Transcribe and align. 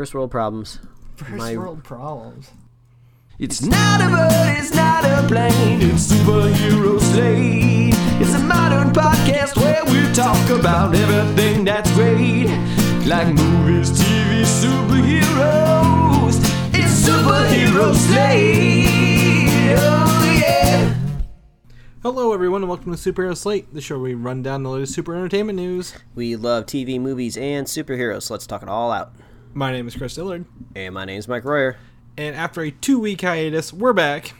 First 0.00 0.14
world 0.14 0.30
problems. 0.30 0.78
First 1.16 1.32
My- 1.32 1.58
world 1.58 1.84
problems. 1.84 2.52
It's 3.38 3.60
not 3.60 4.00
a 4.00 4.08
bird, 4.08 4.56
it's 4.58 4.74
not 4.74 5.04
a 5.04 5.28
plane, 5.28 5.82
it's 5.82 6.10
superhero 6.10 6.98
slate. 6.98 7.92
It's 8.18 8.32
a 8.32 8.38
modern 8.38 8.94
podcast 8.94 9.58
where 9.58 9.84
we 9.84 10.10
talk 10.14 10.48
about 10.48 10.94
everything 10.94 11.66
that's 11.66 11.92
great. 11.92 12.46
Like 13.04 13.26
movies, 13.34 13.90
TV, 13.90 14.40
superheroes. 14.62 16.36
It's 16.72 17.06
superhero 17.06 17.94
slate. 17.94 19.76
Oh 19.76 20.40
yeah. 20.40 20.94
Hello, 22.02 22.32
everyone, 22.32 22.62
and 22.62 22.70
welcome 22.70 22.96
to 22.96 23.12
Superhero 23.12 23.36
Slate, 23.36 23.74
the 23.74 23.82
show 23.82 23.96
where 23.96 24.04
we 24.04 24.14
run 24.14 24.42
down 24.42 24.62
the 24.62 24.70
latest 24.70 24.94
super 24.94 25.14
entertainment 25.14 25.56
news. 25.56 25.92
We 26.14 26.36
love 26.36 26.64
TV, 26.64 26.98
movies, 26.98 27.36
and 27.36 27.66
superheroes, 27.66 28.22
so 28.22 28.32
let's 28.32 28.46
talk 28.46 28.62
it 28.62 28.68
all 28.70 28.92
out. 28.92 29.12
My 29.52 29.72
name 29.72 29.86
is 29.88 29.96
Chris 29.96 30.14
Dillard, 30.14 30.44
And 30.76 30.94
my 30.94 31.04
name 31.04 31.18
is 31.18 31.26
Mike 31.28 31.44
Royer. 31.44 31.76
and 32.16 32.36
after 32.36 32.62
a 32.62 32.70
two 32.70 32.98
week 33.00 33.22
hiatus, 33.22 33.72
we're 33.72 33.92
back, 33.92 34.32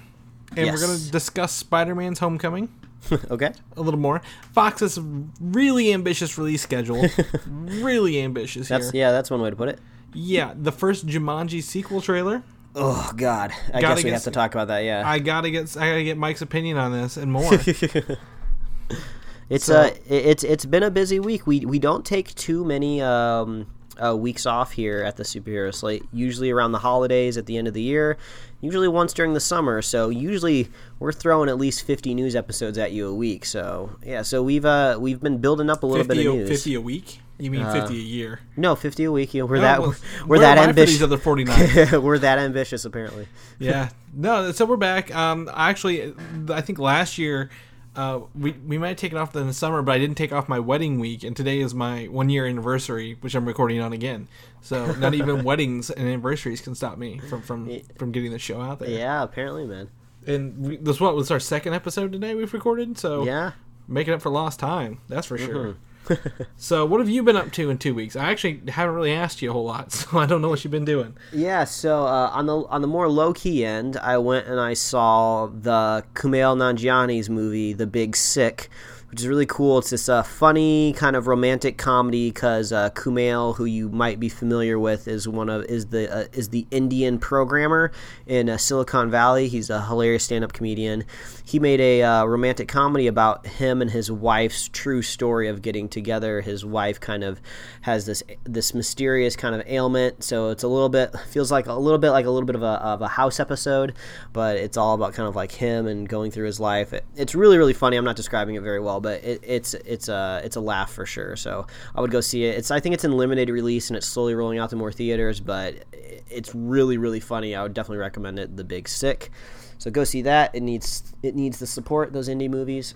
and 0.57 0.71
we're 0.71 0.79
going 0.79 0.97
to 0.99 1.11
discuss 1.11 1.53
Spider 1.53 1.95
Man's 1.95 2.21
Homecoming 2.21 2.69
okay. 3.31 3.53
a 3.77 3.81
little 3.83 3.99
more. 4.01 4.23
Fox 4.53 4.81
has 4.81 4.99
a 4.99 5.25
really 5.41 5.93
ambitious 5.93 6.39
release 6.39 6.63
schedule. 6.63 7.05
really 7.47 8.21
ambitious 8.23 8.69
That's 8.69 8.91
here. 8.91 9.01
yeah, 9.07 9.11
that's 9.13 9.31
one 9.31 9.41
way 9.43 9.51
to 9.51 9.57
put 9.57 9.69
it. 9.69 9.81
Yeah, 10.15 10.55
the 10.57 10.73
first 10.73 11.07
Jumanji 11.07 11.63
sequel 11.63 12.01
trailer. 12.01 12.43
Oh 12.77 13.11
God, 13.17 13.51
I 13.75 13.81
Gotta 13.81 13.95
guess 13.95 13.97
we 13.99 14.03
get 14.05 14.13
have 14.13 14.23
to 14.25 14.31
talk 14.31 14.55
about 14.55 14.69
that. 14.69 14.81
Yeah, 14.85 15.03
I 15.05 15.19
gotta 15.19 15.51
get 15.51 15.77
I 15.77 15.89
gotta 15.91 16.05
get 16.05 16.17
Mike's 16.19 16.41
opinion 16.43 16.77
on 16.77 16.93
this 16.93 17.17
and 17.17 17.33
more. 17.33 17.53
it's 19.49 19.65
so- 19.65 19.81
uh, 19.81 19.91
it- 20.09 20.27
it's 20.27 20.45
it's 20.45 20.65
been 20.67 20.85
a 20.85 20.91
busy 20.91 21.19
week. 21.19 21.49
We 21.49 21.61
we 21.67 21.81
don't 21.81 22.05
take 22.07 22.33
too 22.37 22.65
many 22.65 23.03
um 23.03 23.67
uh, 24.05 24.17
weeks 24.17 24.47
off 24.47 24.73
here 24.73 25.03
at 25.03 25.17
the 25.17 25.23
superhero 25.23 25.75
slate. 25.75 26.03
Usually 26.13 26.51
around 26.51 26.73
the 26.73 26.79
holidays 26.79 27.37
at 27.37 27.47
the 27.47 27.57
end 27.59 27.69
of 27.69 27.75
the 27.75 27.83
year. 27.83 28.17
Usually 28.61 28.89
once 28.89 29.13
during 29.13 29.33
the 29.35 29.41
summer. 29.41 29.81
So 29.83 30.09
usually 30.11 30.69
we're 30.99 31.13
throwing 31.13 31.49
at 31.49 31.57
least 31.59 31.85
fifty 31.87 32.15
news 32.15 32.37
episodes 32.37 32.77
at 32.79 32.93
you 32.93 33.09
a 33.09 33.15
week. 33.15 33.45
So 33.45 33.97
yeah, 34.05 34.23
so 34.23 34.43
we've 34.43 34.65
uh 34.65 34.99
we've 35.01 35.21
been 35.21 35.39
building 35.39 35.71
up 35.71 35.83
a 35.83 35.87
little 35.87 36.05
50, 36.05 36.17
bit 36.17 36.27
of 36.27 36.35
a, 36.35 36.37
news. 36.39 36.49
50 36.49 36.75
a 36.75 36.81
week? 36.81 37.21
You 37.39 37.51
mean 37.51 37.65
50 37.65 37.95
a 37.95 37.97
year? 37.97 38.41
No, 38.57 38.75
fifty 38.77 39.05
a 39.05 39.13
week. 39.13 39.33
You 39.33 39.41
know, 39.43 39.47
we're 39.47 39.57
No, 39.57 39.63
that 39.63 39.81
well, 39.81 39.95
we're 40.27 40.39
that 40.41 40.59
am 40.59 40.65
I 40.65 40.73
for 40.73 40.73
these 40.75 41.01
ambitious. 41.01 41.03
other 41.03 41.17
49. 41.17 42.03
we're 42.03 42.19
that 42.19 42.39
ambitious 42.39 42.85
apparently. 42.85 43.29
yeah. 43.59 43.89
No, 44.13 44.53
so 44.53 44.67
we're 44.67 44.77
back. 44.77 45.15
Um, 45.15 45.49
actually, 45.55 46.13
I 46.51 46.61
think 46.61 46.79
last 46.79 47.17
year 47.17 47.49
uh, 47.97 48.21
we 48.39 48.53
we 48.53 48.79
might 48.79 48.89
have 48.89 48.97
taken 48.97 49.19
off 49.19 49.35
in 49.35 49.47
the 49.47 49.53
summer, 49.53 49.83
but 49.83 49.93
I 49.93 49.99
didn't 49.99 50.17
take 50.17 50.33
off 50.33 50.49
my 50.49 50.59
wedding 50.59 50.99
week, 51.01 51.25
and 51.25 51.37
today 51.37 51.59
is 51.61 51.75
my 51.75 52.05
one 52.07 52.29
year 52.29 52.47
anniversary, 52.47 53.17
which 53.21 53.35
I'm 53.35 53.47
recording 53.47 53.81
on 53.81 53.93
again. 53.93 54.29
So 54.61 54.93
not 54.95 55.15
even 55.15 55.43
weddings 55.45 55.91
and 55.91 56.07
anniversaries 56.07 56.61
can 56.61 56.75
stop 56.75 56.99
me 56.99 57.19
from 57.19 57.43
from 57.43 57.81
from 57.99 58.13
getting 58.13 58.31
the 58.33 58.39
show 58.39 58.61
out 58.61 58.79
there. 58.79 58.91
Yeah, 58.91 59.23
apparently, 59.23 59.67
man. 59.67 59.89
And 60.27 60.59
we, 60.59 60.77
this 60.77 61.01
what 61.01 61.15
was 61.17 61.31
our 61.31 61.41
second 61.41 61.75
episode 61.75 62.13
today 62.13 62.35
we've 62.35 62.53
recorded, 62.53 62.99
so 62.99 63.25
Yeah. 63.25 63.53
making 63.89 64.15
up 64.15 64.23
for 64.23 64.31
lost 64.31 64.61
time. 64.61 65.01
That's 65.09 65.27
for 65.27 65.39
sure. 65.39 65.77
so 66.57 66.85
what 66.85 67.01
have 67.01 67.09
you 67.09 67.23
been 67.23 67.37
up 67.37 67.53
to 67.53 67.71
in 67.71 67.79
two 67.79 67.95
weeks? 67.95 68.17
I 68.17 68.31
actually 68.31 68.63
haven't 68.69 68.95
really 68.95 69.13
asked 69.13 69.43
you 69.43 69.51
a 69.51 69.53
whole 69.53 69.65
lot, 69.65 69.93
so 69.93 70.19
I 70.19 70.27
don't 70.27 70.43
know 70.43 70.49
what 70.49 70.65
you've 70.65 70.71
been 70.71 70.85
doing. 70.85 71.17
Yeah, 71.33 71.65
so 71.65 72.07
uh, 72.07 72.31
on 72.33 72.47
the 72.47 72.57
on 72.67 72.83
the 72.83 72.89
more 72.89 73.09
low 73.09 73.33
key 73.33 73.65
end, 73.65 73.97
I 73.97 74.19
went 74.19 74.47
and 74.47 74.61
I 74.61 74.75
saw 74.75 75.47
the 75.47 76.05
Kumail 76.15 76.57
Nanjiani's 76.57 77.31
movie, 77.31 77.73
The 77.73 77.87
Big 77.87 78.17
Sick, 78.17 78.69
which 79.11 79.21
is 79.21 79.27
really 79.27 79.47
cool. 79.47 79.79
It's 79.79 79.91
this 79.91 80.09
uh, 80.09 80.23
funny 80.23 80.93
kind 80.93 81.17
of 81.17 81.27
romantic 81.27 81.77
comedy 81.77 82.31
because 82.31 82.73
uh, 82.73 82.91
Kumail, 82.91 83.57
who 83.57 83.65
you 83.65 83.89
might 83.89 84.21
be 84.21 84.29
familiar 84.29 84.79
with, 84.79 85.09
is 85.09 85.27
one 85.27 85.49
of 85.49 85.65
is 85.65 85.87
the 85.87 86.13
uh, 86.13 86.25
is 86.33 86.51
the 86.51 86.67
Indian 86.71 87.19
programmer 87.19 87.91
in 88.27 88.49
uh, 88.49 88.57
Silicon 88.57 89.11
Valley. 89.11 89.49
He's 89.49 89.69
a 89.69 89.85
hilarious 89.85 90.25
stand 90.25 90.45
up 90.45 90.53
comedian. 90.53 91.05
He 91.45 91.59
made 91.59 91.81
a 91.81 92.03
uh, 92.03 92.25
romantic 92.25 92.69
comedy 92.69 93.09
about 93.09 93.47
him 93.47 93.83
and 93.83 93.91
his 93.91 94.13
wife's 94.13 94.69
true 94.69 95.03
story 95.03 95.49
of 95.49 95.61
getting 95.61 95.89
together. 95.89 96.41
His 96.41 96.65
wife 96.65 97.01
kind 97.01 97.25
of 97.25 97.41
has 97.83 98.07
this 98.07 98.23
this 98.45 98.75
mysterious 98.75 99.35
kind 99.35 99.57
of 99.57 99.67
ailment, 99.67 100.23
so 100.23 100.51
it's 100.51 100.63
a 100.63 100.69
little 100.69 100.89
bit 100.89 101.19
feels 101.31 101.51
like 101.51 101.67
a 101.67 101.75
little 101.75 101.99
bit 101.99 102.11
like 102.11 102.27
a 102.27 102.31
little 102.31 102.47
bit 102.47 102.55
of 102.55 102.63
a, 102.63 102.81
of 102.81 103.03
a 103.03 103.09
house 103.09 103.41
episode, 103.41 103.93
but 104.33 104.57
it's 104.57 104.77
all 104.77 104.95
about 104.95 105.15
kind 105.15 105.29
of 105.29 105.35
like 105.35 105.51
him 105.51 105.89
and 105.89 106.09
going 106.09 106.31
through 106.31 106.47
his 106.47 106.61
life. 106.61 106.93
It, 106.93 107.05
it's 107.17 107.35
really 107.35 107.59
really 107.59 107.75
funny. 107.75 107.97
I'm 107.97 108.05
not 108.05 108.15
describing 108.15 108.55
it 108.55 108.63
very 108.63 108.79
well, 108.79 109.00
but 109.01 109.23
it, 109.25 109.41
it's 109.43 109.75
it's 109.75 110.09
a 110.09 110.41
it's 110.45 110.57
a 110.57 110.61
laugh 110.61 110.93
for 110.93 111.07
sure. 111.07 111.37
So 111.37 111.67
I 111.95 112.01
would 112.01 112.11
go 112.11 112.21
see 112.21 112.45
it. 112.45 112.57
It's 112.57 112.71
I 112.71 112.81
think 112.81 112.95
it's 112.95 113.05
in 113.05 113.13
limited 113.13 113.49
release 113.49 113.89
and 113.91 113.97
it's 113.97 114.07
slowly 114.07 114.35
rolling 114.35 114.59
out 114.59 114.71
to 114.71 114.77
more 114.77 114.93
theaters, 114.93 115.41
but 115.41 115.75
it's 115.93 116.55
really 116.55 116.99
really 116.99 117.21
funny. 117.21 117.55
I 117.55 117.63
would 117.63 117.75
definitely 117.75 117.99
recommend 117.99 118.39
it. 118.39 118.57
The 118.57 118.65
Big 118.65 118.89
Sick. 118.89 119.31
So 119.79 119.91
go 119.91 120.05
see 120.05 120.23
that. 120.23 120.55
It 120.55 120.63
needs 120.63 121.15
it 121.23 121.35
needs 121.35 121.59
the 121.59 121.67
support 121.67 122.13
those 122.13 122.29
indie 122.29 122.51
movies. 122.51 122.95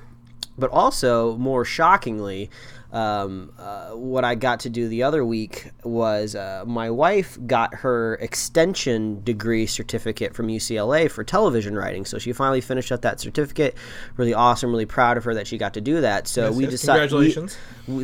But 0.57 0.71
also, 0.71 1.37
more 1.37 1.65
shockingly, 1.65 2.49
um, 2.95 3.53
uh, 3.59 3.91
what 3.91 4.25
I 4.25 4.37
got 4.37 4.61
to 4.61 4.71
do 4.71 4.89
the 4.89 5.03
other 5.03 5.25
week 5.25 5.71
was 5.83 6.37
uh, 6.37 6.63
my 6.65 6.91
wife 6.91 7.37
got 7.45 7.75
her 7.75 8.15
extension 8.21 9.21
degree 9.25 9.67
certificate 9.67 10.33
from 10.33 10.47
UCLA 10.47 11.11
for 11.11 11.25
television 11.25 11.75
writing. 11.77 12.05
So 12.05 12.19
she 12.19 12.33
finally 12.33 12.61
finished 12.61 12.93
up 12.93 13.03
that 13.03 13.19
certificate. 13.19 13.77
Really 14.17 14.33
awesome. 14.33 14.71
Really 14.71 14.87
proud 14.87 15.17
of 15.17 15.25
her 15.25 15.35
that 15.35 15.49
she 15.49 15.59
got 15.59 15.75
to 15.75 15.81
do 15.81 16.01
that. 16.03 16.29
So 16.29 16.47
Yes, 16.47 16.55
we 16.55 16.63
yes, 16.65 16.71
decided. 16.71 17.11
congratulations. 17.11 17.59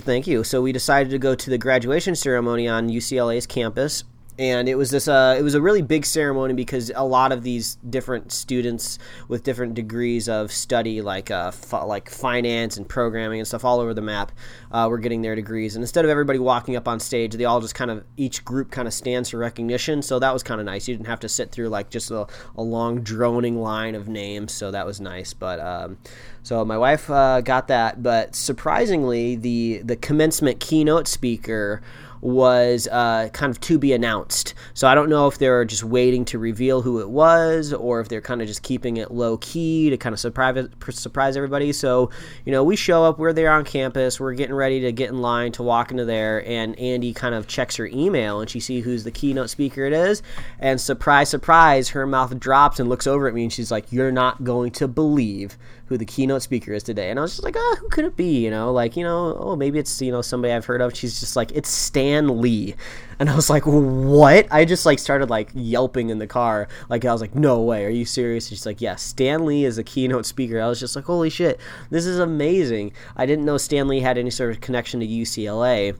Thank 0.04 0.26
you. 0.26 0.42
So 0.42 0.60
we 0.60 0.72
decided 0.72 1.10
to 1.10 1.18
go 1.18 1.36
to 1.36 1.50
the 1.50 1.58
graduation 1.58 2.16
ceremony 2.16 2.66
on 2.66 2.88
UCLA's 2.88 3.46
campus 3.46 4.02
and 4.40 4.70
it 4.70 4.74
was 4.74 4.90
this 4.90 5.06
uh, 5.06 5.36
it 5.38 5.42
was 5.42 5.54
a 5.54 5.60
really 5.60 5.82
big 5.82 6.06
ceremony 6.06 6.54
because 6.54 6.90
a 6.96 7.04
lot 7.04 7.30
of 7.30 7.42
these 7.42 7.74
different 7.90 8.32
students 8.32 8.98
with 9.28 9.44
different 9.44 9.74
degrees 9.74 10.30
of 10.30 10.50
study 10.50 11.02
like 11.02 11.30
uh, 11.30 11.52
like 11.84 12.08
finance 12.08 12.78
and 12.78 12.88
programming 12.88 13.38
and 13.38 13.46
stuff 13.46 13.66
all 13.66 13.80
over 13.80 13.92
the 13.92 14.00
map 14.00 14.32
uh, 14.72 14.86
were 14.88 14.96
getting 14.96 15.20
their 15.20 15.34
degrees. 15.34 15.76
And 15.76 15.82
instead 15.82 16.06
of 16.06 16.10
everybody 16.10 16.38
walking 16.38 16.74
up 16.74 16.88
on 16.88 17.00
stage 17.00 17.34
they 17.34 17.44
all 17.44 17.60
just 17.60 17.74
kind 17.74 17.90
of 17.90 18.02
each 18.16 18.42
group 18.42 18.70
kind 18.70 18.88
of 18.88 18.94
stands 18.94 19.28
for 19.28 19.36
recognition. 19.36 20.00
So 20.00 20.18
that 20.18 20.32
was 20.32 20.42
kind 20.42 20.58
of 20.58 20.64
nice. 20.64 20.88
You 20.88 20.96
didn't 20.96 21.08
have 21.08 21.20
to 21.20 21.28
sit 21.28 21.52
through 21.52 21.68
like 21.68 21.90
just 21.90 22.10
a, 22.10 22.26
a 22.56 22.62
long 22.62 23.02
droning 23.02 23.60
line 23.60 23.94
of 23.94 24.08
names. 24.08 24.52
So 24.52 24.70
that 24.70 24.86
was 24.86 25.02
nice. 25.02 25.34
But 25.34 25.60
um, 25.60 25.98
so 26.42 26.64
my 26.64 26.78
wife 26.78 27.10
uh, 27.10 27.42
got 27.42 27.68
that. 27.68 28.02
But 28.02 28.34
surprisingly 28.34 29.36
the 29.36 29.82
the 29.84 29.96
commencement 29.96 30.60
keynote 30.60 31.08
speaker 31.08 31.82
was 32.20 32.88
uh, 32.88 33.28
kind 33.32 33.50
of 33.50 33.60
to 33.60 33.78
be 33.78 33.92
announced. 33.92 34.54
So 34.74 34.88
I 34.88 34.94
don't 34.94 35.08
know 35.08 35.26
if 35.26 35.38
they're 35.38 35.64
just 35.64 35.84
waiting 35.84 36.24
to 36.26 36.38
reveal 36.38 36.82
who 36.82 37.00
it 37.00 37.08
was, 37.08 37.72
or 37.72 38.00
if 38.00 38.08
they're 38.08 38.20
kind 38.20 38.42
of 38.42 38.48
just 38.48 38.62
keeping 38.62 38.96
it 38.96 39.10
low 39.10 39.38
key 39.38 39.90
to 39.90 39.96
kind 39.96 40.12
of 40.12 40.20
surprise 40.20 40.68
surprise 40.90 41.36
everybody. 41.36 41.72
So 41.72 42.10
you 42.44 42.52
know, 42.52 42.62
we 42.64 42.76
show 42.76 43.04
up, 43.04 43.18
we're 43.18 43.32
there 43.32 43.52
on 43.52 43.64
campus, 43.64 44.20
we're 44.20 44.34
getting 44.34 44.54
ready 44.54 44.80
to 44.80 44.92
get 44.92 45.10
in 45.10 45.20
line 45.20 45.52
to 45.52 45.62
walk 45.62 45.90
into 45.90 46.04
there, 46.04 46.46
and 46.46 46.78
Andy 46.78 47.12
kind 47.12 47.34
of 47.34 47.46
checks 47.46 47.76
her 47.76 47.86
email 47.86 48.40
and 48.40 48.48
she 48.48 48.60
sees 48.60 48.84
who's 48.84 49.04
the 49.04 49.10
keynote 49.10 49.50
speaker 49.50 49.84
it 49.84 49.92
is, 49.92 50.22
and 50.58 50.80
surprise, 50.80 51.28
surprise, 51.28 51.90
her 51.90 52.06
mouth 52.06 52.38
drops 52.38 52.80
and 52.80 52.88
looks 52.88 53.06
over 53.06 53.28
at 53.28 53.34
me 53.34 53.44
and 53.44 53.52
she's 53.52 53.70
like, 53.70 53.92
"You're 53.92 54.12
not 54.12 54.44
going 54.44 54.70
to 54.72 54.88
believe." 54.88 55.56
Who 55.90 55.98
the 55.98 56.04
keynote 56.04 56.40
speaker 56.40 56.72
is 56.72 56.84
today. 56.84 57.10
And 57.10 57.18
I 57.18 57.22
was 57.22 57.32
just 57.32 57.42
like, 57.42 57.56
oh, 57.58 57.76
who 57.80 57.88
could 57.88 58.04
it 58.04 58.16
be? 58.16 58.44
You 58.44 58.48
know, 58.48 58.72
like, 58.72 58.96
you 58.96 59.02
know, 59.02 59.36
oh, 59.40 59.56
maybe 59.56 59.80
it's, 59.80 60.00
you 60.00 60.12
know, 60.12 60.22
somebody 60.22 60.54
I've 60.54 60.64
heard 60.64 60.80
of. 60.80 60.96
She's 60.96 61.18
just 61.18 61.34
like, 61.34 61.50
it's 61.50 61.68
Stan 61.68 62.40
Lee. 62.40 62.76
And 63.18 63.28
I 63.28 63.34
was 63.34 63.50
like, 63.50 63.64
what? 63.64 64.46
I 64.52 64.64
just 64.64 64.86
like 64.86 65.00
started 65.00 65.30
like 65.30 65.50
yelping 65.52 66.10
in 66.10 66.18
the 66.18 66.28
car. 66.28 66.68
Like, 66.88 67.04
I 67.04 67.10
was 67.12 67.20
like, 67.20 67.34
no 67.34 67.60
way. 67.60 67.84
Are 67.84 67.90
you 67.90 68.04
serious? 68.04 68.48
And 68.48 68.56
she's 68.56 68.66
like, 68.66 68.80
yeah, 68.80 68.94
Stan 68.94 69.44
Lee 69.44 69.64
is 69.64 69.78
a 69.78 69.82
keynote 69.82 70.26
speaker. 70.26 70.60
I 70.60 70.68
was 70.68 70.78
just 70.78 70.94
like, 70.94 71.06
holy 71.06 71.28
shit, 71.28 71.58
this 71.90 72.06
is 72.06 72.20
amazing. 72.20 72.92
I 73.16 73.26
didn't 73.26 73.44
know 73.44 73.58
Stan 73.58 73.88
Lee 73.88 73.98
had 73.98 74.16
any 74.16 74.30
sort 74.30 74.52
of 74.52 74.60
connection 74.60 75.00
to 75.00 75.06
UCLA. 75.08 75.96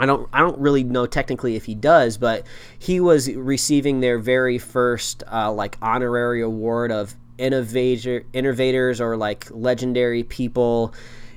I 0.00 0.06
don't 0.06 0.28
I 0.32 0.40
don't 0.40 0.58
really 0.58 0.84
know 0.84 1.06
technically 1.06 1.56
if 1.56 1.64
he 1.64 1.74
does, 1.74 2.18
but 2.18 2.44
he 2.78 3.00
was 3.00 3.32
receiving 3.34 4.00
their 4.00 4.18
very 4.18 4.58
first 4.58 5.24
uh, 5.30 5.52
like 5.52 5.76
honorary 5.82 6.40
award 6.40 6.92
of 6.92 7.16
innovator 7.38 8.24
innovators 8.32 9.00
or 9.00 9.16
like 9.16 9.46
legendary 9.50 10.24
people 10.24 10.92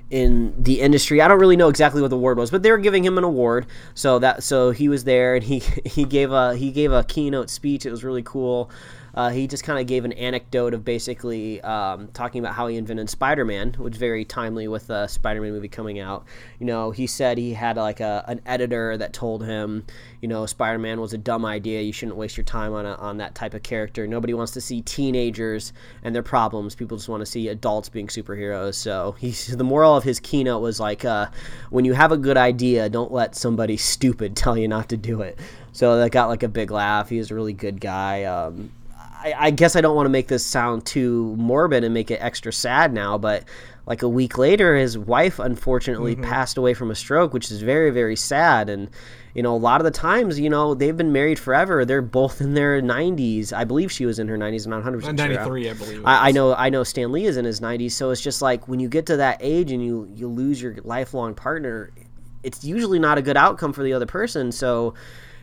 in 0.09 0.53
the 0.61 0.81
industry. 0.81 1.21
I 1.21 1.27
don't 1.27 1.39
really 1.39 1.55
know 1.55 1.69
exactly 1.69 2.01
what 2.01 2.09
the 2.09 2.17
award 2.17 2.37
was, 2.37 2.51
but 2.51 2.63
they 2.63 2.71
were 2.71 2.77
giving 2.77 3.03
him 3.03 3.17
an 3.17 3.23
award. 3.23 3.65
So 3.95 4.19
that 4.19 4.43
so 4.43 4.71
he 4.71 4.89
was 4.89 5.05
there 5.05 5.35
and 5.35 5.43
he 5.43 5.59
he 5.85 6.03
gave 6.03 6.31
a 6.31 6.55
he 6.55 6.71
gave 6.71 6.91
a 6.91 7.03
keynote 7.03 7.49
speech. 7.49 7.85
It 7.85 7.91
was 7.91 8.03
really 8.03 8.23
cool. 8.23 8.69
Uh, 9.13 9.29
he 9.29 9.47
just 9.47 9.63
kind 9.63 9.79
of 9.79 9.87
gave 9.87 10.05
an 10.05 10.13
anecdote 10.13 10.73
of 10.73 10.85
basically 10.85 11.61
um, 11.61 12.07
talking 12.13 12.39
about 12.39 12.53
how 12.53 12.67
he 12.67 12.77
invented 12.77 13.09
Spider-Man, 13.09 13.73
which 13.73 13.95
very 13.95 14.23
timely 14.23 14.67
with 14.67 14.87
the 14.87 15.07
Spider-Man 15.07 15.51
movie 15.51 15.67
coming 15.67 15.99
out. 15.99 16.25
You 16.59 16.65
know, 16.65 16.91
he 16.91 17.07
said 17.07 17.37
he 17.37 17.53
had 17.53 17.77
like 17.77 17.99
a, 17.99 18.23
an 18.27 18.41
editor 18.45 18.97
that 18.97 19.13
told 19.13 19.43
him, 19.43 19.85
you 20.21 20.27
know, 20.27 20.45
Spider-Man 20.45 21.01
was 21.01 21.13
a 21.13 21.17
dumb 21.17 21.45
idea. 21.45 21.81
You 21.81 21.91
shouldn't 21.91 22.17
waste 22.17 22.37
your 22.37 22.45
time 22.45 22.73
on 22.73 22.85
a, 22.85 22.93
on 22.95 23.17
that 23.17 23.35
type 23.35 23.53
of 23.53 23.63
character. 23.63 24.07
Nobody 24.07 24.33
wants 24.33 24.53
to 24.53 24.61
see 24.61 24.81
teenagers 24.81 25.73
and 26.03 26.15
their 26.15 26.23
problems. 26.23 26.75
People 26.75 26.97
just 26.97 27.09
want 27.09 27.21
to 27.21 27.25
see 27.25 27.49
adults 27.49 27.89
being 27.89 28.07
superheroes. 28.07 28.75
So 28.75 29.15
the 29.55 29.63
moral 29.63 29.95
of 29.95 30.03
his 30.03 30.19
keynote 30.19 30.61
was 30.61 30.79
like, 30.79 31.03
uh, 31.03 31.27
when 31.69 31.83
you 31.83 31.93
have 31.93 32.11
a 32.11 32.17
good 32.17 32.37
idea, 32.37 32.89
don't 32.89 33.11
let 33.11 33.35
somebody 33.35 33.77
stupid 33.91 34.35
tell 34.35 34.57
you 34.57 34.67
not 34.67 34.89
to 34.89 34.97
do 34.97 35.21
it. 35.21 35.37
So 35.73 35.97
that 35.97 36.11
got 36.11 36.27
like 36.27 36.43
a 36.43 36.49
big 36.49 36.71
laugh. 36.71 37.09
He 37.09 37.17
was 37.17 37.31
a 37.31 37.35
really 37.35 37.53
good 37.53 37.79
guy. 37.79 38.23
Um, 38.25 38.71
I, 39.23 39.33
I 39.37 39.51
guess 39.51 39.75
I 39.75 39.81
don't 39.81 39.95
want 39.95 40.05
to 40.05 40.11
make 40.11 40.27
this 40.27 40.45
sound 40.45 40.85
too 40.85 41.35
morbid 41.37 41.83
and 41.83 41.93
make 41.93 42.11
it 42.11 42.19
extra 42.21 42.51
sad 42.51 42.93
now, 42.93 43.17
but 43.17 43.45
like 43.85 44.03
a 44.03 44.09
week 44.09 44.37
later, 44.37 44.75
his 44.75 44.97
wife 44.97 45.39
unfortunately 45.39 46.13
mm-hmm. 46.13 46.23
passed 46.23 46.57
away 46.57 46.73
from 46.73 46.91
a 46.91 46.95
stroke, 46.95 47.33
which 47.33 47.51
is 47.51 47.61
very, 47.61 47.89
very 47.89 48.15
sad. 48.15 48.69
And, 48.69 48.89
you 49.33 49.41
know, 49.41 49.55
a 49.55 49.57
lot 49.57 49.81
of 49.81 49.85
the 49.85 49.91
times, 49.91 50.39
you 50.39 50.49
know, 50.49 50.73
they've 50.73 50.95
been 50.95 51.11
married 51.11 51.39
forever. 51.39 51.83
They're 51.83 52.01
both 52.01 52.41
in 52.41 52.53
their 52.53 52.81
90s. 52.81 53.51
I 53.53 53.63
believe 53.63 53.91
she 53.91 54.05
was 54.05 54.19
in 54.19 54.27
her 54.27 54.37
90s. 54.37 54.65
I'm 54.65 54.71
not 54.71 54.83
100% 54.83 55.01
sure. 55.03 55.69
I 55.69 55.73
believe. 55.73 56.05
I, 56.05 56.27
I 56.29 56.31
know 56.31 56.53
I 56.53 56.69
know 56.69 56.83
Stan 56.83 57.11
Lee 57.11 57.25
is 57.25 57.37
in 57.37 57.45
his 57.45 57.59
90s, 57.59 57.91
so 57.91 58.11
it's 58.11 58.21
just 58.21 58.41
like 58.41 58.67
when 58.67 58.79
you 58.79 58.87
get 58.87 59.07
to 59.07 59.17
that 59.17 59.37
age 59.41 59.71
and 59.71 59.83
you 59.83 60.09
you 60.13 60.27
lose 60.27 60.61
your 60.61 60.77
lifelong 60.83 61.33
partner, 61.33 61.91
it's 62.43 62.63
usually 62.63 62.99
not 62.99 63.17
a 63.17 63.21
good 63.21 63.37
outcome 63.37 63.73
for 63.73 63.83
the 63.83 63.93
other 63.93 64.05
person. 64.05 64.51
So, 64.51 64.93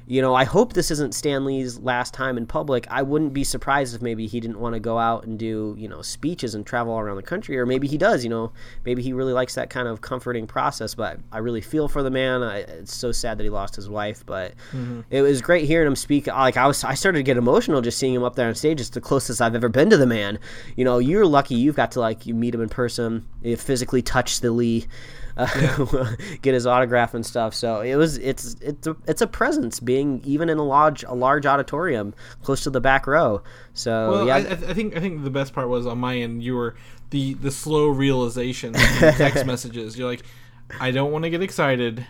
you 0.08 0.22
know, 0.22 0.34
I 0.34 0.44
hope 0.44 0.72
this 0.72 0.90
isn't 0.90 1.14
Stan 1.14 1.44
Lee's 1.44 1.78
last 1.80 2.14
time 2.14 2.38
in 2.38 2.46
public. 2.46 2.86
I 2.90 3.02
wouldn't 3.02 3.34
be 3.34 3.44
surprised 3.44 3.94
if 3.94 4.00
maybe 4.00 4.26
he 4.26 4.40
didn't 4.40 4.58
want 4.58 4.72
to 4.72 4.80
go 4.80 4.98
out 4.98 5.24
and 5.24 5.38
do, 5.38 5.74
you 5.78 5.86
know, 5.86 6.00
speeches 6.00 6.54
and 6.54 6.64
travel 6.64 6.94
all 6.94 7.00
around 7.00 7.16
the 7.16 7.22
country, 7.22 7.58
or 7.58 7.66
maybe 7.66 7.86
he 7.86 7.98
does. 7.98 8.24
You 8.24 8.30
know, 8.30 8.52
maybe 8.86 9.02
he 9.02 9.12
really 9.12 9.34
likes 9.34 9.54
that 9.56 9.68
kind 9.68 9.86
of 9.86 10.00
comforting 10.00 10.46
process. 10.46 10.94
But 10.94 11.20
I 11.30 11.38
really 11.38 11.60
feel 11.60 11.88
for 11.88 12.02
the 12.02 12.10
man. 12.10 12.42
I, 12.42 12.60
it's 12.60 12.94
so 12.94 13.12
sad 13.12 13.36
that 13.38 13.44
he 13.44 13.50
lost 13.50 13.76
his 13.76 13.90
wife, 13.90 14.24
but 14.24 14.52
mm-hmm. 14.72 15.02
it 15.10 15.20
was 15.20 15.42
great 15.42 15.66
hearing 15.66 15.86
him 15.86 15.96
speak. 15.96 16.26
Like 16.26 16.56
I 16.56 16.66
was, 16.66 16.82
I 16.84 16.94
started 16.94 17.18
to 17.18 17.22
get 17.22 17.36
emotional 17.36 17.82
just 17.82 17.98
seeing 17.98 18.14
him 18.14 18.24
up 18.24 18.34
there 18.34 18.48
on 18.48 18.54
stage. 18.54 18.80
It's 18.80 18.88
the 18.88 19.02
closest 19.02 19.42
I've 19.42 19.54
ever 19.54 19.68
been 19.68 19.90
to 19.90 19.98
the 19.98 20.06
man. 20.06 20.38
You 20.74 20.86
know, 20.86 20.98
you're 20.98 21.26
lucky 21.26 21.54
you've 21.54 21.76
got 21.76 21.92
to 21.92 22.00
like 22.00 22.24
you 22.24 22.34
meet 22.34 22.54
him 22.54 22.62
in 22.62 22.70
person, 22.70 23.26
you 23.42 23.58
physically 23.58 24.00
touch 24.00 24.40
the 24.40 24.52
Lee. 24.52 24.86
Uh, 25.48 26.16
get 26.42 26.54
his 26.54 26.66
autograph 26.66 27.14
and 27.14 27.24
stuff. 27.24 27.54
So 27.54 27.80
it 27.80 27.94
was 27.94 28.18
it's 28.18 28.56
it's 28.60 28.86
a, 28.86 28.96
it's 29.06 29.20
a 29.22 29.26
presence 29.26 29.78
being 29.78 30.20
even 30.24 30.48
in 30.48 30.58
a 30.58 30.64
large 30.64 31.04
a 31.04 31.14
large 31.14 31.46
auditorium 31.46 32.12
close 32.42 32.62
to 32.64 32.70
the 32.70 32.80
back 32.80 33.06
row. 33.06 33.42
So 33.72 34.10
Well, 34.10 34.26
yeah, 34.26 34.36
I, 34.36 34.38
I 34.38 34.74
think 34.74 34.96
I 34.96 35.00
think 35.00 35.22
the 35.22 35.30
best 35.30 35.52
part 35.52 35.68
was 35.68 35.86
on 35.86 35.98
my 35.98 36.16
end. 36.16 36.42
You 36.42 36.56
were 36.56 36.74
the 37.10 37.34
the 37.34 37.50
slow 37.50 37.88
realization, 37.88 38.72
text 38.74 39.46
messages. 39.52 39.96
You're 39.96 40.08
like, 40.08 40.24
I 40.80 40.90
don't 40.90 41.12
want 41.12 41.24
to 41.24 41.30
get 41.30 41.42
excited, 41.42 42.06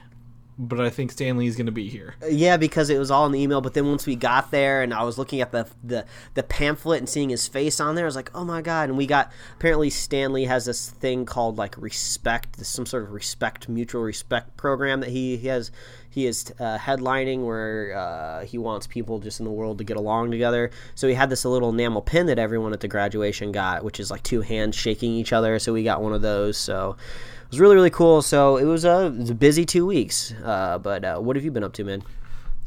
but 0.58 0.80
I 0.80 0.90
think 0.90 1.12
Stan 1.12 1.36
Lee's 1.36 1.54
going 1.56 1.66
to 1.66 1.72
be 1.72 1.88
here. 1.88 2.16
Yeah, 2.28 2.56
because 2.56 2.90
it 2.90 2.98
was 2.98 3.10
all 3.12 3.26
in 3.26 3.32
the 3.32 3.40
email. 3.40 3.60
But 3.60 3.74
then 3.74 3.86
once 3.86 4.06
we 4.06 4.16
got 4.16 4.50
there, 4.50 4.82
and 4.82 4.92
I 4.92 5.04
was 5.04 5.16
looking 5.16 5.40
at 5.40 5.52
the, 5.52 5.68
the 5.84 6.04
the 6.34 6.42
pamphlet 6.42 6.98
and 6.98 7.08
seeing 7.08 7.28
his 7.28 7.46
face 7.46 7.78
on 7.78 7.94
there, 7.94 8.04
I 8.04 8.06
was 8.06 8.16
like, 8.16 8.30
"Oh 8.34 8.44
my 8.44 8.60
god!" 8.60 8.88
And 8.88 8.98
we 8.98 9.06
got 9.06 9.30
apparently 9.54 9.88
Stanley 9.88 10.44
has 10.46 10.64
this 10.64 10.90
thing 10.90 11.24
called 11.24 11.56
like 11.56 11.76
respect, 11.78 12.64
some 12.66 12.86
sort 12.86 13.04
of 13.04 13.12
respect, 13.12 13.68
mutual 13.68 14.02
respect 14.02 14.56
program 14.56 15.00
that 15.00 15.10
he, 15.10 15.36
he 15.36 15.46
has. 15.48 15.70
He 16.10 16.26
is 16.26 16.52
uh, 16.58 16.78
headlining 16.78 17.44
where 17.44 17.96
uh, 17.96 18.44
he 18.44 18.58
wants 18.58 18.86
people 18.86 19.18
just 19.18 19.40
in 19.40 19.44
the 19.44 19.52
world 19.52 19.78
to 19.78 19.84
get 19.84 19.96
along 19.96 20.30
together. 20.30 20.70
So 20.94 21.08
he 21.08 21.14
had 21.14 21.30
this 21.30 21.44
little 21.44 21.70
enamel 21.70 22.02
pin 22.02 22.26
that 22.26 22.38
everyone 22.38 22.72
at 22.72 22.80
the 22.80 22.88
graduation 22.88 23.52
got, 23.52 23.84
which 23.84 24.00
is 24.00 24.10
like 24.10 24.22
two 24.22 24.40
hands 24.40 24.76
shaking 24.76 25.12
each 25.12 25.32
other. 25.32 25.58
So 25.58 25.72
we 25.72 25.82
got 25.82 26.02
one 26.02 26.12
of 26.12 26.22
those. 26.22 26.56
So 26.56 26.96
it 27.44 27.50
was 27.50 27.60
really 27.60 27.74
really 27.74 27.90
cool. 27.90 28.22
So 28.22 28.56
it 28.56 28.64
was 28.64 28.84
a, 28.84 29.06
it 29.06 29.18
was 29.18 29.30
a 29.30 29.34
busy 29.34 29.64
two 29.64 29.86
weeks. 29.86 30.34
Uh, 30.44 30.78
but 30.78 31.04
uh, 31.04 31.18
what 31.18 31.36
have 31.36 31.44
you 31.44 31.50
been 31.50 31.64
up 31.64 31.72
to, 31.74 31.84
man? 31.84 32.02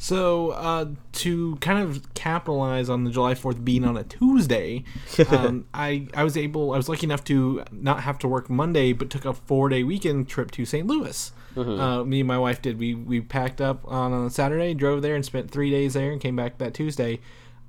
So 0.02 0.50
uh, 0.50 0.88
to 1.12 1.58
kind 1.58 1.78
of 1.78 2.12
capitalize 2.16 2.90
on 2.90 3.04
the 3.04 3.12
July 3.12 3.36
Fourth 3.36 3.64
being 3.64 3.86
on 3.86 3.98
a 3.98 4.04
Tuesday, 4.04 4.84
um, 5.30 5.68
I 5.76 6.08
I 6.16 6.24
was 6.24 6.36
able 6.36 6.74
I 6.74 6.78
was 6.78 6.90
lucky 6.90 7.06
enough 7.06 7.24
to 7.26 7.64
not 7.72 8.02
have 8.02 8.18
to 8.20 8.28
work 8.28 8.50
Monday, 8.50 8.94
but 8.94 9.12
took 9.12 9.26
a 9.26 9.34
four 9.36 9.70
day 9.70 9.84
weekend 9.84 10.28
trip 10.28 10.50
to 10.52 10.66
St. 10.66 10.88
Louis. 10.88 11.32
Uh, 11.80 12.04
me 12.04 12.22
and 12.22 12.28
my 12.28 12.40
wife 12.40 12.64
did. 12.64 12.80
We 12.80 12.96
we 12.96 13.22
packed 13.22 13.62
up 13.62 13.82
on 13.86 14.12
a 14.12 14.32
Saturday, 14.32 14.74
drove 14.74 15.04
there, 15.04 15.14
and 15.14 15.24
spent 15.24 15.52
three 15.52 15.70
days 15.70 15.94
there, 15.94 16.12
and 16.12 16.20
came 16.20 16.36
back 16.36 16.58
that 16.58 16.74
Tuesday. 16.74 17.20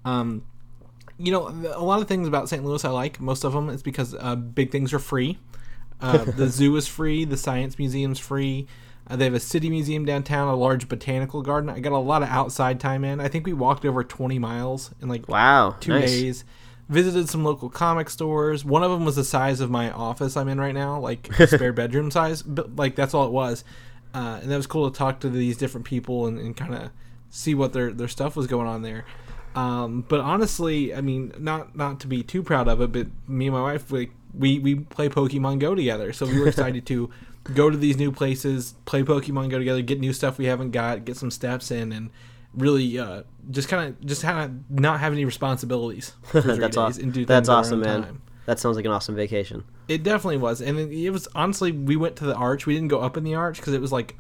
Um, 0.06 0.42
you 1.18 1.32
know, 1.32 1.48
a 1.48 1.84
lot 1.84 2.00
of 2.00 2.08
things 2.08 2.26
about 2.26 2.48
St. 2.48 2.64
Louis 2.64 2.82
I 2.82 2.88
like. 2.88 3.20
Most 3.20 3.44
of 3.44 3.52
them 3.52 3.68
is 3.68 3.82
because 3.82 4.14
uh, 4.18 4.36
big 4.36 4.70
things 4.70 4.94
are 4.94 4.98
free. 4.98 5.38
Uh, 6.00 6.24
the 6.36 6.48
zoo 6.48 6.74
is 6.76 6.88
free. 6.88 7.26
The 7.26 7.36
science 7.36 7.78
museum's 7.78 8.18
free. 8.18 8.68
Uh, 9.08 9.16
they 9.16 9.24
have 9.24 9.34
a 9.34 9.40
city 9.40 9.68
museum 9.68 10.04
downtown, 10.04 10.48
a 10.48 10.54
large 10.54 10.88
botanical 10.88 11.42
garden. 11.42 11.68
I 11.68 11.80
got 11.80 11.92
a 11.92 11.98
lot 11.98 12.22
of 12.22 12.28
outside 12.28 12.78
time 12.80 13.04
in. 13.04 13.20
I 13.20 13.28
think 13.28 13.46
we 13.46 13.52
walked 13.52 13.84
over 13.84 14.04
20 14.04 14.38
miles 14.38 14.90
in 15.00 15.08
like 15.08 15.28
Wow, 15.28 15.76
two 15.80 15.92
nice. 15.92 16.10
days. 16.10 16.44
Visited 16.88 17.28
some 17.28 17.44
local 17.44 17.68
comic 17.68 18.08
stores. 18.10 18.64
One 18.64 18.82
of 18.82 18.90
them 18.90 19.04
was 19.04 19.16
the 19.16 19.24
size 19.24 19.60
of 19.60 19.70
my 19.70 19.90
office 19.90 20.36
I'm 20.36 20.48
in 20.48 20.60
right 20.60 20.74
now, 20.74 20.98
like 21.00 21.28
spare 21.46 21.72
bedroom 21.72 22.10
size. 22.10 22.42
But 22.42 22.76
like 22.76 22.94
that's 22.96 23.14
all 23.14 23.26
it 23.26 23.32
was. 23.32 23.64
Uh, 24.14 24.40
and 24.42 24.50
that 24.50 24.56
was 24.56 24.66
cool 24.66 24.90
to 24.90 24.96
talk 24.96 25.20
to 25.20 25.30
these 25.30 25.56
different 25.56 25.86
people 25.86 26.26
and, 26.26 26.38
and 26.38 26.56
kind 26.56 26.74
of 26.74 26.90
see 27.30 27.54
what 27.54 27.72
their 27.72 27.92
their 27.92 28.08
stuff 28.08 28.36
was 28.36 28.46
going 28.46 28.66
on 28.66 28.82
there. 28.82 29.04
Um, 29.54 30.04
but 30.08 30.20
honestly, 30.20 30.94
I 30.94 31.00
mean, 31.00 31.32
not 31.38 31.74
not 31.76 32.00
to 32.00 32.06
be 32.06 32.22
too 32.22 32.42
proud 32.42 32.68
of 32.68 32.80
it, 32.80 32.92
but 32.92 33.06
me 33.26 33.46
and 33.46 33.54
my 33.54 33.62
wife 33.62 33.90
we 33.90 34.10
we, 34.34 34.58
we 34.58 34.74
play 34.76 35.08
Pokemon 35.08 35.58
Go 35.60 35.74
together, 35.74 36.12
so 36.12 36.26
we 36.26 36.38
were 36.40 36.48
excited 36.48 36.86
to 36.86 37.10
go 37.44 37.70
to 37.70 37.76
these 37.76 37.96
new 37.96 38.12
places, 38.12 38.74
play 38.84 39.02
Pokemon 39.02 39.50
Go 39.50 39.58
together, 39.58 39.82
get 39.82 40.00
new 40.00 40.12
stuff 40.12 40.38
we 40.38 40.46
haven't 40.46 40.70
got, 40.70 41.04
get 41.04 41.16
some 41.16 41.30
steps 41.30 41.70
in, 41.70 41.92
and 41.92 42.10
really 42.54 42.98
uh, 42.98 43.22
just 43.50 43.68
kind 43.68 43.88
of 43.88 44.04
just 44.06 44.22
kind 44.22 44.38
of 44.70 44.78
not 44.80 45.00
have 45.00 45.12
any 45.12 45.24
responsibilities. 45.24 46.14
That's 46.32 46.76
awesome. 46.76 47.10
That's 47.12 47.26
things 47.26 47.48
on 47.48 47.54
our 47.54 47.60
awesome, 47.60 47.80
man. 47.80 48.02
time. 48.02 48.22
That 48.46 48.58
sounds 48.58 48.76
like 48.76 48.84
an 48.84 48.90
awesome 48.90 49.14
vacation. 49.14 49.64
It 49.88 50.02
definitely 50.02 50.38
was, 50.38 50.60
and 50.60 50.78
it, 50.78 50.90
it 50.92 51.10
was 51.10 51.28
honestly. 51.34 51.72
We 51.72 51.96
went 51.96 52.16
to 52.16 52.24
the 52.24 52.34
arch. 52.34 52.66
We 52.66 52.74
didn't 52.74 52.88
go 52.88 53.00
up 53.00 53.16
in 53.16 53.24
the 53.24 53.34
arch 53.34 53.56
because 53.56 53.72
it 53.72 53.80
was 53.80 53.92
like 53.92 54.16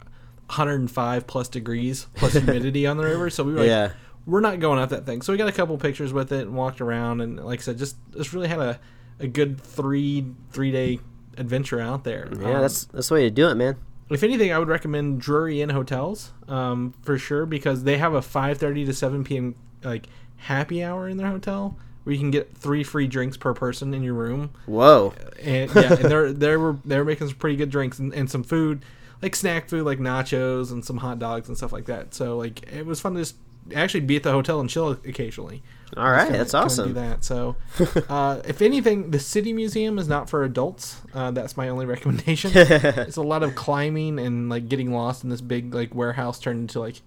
105 0.46 1.26
plus 1.26 1.48
degrees 1.48 2.06
plus 2.14 2.32
humidity 2.34 2.86
on 2.86 2.96
the 2.96 3.04
river. 3.04 3.30
So 3.30 3.42
we 3.44 3.52
were 3.52 3.58
like, 3.60 3.66
Yeah. 3.68 3.92
we're 4.26 4.40
not 4.40 4.60
going 4.60 4.78
up 4.78 4.90
that 4.90 5.06
thing. 5.06 5.22
So 5.22 5.32
we 5.32 5.38
got 5.38 5.48
a 5.48 5.52
couple 5.52 5.76
pictures 5.78 6.12
with 6.12 6.30
it 6.32 6.42
and 6.42 6.54
walked 6.54 6.80
around, 6.80 7.20
and 7.20 7.44
like 7.44 7.60
I 7.60 7.62
said, 7.62 7.78
just 7.78 7.96
just 8.16 8.32
really 8.32 8.48
had 8.48 8.58
a, 8.60 8.80
a 9.18 9.26
good 9.26 9.60
three 9.60 10.26
three 10.50 10.70
day 10.70 11.00
adventure 11.42 11.80
out 11.80 12.04
there. 12.04 12.28
Yeah, 12.40 12.54
Um, 12.56 12.60
that's 12.62 12.84
that's 12.84 13.08
the 13.08 13.14
way 13.14 13.22
to 13.24 13.30
do 13.30 13.48
it, 13.48 13.54
man. 13.56 13.76
if 14.10 14.22
anything, 14.22 14.52
I 14.52 14.58
would 14.58 14.68
recommend 14.68 15.20
Drury 15.20 15.60
Inn 15.60 15.70
hotels 15.70 16.32
um, 16.48 16.94
for 17.02 17.18
sure 17.18 17.44
because 17.46 17.84
they 17.84 17.98
have 17.98 18.14
a 18.14 18.20
5:30 18.20 18.86
to 18.86 18.94
7 18.94 19.24
p.m. 19.24 19.54
like 19.84 20.06
happy 20.36 20.82
hour 20.82 21.08
in 21.08 21.16
their 21.18 21.28
hotel 21.28 21.76
where 22.04 22.12
you 22.12 22.18
can 22.18 22.32
get 22.32 22.56
three 22.56 22.82
free 22.82 23.06
drinks 23.06 23.36
per 23.36 23.54
person 23.54 23.94
in 23.94 24.02
your 24.02 24.14
room 24.14 24.50
Whoa. 24.66 25.14
and 25.40 25.72
yeah, 25.74 25.92
and 25.94 26.04
they're 26.10 26.32
they 26.44 26.56
were 26.56 26.76
they 26.84 26.98
were 26.98 27.04
making 27.04 27.28
some 27.28 27.36
pretty 27.36 27.56
good 27.56 27.70
drinks 27.70 27.98
and, 28.00 28.12
and 28.12 28.28
some 28.30 28.42
food, 28.42 28.84
like 29.22 29.36
snack 29.36 29.68
food, 29.68 29.84
like 29.84 29.98
nachos 30.00 30.72
and 30.72 30.84
some 30.84 30.96
hot 30.98 31.18
dogs 31.20 31.46
and 31.48 31.56
stuff 31.56 31.72
like 31.72 31.84
that. 31.86 32.12
So 32.14 32.36
like 32.38 32.70
it 32.72 32.84
was 32.86 33.00
fun 33.00 33.14
to 33.14 33.20
just 33.20 33.36
actually 33.74 34.00
be 34.00 34.16
at 34.16 34.22
the 34.22 34.32
hotel 34.32 34.60
and 34.60 34.68
chill 34.68 34.90
occasionally. 34.90 35.62
All 35.96 36.10
right, 36.10 36.24
Kinda- 36.24 36.38
that's 36.38 36.54
awesome. 36.54 36.88
Do 36.88 36.94
that. 36.94 37.22
So, 37.22 37.56
uh, 38.08 38.40
if 38.46 38.62
anything, 38.62 39.10
the 39.10 39.18
city 39.18 39.52
museum 39.52 39.98
is 39.98 40.08
not 40.08 40.30
for 40.30 40.42
adults. 40.42 41.00
Uh, 41.14 41.30
that's 41.32 41.56
my 41.56 41.68
only 41.68 41.84
recommendation. 41.94 42.50
it's 42.54 43.16
a 43.16 43.22
lot 43.22 43.42
of 43.42 43.54
climbing 43.54 44.18
and 44.18 44.48
like 44.48 44.68
getting 44.68 44.92
lost 44.92 45.22
in 45.24 45.30
this 45.30 45.40
big 45.42 45.74
like 45.74 45.94
warehouse 45.94 46.38
turned 46.40 46.60
into 46.60 46.80
like 46.80 47.02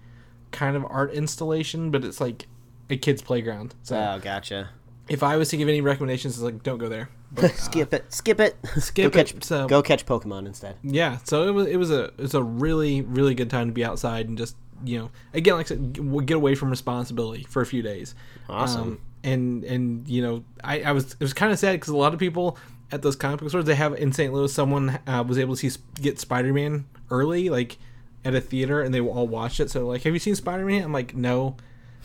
kind 0.51 0.75
of 0.75 0.85
art 0.89 1.11
installation, 1.13 1.89
but 1.91 2.05
it's 2.05 2.21
like 2.21 2.47
a 2.89 2.97
kid's 2.97 3.21
playground. 3.21 3.73
So 3.83 3.97
Oh, 3.97 4.19
gotcha. 4.19 4.69
if 5.09 5.23
I 5.23 5.35
was 5.37 5.49
to 5.49 5.57
give 5.57 5.67
any 5.67 5.81
recommendations, 5.81 6.35
it's 6.35 6.43
like 6.43 6.61
don't 6.61 6.77
go 6.77 6.87
there. 6.87 7.09
But, 7.31 7.45
uh, 7.45 7.53
skip 7.55 7.91
it. 7.93 8.13
Skip 8.13 8.39
it. 8.39 8.55
skip 8.77 9.11
go 9.11 9.19
it, 9.19 9.27
Catch, 9.27 9.43
so- 9.43 9.67
Go 9.67 9.81
catch 9.81 10.05
Pokemon 10.05 10.45
instead. 10.45 10.75
yeah, 10.83 11.17
so 11.23 11.47
it 11.47 11.51
was 11.51 11.65
it 11.67 11.77
was 11.77 11.89
a 11.89 12.03
it 12.05 12.17
was 12.19 12.35
a 12.35 12.43
really 12.43 13.01
really 13.01 13.33
good 13.33 13.49
time 13.49 13.67
to 13.67 13.73
be 13.73 13.83
outside 13.83 14.29
and 14.29 14.37
just 14.37 14.55
you 14.83 14.99
know 14.99 15.11
again 15.33 15.55
like 15.55 15.67
I 15.67 15.69
said 15.69 16.25
get 16.25 16.35
away 16.35 16.55
from 16.55 16.69
responsibility 16.69 17.43
for 17.49 17.61
a 17.61 17.65
few 17.65 17.81
days. 17.81 18.15
Awesome. 18.49 18.81
Um, 18.81 18.99
and 19.23 19.63
and 19.63 20.07
you 20.07 20.21
know 20.21 20.43
I, 20.63 20.81
I 20.81 20.91
was 20.91 21.13
it 21.13 21.19
was 21.19 21.33
kind 21.33 21.51
of 21.51 21.59
sad 21.59 21.73
because 21.73 21.89
a 21.89 21.97
lot 21.97 22.13
of 22.13 22.19
people 22.19 22.57
at 22.91 23.01
those 23.01 23.15
comic 23.15 23.39
book 23.39 23.49
stores 23.49 23.65
they 23.65 23.75
have 23.75 23.93
in 23.95 24.11
St. 24.13 24.33
Louis 24.33 24.53
someone 24.53 24.99
uh, 25.07 25.23
was 25.27 25.37
able 25.37 25.55
to 25.55 25.69
see 25.69 25.79
get 26.01 26.19
Spider 26.19 26.53
Man 26.53 26.85
early 27.09 27.49
like 27.49 27.77
at 28.23 28.33
a 28.33 28.41
theater 28.41 28.81
and 28.81 28.93
they 28.93 28.99
all 28.99 29.27
watched 29.27 29.59
it. 29.59 29.69
So 29.69 29.87
like, 29.87 30.03
have 30.03 30.13
you 30.13 30.19
seen 30.19 30.35
Spider 30.35 30.65
Man? 30.65 30.83
I'm 30.83 30.93
like, 30.93 31.15
no. 31.15 31.55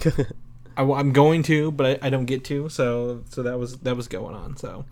I, 0.76 0.82
am 0.82 1.12
going 1.12 1.42
to, 1.44 1.72
but 1.72 1.86
I, 2.02 2.06
I 2.06 2.10
don't 2.10 2.26
get 2.26 2.44
to. 2.44 2.68
So 2.68 3.22
so 3.28 3.42
that 3.42 3.58
was 3.58 3.78
that 3.78 3.96
was 3.96 4.08
going 4.08 4.34
on. 4.34 4.56
So. 4.56 4.84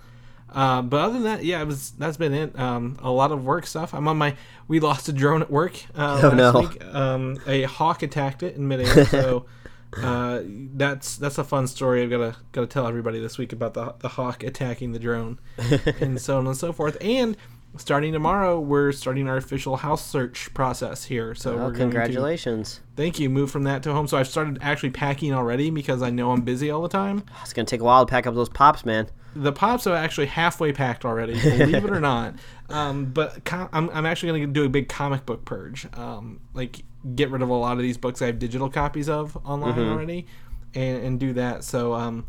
Uh, 0.50 0.83
but 0.83 1.00
other 1.00 1.14
than 1.14 1.25
that, 1.25 1.45
yeah, 1.45 1.61
it 1.61 1.67
was 1.67 1.90
that's 1.93 2.17
been 2.17 2.33
it. 2.35 2.59
Um, 2.59 2.97
a 3.02 3.11
lot 3.11 3.33
of 3.33 3.45
work 3.45 3.67
stuff. 3.67 3.93
I'm 3.95 4.09
on 4.09 4.17
my. 4.17 4.35
We 4.67 4.81
lost 4.81 5.09
a 5.09 5.12
drone 5.12 5.43
at 5.43 5.50
work 5.50 5.75
uh, 5.95 6.21
Oh, 6.23 6.28
last 6.28 6.37
no. 6.55 6.61
week. 6.61 6.85
Um, 6.85 7.38
a 7.47 7.62
hawk 7.64 8.02
attacked 8.02 8.43
it 8.43 8.57
in 8.57 8.67
midair, 8.67 9.05
so 9.07 9.45
uh, 10.02 10.40
that's 10.45 11.17
that's 11.17 11.38
a 11.38 11.45
fun 11.45 11.67
story. 11.67 12.02
I've 12.02 12.11
got 12.11 12.19
to 12.19 12.37
got 12.52 12.61
to 12.62 12.67
tell 12.67 12.87
everybody 12.87 13.21
this 13.21 13.37
week 13.38 13.52
about 13.52 13.75
the 13.75 13.95
the 13.99 14.09
hawk 14.09 14.43
attacking 14.43 14.93
the 14.93 14.99
drone, 14.99 15.38
and 16.00 16.21
so 16.21 16.38
on 16.38 16.47
and 16.47 16.57
so 16.57 16.73
forth. 16.73 16.97
And 17.00 17.37
starting 17.77 18.13
tomorrow, 18.13 18.59
we're 18.59 18.93
starting 18.93 19.29
our 19.29 19.37
official 19.37 19.77
house 19.77 20.05
search 20.05 20.53
process 20.55 21.05
here. 21.05 21.35
So 21.35 21.53
Oh, 21.53 21.57
we're 21.57 21.61
going 21.65 21.73
to 21.75 21.79
congratulations. 21.81 22.81
thank 22.97 23.19
you. 23.21 23.29
Move 23.31 23.51
from 23.51 23.65
that 23.65 23.83
to 23.85 23.93
home. 23.93 24.09
So 24.09 24.17
I've 24.19 24.29
started 24.29 24.59
actually 24.63 24.91
packing 24.91 25.33
already 25.33 25.71
because 25.71 26.03
I 26.03 26.11
know 26.11 26.33
I'm 26.33 26.41
busy 26.43 26.71
all 26.71 26.83
the 26.83 26.89
time. 26.89 27.25
It's 27.43 27.53
gonna 27.53 27.67
take 27.67 27.81
a 27.81 27.85
while 27.85 28.05
to 28.05 28.11
pack 28.11 28.27
up 28.27 28.35
those 28.35 28.49
pops, 28.49 28.85
man. 28.85 29.09
The 29.37 29.53
pops 29.53 29.87
are 29.87 29.95
actually 29.95 30.27
halfway 30.27 30.73
packed 30.73 31.05
already, 31.05 31.35
believe 31.35 31.85
it 31.85 31.91
or 31.91 32.01
not. 32.01 32.35
Um, 32.71 33.07
but 33.07 33.47
com- 33.47 33.71
I'm, 33.73 33.89
I'm 33.95 34.05
actually 34.05 34.29
going 34.29 34.43
to 34.43 34.47
do 34.53 34.65
a 34.67 34.69
big 34.69 34.91
comic 34.91 35.25
book 35.25 35.47
purge. 35.47 35.87
Um, 35.97 36.41
like 36.53 36.83
get 37.15 37.31
rid 37.31 37.41
of 37.41 37.49
a 37.49 37.55
lot 37.55 37.73
of 37.73 37.79
these 37.79 37.97
books 37.97 38.21
I 38.21 38.27
have 38.27 38.39
digital 38.39 38.69
copies 38.69 39.09
of 39.09 39.39
online 39.43 39.79
already, 39.79 40.27
and, 40.75 41.03
and 41.03 41.19
do 41.19 41.33
that. 41.33 41.65
So 41.65 41.95
um, 41.95 42.27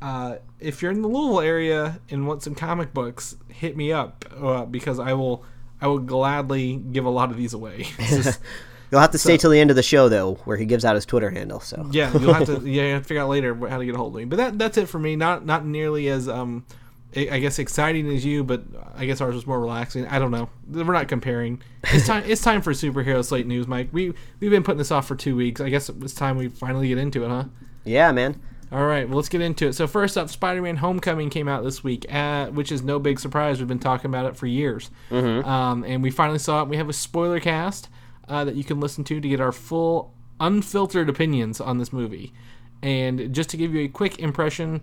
uh, 0.00 0.36
if 0.60 0.82
you're 0.82 0.90
in 0.90 1.02
the 1.02 1.08
Louisville 1.08 1.40
area 1.40 2.00
and 2.10 2.26
want 2.26 2.42
some 2.42 2.54
comic 2.54 2.92
books, 2.94 3.36
hit 3.48 3.76
me 3.76 3.92
up 3.92 4.24
uh, 4.40 4.64
because 4.64 4.98
I 4.98 5.12
will 5.14 5.44
I 5.80 5.86
will 5.86 5.98
gladly 5.98 6.76
give 6.76 7.04
a 7.04 7.10
lot 7.10 7.30
of 7.30 7.36
these 7.36 7.54
away. 7.54 7.86
Just- 7.98 8.40
You'll 8.90 9.02
have 9.02 9.10
to 9.10 9.18
stay 9.18 9.36
till 9.36 9.50
the 9.50 9.60
end 9.60 9.68
of 9.68 9.76
the 9.76 9.82
show 9.82 10.08
though, 10.08 10.36
where 10.46 10.56
he 10.56 10.64
gives 10.64 10.82
out 10.82 10.94
his 10.94 11.04
Twitter 11.04 11.28
handle. 11.28 11.60
So 11.60 11.86
yeah, 11.90 12.10
you'll 12.16 12.32
have 12.32 12.46
to 12.46 12.60
yeah 12.64 12.94
have 12.94 13.02
to 13.02 13.08
figure 13.08 13.22
out 13.22 13.28
later 13.28 13.54
how 13.68 13.76
to 13.76 13.84
get 13.84 13.94
a 13.94 13.98
hold 13.98 14.14
of 14.14 14.18
me. 14.18 14.24
But 14.24 14.36
that 14.36 14.58
that's 14.58 14.78
it 14.78 14.88
for 14.88 14.98
me. 14.98 15.14
Not 15.14 15.44
not 15.44 15.66
nearly 15.66 16.08
as 16.08 16.26
um 16.26 16.64
I 17.14 17.28
I 17.32 17.38
guess 17.38 17.58
exciting 17.58 18.08
as 18.08 18.24
you, 18.24 18.44
but 18.44 18.62
I 18.94 19.04
guess 19.04 19.20
ours 19.20 19.34
was 19.34 19.46
more 19.46 19.60
relaxing. 19.60 20.06
I 20.06 20.18
don't 20.18 20.30
know. 20.30 20.48
We're 20.70 20.84
not 20.84 21.08
comparing. 21.08 21.60
It's 21.84 22.06
time. 22.06 22.24
it's 22.26 22.40
time 22.40 22.62
for 22.62 22.72
superhero 22.72 23.22
slate 23.22 23.46
news, 23.46 23.66
Mike. 23.66 23.88
We 23.92 24.14
we've 24.40 24.50
been 24.50 24.62
putting 24.62 24.78
this 24.78 24.90
off 24.90 25.06
for 25.06 25.16
two 25.16 25.36
weeks. 25.36 25.60
I 25.60 25.68
guess 25.68 25.90
it's 25.90 26.14
time 26.14 26.38
we 26.38 26.48
finally 26.48 26.88
get 26.88 26.96
into 26.96 27.24
it, 27.24 27.28
huh? 27.28 27.44
yeah, 27.84 28.10
man. 28.12 28.40
All 28.70 28.84
right, 28.84 29.08
well 29.08 29.16
let's 29.16 29.28
get 29.28 29.40
into 29.40 29.66
it. 29.66 29.72
So 29.74 29.86
first 29.86 30.18
up, 30.18 30.28
Spider-Man: 30.28 30.76
Homecoming 30.76 31.30
came 31.30 31.48
out 31.48 31.64
this 31.64 31.82
week, 31.82 32.04
uh, 32.12 32.46
which 32.48 32.70
is 32.70 32.82
no 32.82 32.98
big 32.98 33.18
surprise. 33.18 33.58
We've 33.58 33.68
been 33.68 33.78
talking 33.78 34.10
about 34.10 34.26
it 34.26 34.36
for 34.36 34.46
years, 34.46 34.90
um, 35.44 35.84
and 35.84 36.02
we 36.02 36.10
finally 36.10 36.38
saw 36.38 36.62
it. 36.62 36.68
We 36.68 36.76
have 36.76 36.88
a 36.88 36.92
spoiler 36.92 37.40
cast 37.40 37.88
uh, 38.28 38.44
that 38.44 38.56
you 38.56 38.64
can 38.64 38.78
listen 38.78 39.04
to 39.04 39.20
to 39.20 39.28
get 39.28 39.40
our 39.40 39.52
full, 39.52 40.12
unfiltered 40.38 41.08
opinions 41.08 41.60
on 41.60 41.78
this 41.78 41.92
movie. 41.92 42.32
And 42.82 43.34
just 43.34 43.50
to 43.50 43.56
give 43.56 43.74
you 43.74 43.84
a 43.84 43.88
quick 43.88 44.18
impression, 44.18 44.82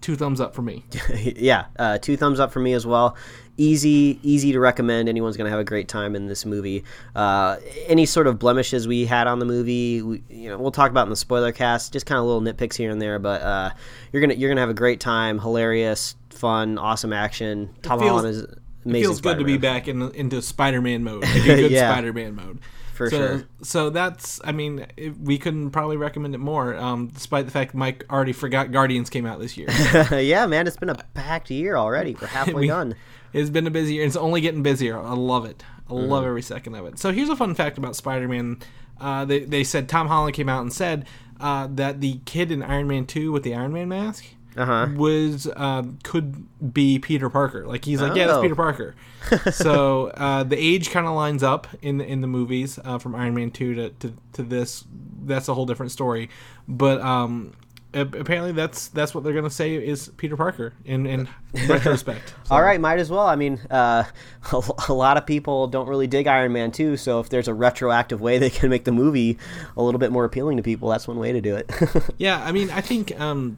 two 0.00 0.16
thumbs 0.16 0.40
up 0.40 0.54
for 0.54 0.62
me. 0.62 0.84
yeah, 1.14 1.66
uh, 1.78 1.98
two 1.98 2.16
thumbs 2.16 2.40
up 2.40 2.52
for 2.52 2.60
me 2.60 2.72
as 2.72 2.86
well. 2.86 3.16
Easy, 3.60 4.18
easy 4.22 4.52
to 4.52 4.58
recommend. 4.58 5.06
Anyone's 5.08 5.36
gonna 5.36 5.50
have 5.50 5.58
a 5.58 5.64
great 5.64 5.86
time 5.86 6.16
in 6.16 6.26
this 6.28 6.46
movie. 6.46 6.82
Uh, 7.14 7.56
any 7.86 8.06
sort 8.06 8.26
of 8.26 8.38
blemishes 8.38 8.88
we 8.88 9.04
had 9.04 9.26
on 9.26 9.38
the 9.38 9.44
movie, 9.44 10.00
we, 10.00 10.22
you 10.30 10.48
know, 10.48 10.56
we'll 10.56 10.70
talk 10.70 10.90
about 10.90 11.04
in 11.04 11.10
the 11.10 11.16
spoiler 11.16 11.52
cast. 11.52 11.92
Just 11.92 12.06
kind 12.06 12.18
of 12.18 12.24
little 12.24 12.40
nitpicks 12.40 12.74
here 12.76 12.90
and 12.90 13.02
there, 13.02 13.18
but 13.18 13.42
uh, 13.42 13.70
you're 14.12 14.22
gonna 14.22 14.32
you're 14.32 14.48
gonna 14.50 14.62
have 14.62 14.70
a 14.70 14.74
great 14.74 14.98
time. 14.98 15.38
Hilarious, 15.38 16.16
fun, 16.30 16.78
awesome 16.78 17.12
action. 17.12 17.68
Tom 17.82 18.00
Holland 18.00 18.28
is 18.28 18.46
amazing. 18.86 19.02
feels 19.04 19.20
good 19.20 19.38
to 19.38 19.44
be 19.44 19.58
back 19.58 19.88
in 19.88 20.10
into 20.12 20.40
Spider-Man 20.40 21.04
mode, 21.04 21.22
like 21.24 21.36
a 21.36 21.40
good 21.44 21.70
Yeah. 21.70 21.92
Spider-Man 21.92 22.34
mode. 22.36 22.60
For 22.94 23.10
so, 23.10 23.16
sure. 23.16 23.44
So 23.62 23.90
that's, 23.90 24.40
I 24.44 24.52
mean, 24.52 24.86
it, 24.96 25.18
we 25.18 25.38
couldn't 25.38 25.70
probably 25.70 25.96
recommend 25.96 26.34
it 26.34 26.38
more, 26.38 26.76
um, 26.76 27.08
despite 27.08 27.46
the 27.46 27.50
fact 27.50 27.74
Mike 27.74 28.04
already 28.10 28.32
forgot 28.34 28.72
Guardians 28.72 29.08
came 29.08 29.24
out 29.24 29.38
this 29.38 29.56
year. 29.56 29.68
yeah, 30.20 30.44
man, 30.46 30.66
it's 30.66 30.76
been 30.76 30.90
a 30.90 30.94
packed 31.14 31.50
year 31.50 31.76
already. 31.76 32.14
We're 32.20 32.26
halfway 32.28 32.54
We- 32.54 32.66
done. 32.68 32.94
It's 33.32 33.50
been 33.50 33.66
a 33.66 33.70
busy 33.70 33.94
year. 33.94 34.04
It's 34.06 34.16
only 34.16 34.40
getting 34.40 34.62
busier. 34.62 34.98
I 34.98 35.14
love 35.14 35.44
it. 35.44 35.62
I 35.88 35.92
Mm-hmm. 35.92 36.08
love 36.08 36.24
every 36.24 36.42
second 36.42 36.74
of 36.76 36.86
it. 36.86 36.98
So 37.00 37.10
here's 37.12 37.28
a 37.30 37.36
fun 37.36 37.54
fact 37.54 37.76
about 37.76 37.96
Spider-Man. 37.96 38.58
Uh, 39.00 39.24
they 39.24 39.40
they 39.40 39.64
said 39.64 39.88
Tom 39.88 40.06
Holland 40.08 40.34
came 40.34 40.48
out 40.48 40.62
and 40.62 40.72
said 40.72 41.06
uh, 41.40 41.66
that 41.72 42.00
the 42.00 42.20
kid 42.26 42.52
in 42.52 42.62
Iron 42.62 42.86
Man 42.86 43.06
Two 43.06 43.32
with 43.32 43.42
the 43.42 43.54
Iron 43.54 43.72
Man 43.72 43.88
mask 43.88 44.24
Uh 44.56 44.66
huh. 44.66 44.88
was 44.94 45.48
uh, 45.56 45.82
could 46.04 46.46
be 46.74 46.98
Peter 47.00 47.28
Parker. 47.30 47.66
Like 47.66 47.84
he's 47.84 48.00
like, 48.02 48.14
yeah, 48.14 48.26
that's 48.26 48.38
Oh. 48.38 48.42
Peter 48.42 48.54
Parker. 48.54 48.94
so 49.52 50.08
uh, 50.08 50.42
the 50.44 50.56
age 50.56 50.90
kind 50.90 51.06
of 51.06 51.14
lines 51.14 51.42
up 51.42 51.66
in 51.82 51.98
the, 51.98 52.06
in 52.06 52.20
the 52.20 52.26
movies 52.28 52.78
uh, 52.84 52.98
from 52.98 53.14
Iron 53.14 53.34
Man 53.34 53.50
two 53.50 53.74
to, 53.74 53.88
to 53.90 54.14
to 54.34 54.42
this. 54.42 54.84
That's 55.22 55.48
a 55.48 55.54
whole 55.54 55.66
different 55.66 55.92
story. 55.92 56.30
But 56.68 57.00
um, 57.00 57.52
apparently 57.92 58.52
that's 58.52 58.88
that's 58.88 59.14
what 59.14 59.24
they're 59.24 59.32
gonna 59.32 59.50
say 59.50 59.74
is 59.74 60.08
Peter 60.16 60.36
Parker 60.36 60.74
in 60.84 61.06
in 61.06 61.28
retrospect. 61.68 62.34
So- 62.44 62.54
All 62.54 62.62
right, 62.62 62.80
might 62.80 62.98
as 62.98 63.10
well. 63.10 63.26
I 63.26 63.36
mean, 63.36 63.60
uh, 63.70 64.04
a, 64.52 64.62
a 64.88 64.92
lot 64.94 65.16
of 65.16 65.26
people 65.26 65.66
don't 65.66 65.88
really 65.88 66.06
dig 66.06 66.26
Iron 66.26 66.52
Man 66.52 66.70
2, 66.72 66.96
so 66.96 67.20
if 67.20 67.28
there's 67.28 67.48
a 67.48 67.54
retroactive 67.54 68.20
way 68.20 68.38
they 68.38 68.50
can 68.50 68.70
make 68.70 68.84
the 68.84 68.92
movie 68.92 69.38
a 69.76 69.82
little 69.82 69.98
bit 69.98 70.12
more 70.12 70.24
appealing 70.24 70.56
to 70.56 70.62
people, 70.62 70.88
that's 70.88 71.08
one 71.08 71.18
way 71.18 71.32
to 71.32 71.40
do 71.40 71.56
it. 71.56 71.70
Yeah, 72.18 72.42
I 72.44 72.52
mean, 72.52 72.70
I 72.70 72.80
think 72.80 73.18
um, 73.20 73.56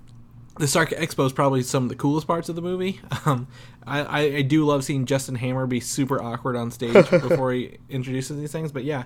the 0.58 0.66
Stark 0.68 0.90
Expo 0.90 1.26
is 1.26 1.32
probably 1.32 1.62
some 1.62 1.82
of 1.84 1.88
the 1.88 1.94
coolest 1.96 2.26
parts 2.26 2.48
of 2.48 2.54
the 2.56 2.62
movie. 2.62 3.00
Um, 3.26 3.48
I, 3.86 4.26
I 4.36 4.42
do 4.42 4.64
love 4.64 4.84
seeing 4.84 5.06
Justin 5.06 5.34
Hammer 5.34 5.66
be 5.66 5.80
super 5.80 6.22
awkward 6.22 6.54
on 6.56 6.70
stage 6.70 6.92
before 7.10 7.52
he 7.52 7.78
introduces 7.88 8.38
these 8.38 8.52
things. 8.52 8.70
But 8.70 8.84
yeah, 8.84 9.04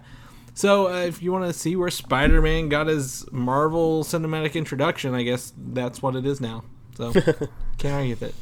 so 0.56 0.88
uh, 0.88 1.02
if 1.02 1.22
you 1.22 1.30
want 1.32 1.44
to 1.44 1.52
see 1.52 1.76
where 1.76 1.90
Spider-Man 1.90 2.70
got 2.70 2.86
his 2.86 3.30
Marvel 3.30 4.02
cinematic 4.02 4.54
introduction, 4.54 5.14
I 5.14 5.22
guess 5.22 5.52
that's 5.56 6.00
what 6.00 6.16
it 6.16 6.24
is 6.24 6.40
now. 6.40 6.64
So 6.96 7.12
can't 7.78 7.94
argue 7.94 8.10
with 8.10 8.22
it. 8.22 8.34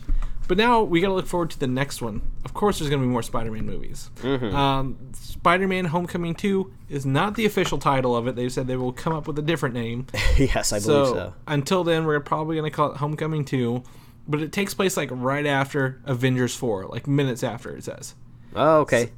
But 0.46 0.58
now 0.58 0.82
we 0.82 1.00
got 1.00 1.08
to 1.08 1.14
look 1.14 1.26
forward 1.26 1.50
to 1.50 1.58
the 1.58 1.66
next 1.66 2.00
one. 2.02 2.22
Of 2.44 2.54
course, 2.54 2.78
there's 2.78 2.88
going 2.88 3.02
to 3.02 3.06
be 3.06 3.10
more 3.10 3.22
Spider-Man 3.22 3.66
movies. 3.66 4.10
Um, 4.22 4.96
Spider-Man: 5.14 5.86
Homecoming 5.86 6.34
Two 6.36 6.72
is 6.88 7.04
not 7.04 7.34
the 7.34 7.46
official 7.46 7.78
title 7.78 8.14
of 8.14 8.28
it. 8.28 8.36
They've 8.36 8.52
said 8.52 8.68
they 8.68 8.76
will 8.76 8.92
come 8.92 9.12
up 9.12 9.26
with 9.26 9.38
a 9.38 9.42
different 9.42 9.74
name. 9.74 10.06
yes, 10.36 10.72
I 10.72 10.76
believe 10.76 10.84
So, 10.84 11.14
so. 11.14 11.34
until 11.48 11.82
then, 11.82 12.04
we're 12.04 12.20
probably 12.20 12.56
going 12.56 12.70
to 12.70 12.74
call 12.76 12.92
it 12.92 12.98
Homecoming 12.98 13.44
2, 13.44 13.82
but 14.28 14.40
it 14.40 14.52
takes 14.52 14.72
place 14.72 14.96
like 14.96 15.08
right 15.10 15.46
after 15.46 16.00
Avengers 16.04 16.54
4, 16.54 16.84
like 16.86 17.06
minutes 17.08 17.42
after 17.42 17.74
it 17.74 17.82
says. 17.84 18.14
Oh, 18.54 18.80
okay. 18.80 19.10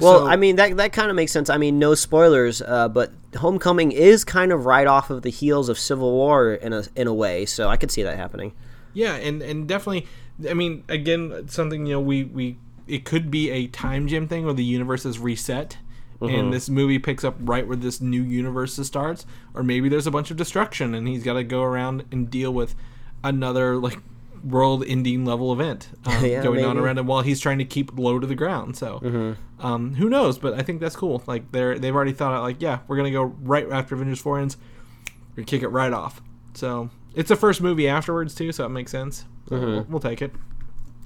Well, 0.00 0.20
so- 0.20 0.26
I 0.26 0.36
mean 0.36 0.56
that 0.56 0.76
that 0.76 0.92
kind 0.92 1.10
of 1.10 1.16
makes 1.16 1.32
sense. 1.32 1.50
I 1.50 1.56
mean, 1.56 1.78
no 1.78 1.94
spoilers, 1.94 2.62
uh, 2.62 2.88
but 2.88 3.12
Homecoming 3.36 3.92
is 3.92 4.24
kind 4.24 4.52
of 4.52 4.66
right 4.66 4.86
off 4.86 5.10
of 5.10 5.22
the 5.22 5.30
heels 5.30 5.68
of 5.68 5.78
Civil 5.78 6.12
War 6.12 6.54
in 6.54 6.72
a 6.72 6.84
in 6.96 7.06
a 7.06 7.14
way, 7.14 7.46
so 7.46 7.68
I 7.68 7.76
could 7.76 7.90
see 7.90 8.02
that 8.02 8.16
happening. 8.16 8.52
Yeah, 8.92 9.14
and 9.14 9.40
and 9.42 9.68
definitely 9.68 10.06
I 10.48 10.54
mean, 10.54 10.84
again, 10.88 11.48
something 11.48 11.86
you 11.86 11.92
know, 11.92 12.00
we 12.00 12.24
we 12.24 12.58
it 12.88 13.04
could 13.04 13.30
be 13.30 13.50
a 13.50 13.66
time 13.68 14.08
gem 14.08 14.26
thing 14.26 14.44
where 14.44 14.54
the 14.54 14.64
universe 14.64 15.04
is 15.06 15.18
reset. 15.18 15.78
And 16.22 16.52
this 16.52 16.68
movie 16.68 16.98
picks 16.98 17.24
up 17.24 17.34
right 17.40 17.66
where 17.66 17.78
this 17.78 17.98
new 18.02 18.20
universe 18.22 18.76
starts, 18.86 19.24
or 19.54 19.62
maybe 19.62 19.88
there's 19.88 20.06
a 20.06 20.10
bunch 20.10 20.30
of 20.30 20.36
destruction, 20.36 20.94
and 20.94 21.08
he's 21.08 21.22
got 21.24 21.32
to 21.32 21.42
go 21.44 21.62
around 21.62 22.04
and 22.12 22.28
deal 22.28 22.52
with 22.52 22.74
another 23.24 23.76
like 23.78 23.98
world-ending 24.44 25.24
level 25.24 25.52
event 25.52 25.88
um, 26.04 26.24
Yeah, 26.24 26.42
going 26.42 26.64
on 26.64 26.76
around 26.78 26.98
him 26.98 27.06
while 27.06 27.22
he's 27.22 27.40
trying 27.40 27.58
to 27.58 27.64
keep 27.64 27.98
low 27.98 28.18
to 28.18 28.26
the 28.26 28.34
ground. 28.34 28.76
So, 28.76 29.00
um, 29.58 29.94
who 29.94 30.08
knows? 30.08 30.38
But 30.38 30.54
I 30.54 30.62
think 30.62 30.80
that's 30.80 30.96
cool. 30.96 31.22
Like 31.26 31.52
they're 31.52 31.78
they've 31.78 31.94
already 31.94 32.12
thought 32.12 32.32
out 32.32 32.42
like, 32.42 32.60
yeah, 32.60 32.80
we're 32.88 32.96
gonna 32.96 33.10
go 33.10 33.22
right 33.24 33.70
after 33.70 33.94
Avengers 33.94 34.20
Four 34.20 34.38
ends, 34.40 34.56
we're 35.30 35.36
gonna 35.36 35.46
kick 35.46 35.62
it 35.62 35.68
right 35.68 35.92
off. 35.92 36.20
So 36.54 36.90
it's 37.14 37.28
the 37.28 37.36
first 37.36 37.60
movie 37.60 37.88
afterwards 37.88 38.34
too, 38.34 38.52
so 38.52 38.64
it 38.66 38.70
makes 38.70 38.90
sense. 38.90 39.24
So 39.48 39.56
we'll, 39.66 39.86
we'll 39.88 40.00
take 40.00 40.22
it. 40.22 40.32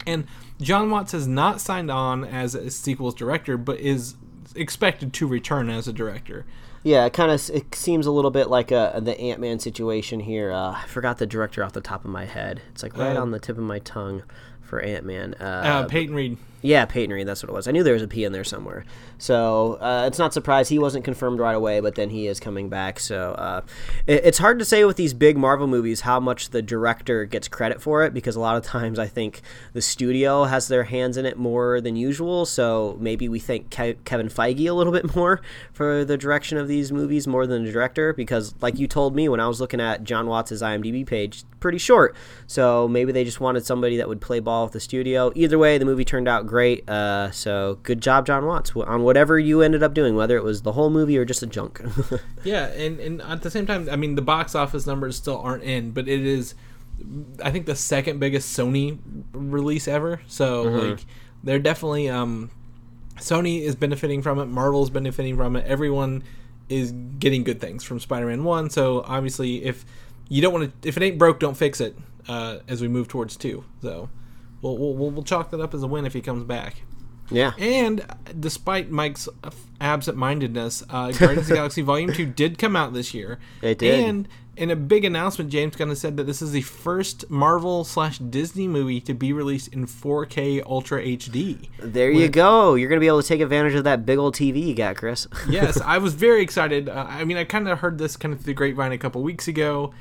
And 0.07 0.27
John 0.61 0.91
Watts 0.91 1.13
has 1.13 1.27
not 1.27 1.61
signed 1.61 1.91
on 1.91 2.25
as 2.25 2.55
a 2.55 2.71
sequel's 2.71 3.15
director, 3.15 3.57
but 3.57 3.81
is 3.81 4.17
expected 4.55 5.13
to 5.15 5.27
return 5.27 5.71
as 5.71 5.89
a 5.89 5.93
director. 5.93 6.45
Yeah, 6.85 7.07
it 7.07 7.15
kind 7.15 7.33
of 7.33 7.51
it 7.51 7.75
seems 7.75 8.07
a 8.07 8.11
little 8.13 8.31
bit 8.31 8.49
like 8.51 8.71
a, 8.71 9.01
the 9.03 9.19
Ant 9.19 9.41
Man 9.41 9.59
situation 9.59 10.21
here. 10.21 10.53
Uh, 10.53 10.73
I 10.73 10.85
forgot 10.87 11.17
the 11.19 11.27
director 11.27 11.65
off 11.65 11.73
the 11.73 11.81
top 11.81 12.05
of 12.05 12.11
my 12.11 12.27
head. 12.27 12.61
It's 12.73 12.83
like 12.83 12.97
right 12.97 13.17
Uh, 13.17 13.23
on 13.23 13.31
the 13.31 13.39
tip 13.41 13.57
of 13.57 13.65
my 13.65 13.79
tongue 13.79 14.23
for 14.61 14.81
Ant 14.81 15.07
Man. 15.07 15.35
Uh, 15.41 15.45
Uh, 15.45 15.85
Peyton 15.89 16.15
Reed. 16.15 16.37
Yeah, 16.65 16.87
Peyton 16.87 17.15
Reed, 17.15 17.29
that's 17.29 17.43
what 17.43 17.51
it 17.51 17.53
was. 17.53 17.69
I 17.69 17.73
knew 17.73 17.83
there 17.83 17.93
was 17.93 18.03
a 18.03 18.09
P 18.09 18.25
in 18.25 18.33
there 18.33 18.43
somewhere. 18.43 18.87
So 19.19 19.75
uh, 19.83 20.05
it's 20.07 20.19
not 20.19 20.33
surprised 20.33 20.71
he 20.71 20.79
wasn't 20.79 21.05
confirmed 21.05 21.39
right 21.39 21.55
away, 21.55 21.81
but 21.81 21.95
then 21.95 22.09
he 22.09 22.27
is 22.27 22.41
coming 22.41 22.71
back. 22.71 22.99
So 22.99 23.33
uh, 23.33 23.61
it, 24.07 24.25
it's 24.25 24.39
hard 24.39 24.59
to 24.61 24.65
say 24.65 24.83
with 24.87 24.97
these 24.97 25.13
big 25.13 25.37
Marvel 25.37 25.67
movies 25.67 26.01
how 26.01 26.19
much 26.21 26.51
the 26.51 26.63
director 26.63 27.27
gets 27.27 27.49
credit 27.49 27.83
for 27.83 28.03
it 28.03 28.15
because 28.15 28.35
a 28.35 28.41
lot 28.41 28.57
of 28.57 28.63
times 28.65 28.99
I 28.99 29.07
think 29.07 29.43
the 29.75 29.83
studio 29.83 30.45
has 30.45 30.69
their 30.69 30.85
hands 30.85 31.19
in 31.19 31.27
it 31.27 31.37
more 31.37 31.83
than 31.83 31.97
usual. 31.97 32.47
So 32.47 32.97
maybe 32.99 33.29
we 33.29 33.41
thank 33.41 33.69
Ke- 33.69 34.03
Kevin 34.07 34.31
Feige 34.31 34.67
a 34.67 34.73
little 34.73 34.93
bit 34.95 35.15
more 35.15 35.43
for 35.75 36.03
the 36.03 36.17
direction 36.17 36.57
of 36.57 36.67
these 36.67 36.91
movies 36.91 37.27
more 37.27 37.47
than 37.47 37.67
the 37.67 37.73
director 37.73 38.15
because, 38.15 38.55
like 38.63 38.79
you 38.79 38.87
told 38.87 39.15
me 39.15 39.29
when 39.29 39.39
I 39.39 39.49
was 39.49 39.61
looking 39.61 39.83
at 39.83 40.03
John 40.03 40.29
Watts' 40.29 40.63
IMDb 40.63 41.07
page, 41.07 41.45
pretty 41.61 41.77
short. 41.77 42.17
So 42.47 42.89
maybe 42.89 43.13
they 43.13 43.25
just 43.25 43.39
wanted 43.39 43.67
somebody 43.67 43.99
that 43.99 44.09
would 44.09 44.23
play 44.23 44.41
ball 44.41 44.65
with 44.65 44.73
the 44.73 44.81
studio. 44.81 45.31
Either 45.35 45.59
way, 45.59 45.77
the 45.77 45.85
movie 45.85 46.07
turned 46.07 46.27
out 46.27 46.47
great. 46.47 46.54
Uh, 46.89 47.31
so 47.31 47.79
good 47.83 48.01
job, 48.01 48.27
John 48.27 48.47
Watts, 48.47 48.73
on 48.75 49.03
whatever 49.03 49.39
you 49.39 49.61
ended 49.63 49.83
up 49.83 49.95
doing, 49.95 50.15
whether 50.15 50.37
it 50.37 50.45
was 50.45 50.63
the 50.63 50.73
whole 50.73 50.91
movie 50.91 51.19
or 51.19 51.25
just 51.25 51.43
a 51.43 51.47
junk. 51.47 51.81
Yeah, 52.45 52.67
and, 52.67 53.01
and 53.01 53.23
at 53.23 53.41
the 53.41 53.51
same 53.51 53.67
time, 53.67 53.89
I 53.91 53.97
mean, 53.97 54.17
the 54.17 54.23
box 54.23 54.55
office 54.55 54.87
numbers 54.87 55.17
still 55.17 55.39
aren't 55.39 55.63
in, 55.63 55.93
but 55.93 56.07
it 56.09 56.21
is, 56.27 56.55
I 57.43 57.51
think, 57.51 57.65
the 57.65 57.75
second 57.75 58.21
biggest 58.21 58.57
Sony 58.57 58.99
release 59.33 59.89
ever. 59.89 60.21
So, 60.27 60.63
like, 60.91 61.07
they're 61.43 61.59
definitely, 61.59 62.11
um, 62.11 62.51
Sony 63.17 63.63
is 63.63 63.75
benefiting 63.77 64.21
from 64.21 64.39
it, 64.39 64.47
Marvel's 64.47 64.91
benefiting 64.91 65.37
from 65.37 65.57
it, 65.57 65.67
everyone 65.67 66.23
is 66.69 66.93
getting 66.93 67.45
good 67.45 67.61
things 67.61 67.83
from 67.85 68.01
Spider-Man 68.01 68.45
One. 68.45 68.71
So 68.71 69.03
obviously, 69.07 69.65
if 69.65 69.85
you 70.29 70.43
don't 70.43 70.53
want 70.53 70.83
to, 70.83 70.89
if 70.89 70.97
it 70.97 71.03
ain't 71.03 71.19
broke, 71.19 71.41
don't 71.41 71.57
fix 71.57 71.81
it. 71.81 71.97
Uh, 72.27 72.61
as 72.69 72.81
we 72.81 72.89
move 72.89 73.07
towards 73.07 73.37
two, 73.37 73.65
so 73.83 74.09
we'll, 74.73 74.95
we'll 74.95 75.11
we'll 75.11 75.23
chalk 75.23 75.51
that 75.51 75.61
up 75.61 75.75
as 75.75 75.83
a 75.83 75.87
win 75.87 76.07
if 76.07 76.13
he 76.13 76.21
comes 76.21 76.45
back. 76.45 76.83
Yeah. 77.31 77.53
And 77.59 78.05
despite 78.39 78.91
Mike's 78.91 79.31
absent-mindedness, 79.81 80.83
uh, 80.91 81.11
Guardians 81.13 81.39
of 81.39 81.47
the 81.49 81.55
Galaxy 81.55 81.83
Volume 81.83 82.13
Two 82.13 82.27
did 82.27 82.59
come 82.59 82.77
out 82.77 82.93
this 82.93 83.15
year. 83.15 83.39
It 83.63 83.79
did. 83.79 84.05
And 84.05 84.29
in 84.57 84.71
a 84.71 84.77
big 84.77 85.05
announcement, 85.05 85.51
James 85.51 85.75
Gunn 85.75 85.95
said 85.97 86.17
that 86.17 86.25
this 86.25 86.41
is 86.41 86.53
the 86.53 86.61
first 86.61 87.29
Marvel 87.31 87.83
slash 87.83 88.19
Disney 88.19 88.69
movie 88.69 89.01
to 89.01 89.15
be 89.15 89.33
released 89.33 89.69
in 89.69 89.87
4K 89.87 90.65
Ultra 90.65 91.03
HD. 91.03 91.69
There 91.81 92.11
you 92.11 92.29
go. 92.29 92.75
You're 92.75 92.89
going 92.89 92.99
to 92.99 93.05
be 93.05 93.09
able 93.09 93.23
to 93.23 93.27
take 93.29 93.41
advantage 93.41 93.75
of 93.75 93.85
that 93.85 94.07
big 94.07 94.19
old 94.19 94.35
TV 94.35 94.69
you 94.69 94.75
got, 94.75 94.97
Chris. 94.97 95.27
yes, 95.49 95.81
I 95.85 95.99
was 95.99 96.15
very 96.15 96.43
excited. 96.43 96.89
Uh, 96.89 97.07
I 97.09 97.25
mean, 97.25 97.37
I 97.37 97.45
kind 97.45 97.69
of 97.69 97.79
heard 97.79 97.99
this 97.99 98.17
kind 98.17 98.33
of 98.33 98.41
through 98.41 98.53
the 98.53 98.55
grapevine 98.55 98.93
a 98.93 98.99
couple 98.99 99.23
weeks 99.23 99.49
ago. 99.49 99.93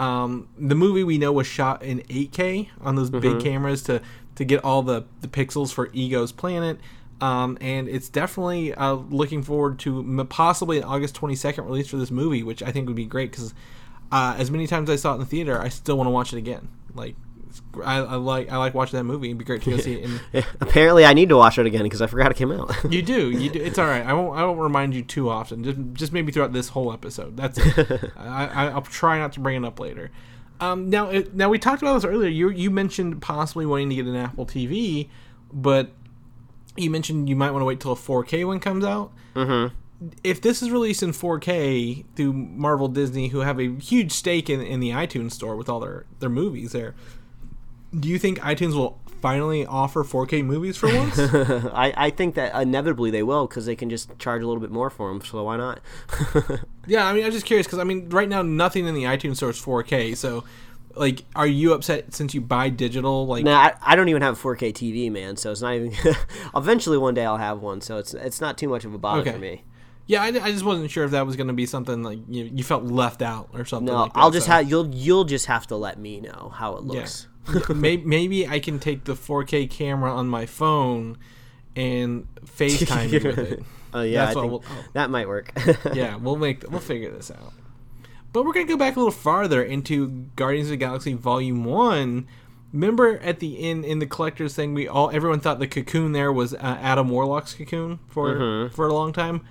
Um, 0.00 0.48
the 0.58 0.74
movie 0.74 1.04
we 1.04 1.18
know 1.18 1.30
was 1.30 1.46
shot 1.46 1.82
in 1.82 2.00
8K 2.00 2.68
on 2.80 2.96
those 2.96 3.10
big 3.10 3.40
cameras 3.40 3.82
to 3.84 4.00
to 4.36 4.44
get 4.44 4.64
all 4.64 4.82
the 4.82 5.04
the 5.20 5.28
pixels 5.28 5.72
for 5.72 5.90
Ego's 5.92 6.32
planet. 6.32 6.80
Um, 7.20 7.58
and 7.60 7.86
it's 7.86 8.08
definitely 8.08 8.72
uh, 8.72 8.94
looking 8.94 9.42
forward 9.42 9.78
to 9.80 10.24
possibly 10.30 10.78
an 10.78 10.84
August 10.84 11.14
22nd 11.20 11.66
release 11.66 11.88
for 11.88 11.98
this 11.98 12.10
movie, 12.10 12.42
which 12.42 12.62
I 12.62 12.72
think 12.72 12.86
would 12.86 12.96
be 12.96 13.04
great 13.04 13.30
because 13.30 13.52
uh, 14.10 14.36
as 14.38 14.50
many 14.50 14.66
times 14.66 14.88
as 14.88 15.00
I 15.00 15.02
saw 15.02 15.12
it 15.12 15.14
in 15.16 15.20
the 15.20 15.26
theater, 15.26 15.60
I 15.60 15.68
still 15.68 15.98
want 15.98 16.06
to 16.06 16.12
watch 16.12 16.32
it 16.32 16.38
again. 16.38 16.68
Like, 16.94 17.16
I, 17.84 17.98
I 17.98 18.14
like 18.16 18.50
I 18.50 18.56
like 18.56 18.74
watching 18.74 18.98
that 18.98 19.04
movie. 19.04 19.28
It'd 19.28 19.38
be 19.38 19.44
great 19.44 19.62
to 19.62 19.70
go 19.70 19.76
see 19.78 19.94
it. 19.94 20.10
In, 20.32 20.44
Apparently, 20.60 21.04
I 21.04 21.12
need 21.14 21.28
to 21.30 21.36
watch 21.36 21.58
it 21.58 21.66
again 21.66 21.82
because 21.82 22.02
I 22.02 22.06
forgot 22.06 22.30
it 22.30 22.36
came 22.36 22.52
out. 22.52 22.74
you 22.90 23.02
do, 23.02 23.30
you 23.30 23.50
do. 23.50 23.60
It's 23.60 23.78
all 23.78 23.86
right. 23.86 24.04
I 24.04 24.12
won't. 24.12 24.38
I 24.38 24.44
won't 24.44 24.60
remind 24.60 24.94
you 24.94 25.02
too 25.02 25.28
often. 25.28 25.64
Just 25.64 25.78
just 25.92 26.12
maybe 26.12 26.32
throughout 26.32 26.52
this 26.52 26.68
whole 26.68 26.92
episode. 26.92 27.36
That's 27.36 27.58
it. 27.58 28.12
I, 28.16 28.46
I, 28.46 28.66
I'll 28.68 28.82
try 28.82 29.18
not 29.18 29.32
to 29.34 29.40
bring 29.40 29.62
it 29.62 29.66
up 29.66 29.78
later. 29.80 30.10
Um, 30.60 30.90
now, 30.90 31.08
it, 31.08 31.34
now 31.34 31.48
we 31.48 31.58
talked 31.58 31.80
about 31.82 31.94
this 31.94 32.04
earlier. 32.04 32.28
You 32.28 32.50
you 32.50 32.70
mentioned 32.70 33.22
possibly 33.22 33.66
wanting 33.66 33.90
to 33.90 33.94
get 33.96 34.06
an 34.06 34.16
Apple 34.16 34.46
TV, 34.46 35.08
but 35.52 35.90
you 36.76 36.90
mentioned 36.90 37.28
you 37.28 37.36
might 37.36 37.50
want 37.50 37.62
to 37.62 37.66
wait 37.66 37.80
till 37.80 37.92
a 37.92 37.96
4K 37.96 38.46
one 38.46 38.60
comes 38.60 38.84
out. 38.84 39.12
Mm-hmm. 39.34 39.74
If 40.24 40.40
this 40.40 40.62
is 40.62 40.70
released 40.70 41.02
in 41.02 41.10
4K 41.10 42.04
through 42.16 42.32
Marvel 42.32 42.88
Disney, 42.88 43.28
who 43.28 43.40
have 43.40 43.58
a 43.60 43.74
huge 43.76 44.12
stake 44.12 44.48
in, 44.48 44.60
in 44.60 44.80
the 44.80 44.90
iTunes 44.90 45.32
store 45.32 45.56
with 45.56 45.68
all 45.68 45.80
their, 45.80 46.06
their 46.20 46.30
movies 46.30 46.72
there, 46.72 46.94
do 47.98 48.08
you 48.08 48.18
think 48.18 48.38
iTunes 48.40 48.74
will 48.74 49.00
finally 49.20 49.66
offer 49.66 50.02
4K 50.04 50.44
movies 50.44 50.76
for 50.76 50.86
once? 50.94 51.18
I, 51.18 51.92
I 51.96 52.10
think 52.10 52.36
that 52.36 52.54
inevitably 52.60 53.10
they 53.10 53.22
will 53.22 53.46
because 53.46 53.66
they 53.66 53.76
can 53.76 53.90
just 53.90 54.18
charge 54.18 54.42
a 54.42 54.46
little 54.46 54.60
bit 54.60 54.70
more 54.70 54.90
for 54.90 55.08
them. 55.10 55.20
So 55.22 55.42
why 55.44 55.56
not? 55.56 55.80
yeah, 56.86 57.06
I 57.06 57.12
mean, 57.12 57.24
I'm 57.24 57.32
just 57.32 57.46
curious 57.46 57.66
because 57.66 57.78
I 57.78 57.84
mean, 57.84 58.08
right 58.10 58.28
now 58.28 58.42
nothing 58.42 58.86
in 58.86 58.94
the 58.94 59.04
iTunes 59.04 59.36
store 59.36 59.50
is 59.50 59.60
4K. 59.60 60.16
So, 60.16 60.44
like, 60.94 61.24
are 61.36 61.46
you 61.46 61.72
upset 61.74 62.14
since 62.14 62.34
you 62.34 62.40
buy 62.40 62.68
digital? 62.68 63.26
Like, 63.26 63.44
nah, 63.44 63.58
I, 63.58 63.74
I 63.82 63.96
don't 63.96 64.08
even 64.08 64.22
have 64.22 64.34
a 64.38 64.48
4K 64.48 64.72
TV, 64.72 65.10
man. 65.10 65.36
So 65.36 65.50
it's 65.52 65.60
not 65.62 65.74
even. 65.74 65.92
Eventually, 66.56 66.98
one 66.98 67.14
day 67.14 67.24
I'll 67.24 67.36
have 67.36 67.60
one. 67.60 67.80
So 67.80 67.98
it's 67.98 68.14
it's 68.14 68.40
not 68.40 68.56
too 68.58 68.68
much 68.68 68.84
of 68.84 68.94
a 68.94 68.98
bother 68.98 69.20
Okay. 69.22 69.32
for 69.32 69.38
me. 69.38 69.64
yeah, 70.06 70.22
I, 70.22 70.26
I 70.28 70.50
just 70.50 70.64
wasn't 70.64 70.90
sure 70.90 71.04
if 71.04 71.10
that 71.12 71.26
was 71.26 71.36
going 71.36 71.46
to 71.48 71.52
be 71.52 71.66
something 71.66 72.02
like 72.02 72.18
you, 72.28 72.50
you 72.52 72.64
felt 72.64 72.84
left 72.84 73.22
out 73.22 73.50
or 73.52 73.64
something. 73.64 73.92
No, 73.92 74.02
like 74.02 74.14
that, 74.14 74.18
I'll 74.20 74.30
just 74.30 74.46
so- 74.46 74.52
have 74.52 74.68
you'll 74.70 74.92
you'll 74.94 75.24
just 75.24 75.46
have 75.46 75.66
to 75.68 75.76
let 75.76 75.98
me 75.98 76.20
know 76.20 76.52
how 76.54 76.76
it 76.76 76.82
looks. 76.84 77.28
maybe, 77.74 78.04
maybe 78.04 78.46
I 78.46 78.58
can 78.60 78.78
take 78.78 79.04
the 79.04 79.14
4K 79.14 79.70
camera 79.70 80.12
on 80.14 80.28
my 80.28 80.46
phone 80.46 81.18
and 81.76 82.26
FaceTime 82.44 83.10
you 83.10 83.20
with 83.20 83.38
it. 83.38 83.62
Oh 83.92 84.02
yeah, 84.02 84.26
That's 84.26 84.36
I 84.36 84.40
think 84.42 84.52
we'll- 84.52 84.64
oh. 84.70 84.84
that 84.92 85.10
might 85.10 85.26
work. 85.26 85.52
yeah, 85.94 86.14
we'll 86.14 86.36
make 86.36 86.62
we'll 86.70 86.78
figure 86.78 87.10
this 87.10 87.28
out. 87.28 87.52
But 88.32 88.44
we're 88.44 88.52
gonna 88.52 88.66
go 88.66 88.76
back 88.76 88.94
a 88.94 89.00
little 89.00 89.10
farther 89.10 89.64
into 89.64 90.28
Guardians 90.36 90.68
of 90.68 90.70
the 90.70 90.76
Galaxy 90.76 91.12
Volume 91.12 91.64
One. 91.64 92.28
Remember 92.72 93.18
at 93.18 93.40
the 93.40 93.68
in 93.68 93.82
in 93.82 93.98
the 93.98 94.06
collector's 94.06 94.54
thing, 94.54 94.74
we 94.74 94.86
all 94.86 95.10
everyone 95.10 95.40
thought 95.40 95.58
the 95.58 95.66
cocoon 95.66 96.12
there 96.12 96.32
was 96.32 96.54
uh, 96.54 96.58
Adam 96.80 97.08
Warlock's 97.08 97.54
cocoon 97.54 97.98
for 98.06 98.68
for 98.70 98.86
a 98.86 98.94
long 98.94 99.12
time. 99.12 99.44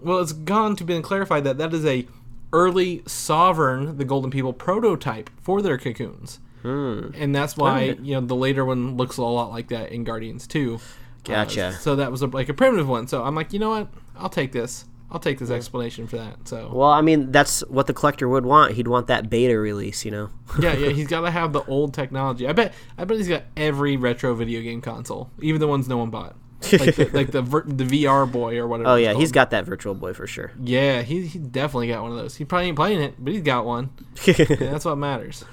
Well, 0.00 0.20
it's 0.20 0.32
gone 0.32 0.76
to 0.76 0.84
been 0.84 1.02
clarified 1.02 1.44
that 1.44 1.58
that 1.58 1.74
is 1.74 1.84
a 1.84 2.06
early 2.54 3.02
Sovereign, 3.06 3.98
the 3.98 4.06
Golden 4.06 4.30
People 4.30 4.54
prototype 4.54 5.28
for 5.42 5.60
their 5.60 5.76
cocoons, 5.76 6.38
and 6.64 7.34
that's 7.34 7.56
why 7.56 7.96
you 8.02 8.14
know 8.14 8.20
the 8.20 8.36
later 8.36 8.64
one 8.64 8.96
looks 8.96 9.16
a 9.16 9.22
lot 9.22 9.50
like 9.50 9.68
that 9.68 9.92
in 9.92 10.04
Guardians 10.04 10.46
Two. 10.46 10.80
Gotcha. 11.24 11.66
Uh, 11.66 11.72
so 11.72 11.96
that 11.96 12.10
was 12.10 12.22
a, 12.22 12.26
like 12.26 12.48
a 12.48 12.54
primitive 12.54 12.88
one. 12.88 13.08
So 13.08 13.22
I'm 13.22 13.34
like, 13.34 13.52
you 13.52 13.58
know 13.58 13.70
what? 13.70 13.88
I'll 14.16 14.28
take 14.28 14.52
this. 14.52 14.84
I'll 15.10 15.20
take 15.20 15.38
this 15.38 15.50
explanation 15.50 16.06
for 16.06 16.16
that. 16.16 16.48
So 16.48 16.70
well, 16.72 16.90
I 16.90 17.00
mean, 17.00 17.30
that's 17.30 17.60
what 17.66 17.86
the 17.86 17.94
collector 17.94 18.28
would 18.28 18.44
want. 18.44 18.74
He'd 18.74 18.88
want 18.88 19.06
that 19.06 19.30
beta 19.30 19.56
release, 19.58 20.04
you 20.04 20.10
know. 20.10 20.30
yeah, 20.60 20.74
yeah, 20.74 20.90
he's 20.90 21.06
got 21.08 21.20
to 21.20 21.30
have 21.30 21.52
the 21.52 21.62
old 21.64 21.94
technology. 21.94 22.48
I 22.48 22.52
bet, 22.52 22.74
I 22.98 23.04
bet 23.04 23.18
he's 23.18 23.28
got 23.28 23.44
every 23.56 23.96
retro 23.96 24.34
video 24.34 24.60
game 24.60 24.80
console, 24.80 25.30
even 25.40 25.60
the 25.60 25.68
ones 25.68 25.88
no 25.88 25.98
one 25.98 26.10
bought, 26.10 26.34
like 26.72 26.96
the, 26.96 27.10
like 27.12 27.30
the 27.30 27.42
the 27.42 27.84
VR 27.84 28.30
boy 28.30 28.58
or 28.58 28.66
whatever. 28.66 28.90
Oh 28.90 28.96
yeah, 28.96 29.14
he's 29.14 29.32
got 29.32 29.50
that 29.50 29.64
Virtual 29.64 29.94
Boy 29.94 30.14
for 30.14 30.26
sure. 30.26 30.52
Yeah, 30.60 31.02
he 31.02 31.26
he 31.26 31.38
definitely 31.38 31.88
got 31.88 32.02
one 32.02 32.12
of 32.12 32.18
those. 32.18 32.36
He 32.36 32.44
probably 32.44 32.68
ain't 32.68 32.76
playing 32.76 33.00
it, 33.00 33.14
but 33.18 33.32
he's 33.32 33.42
got 33.42 33.64
one. 33.64 33.90
That's 34.26 34.84
what 34.84 34.96
matters. 34.96 35.44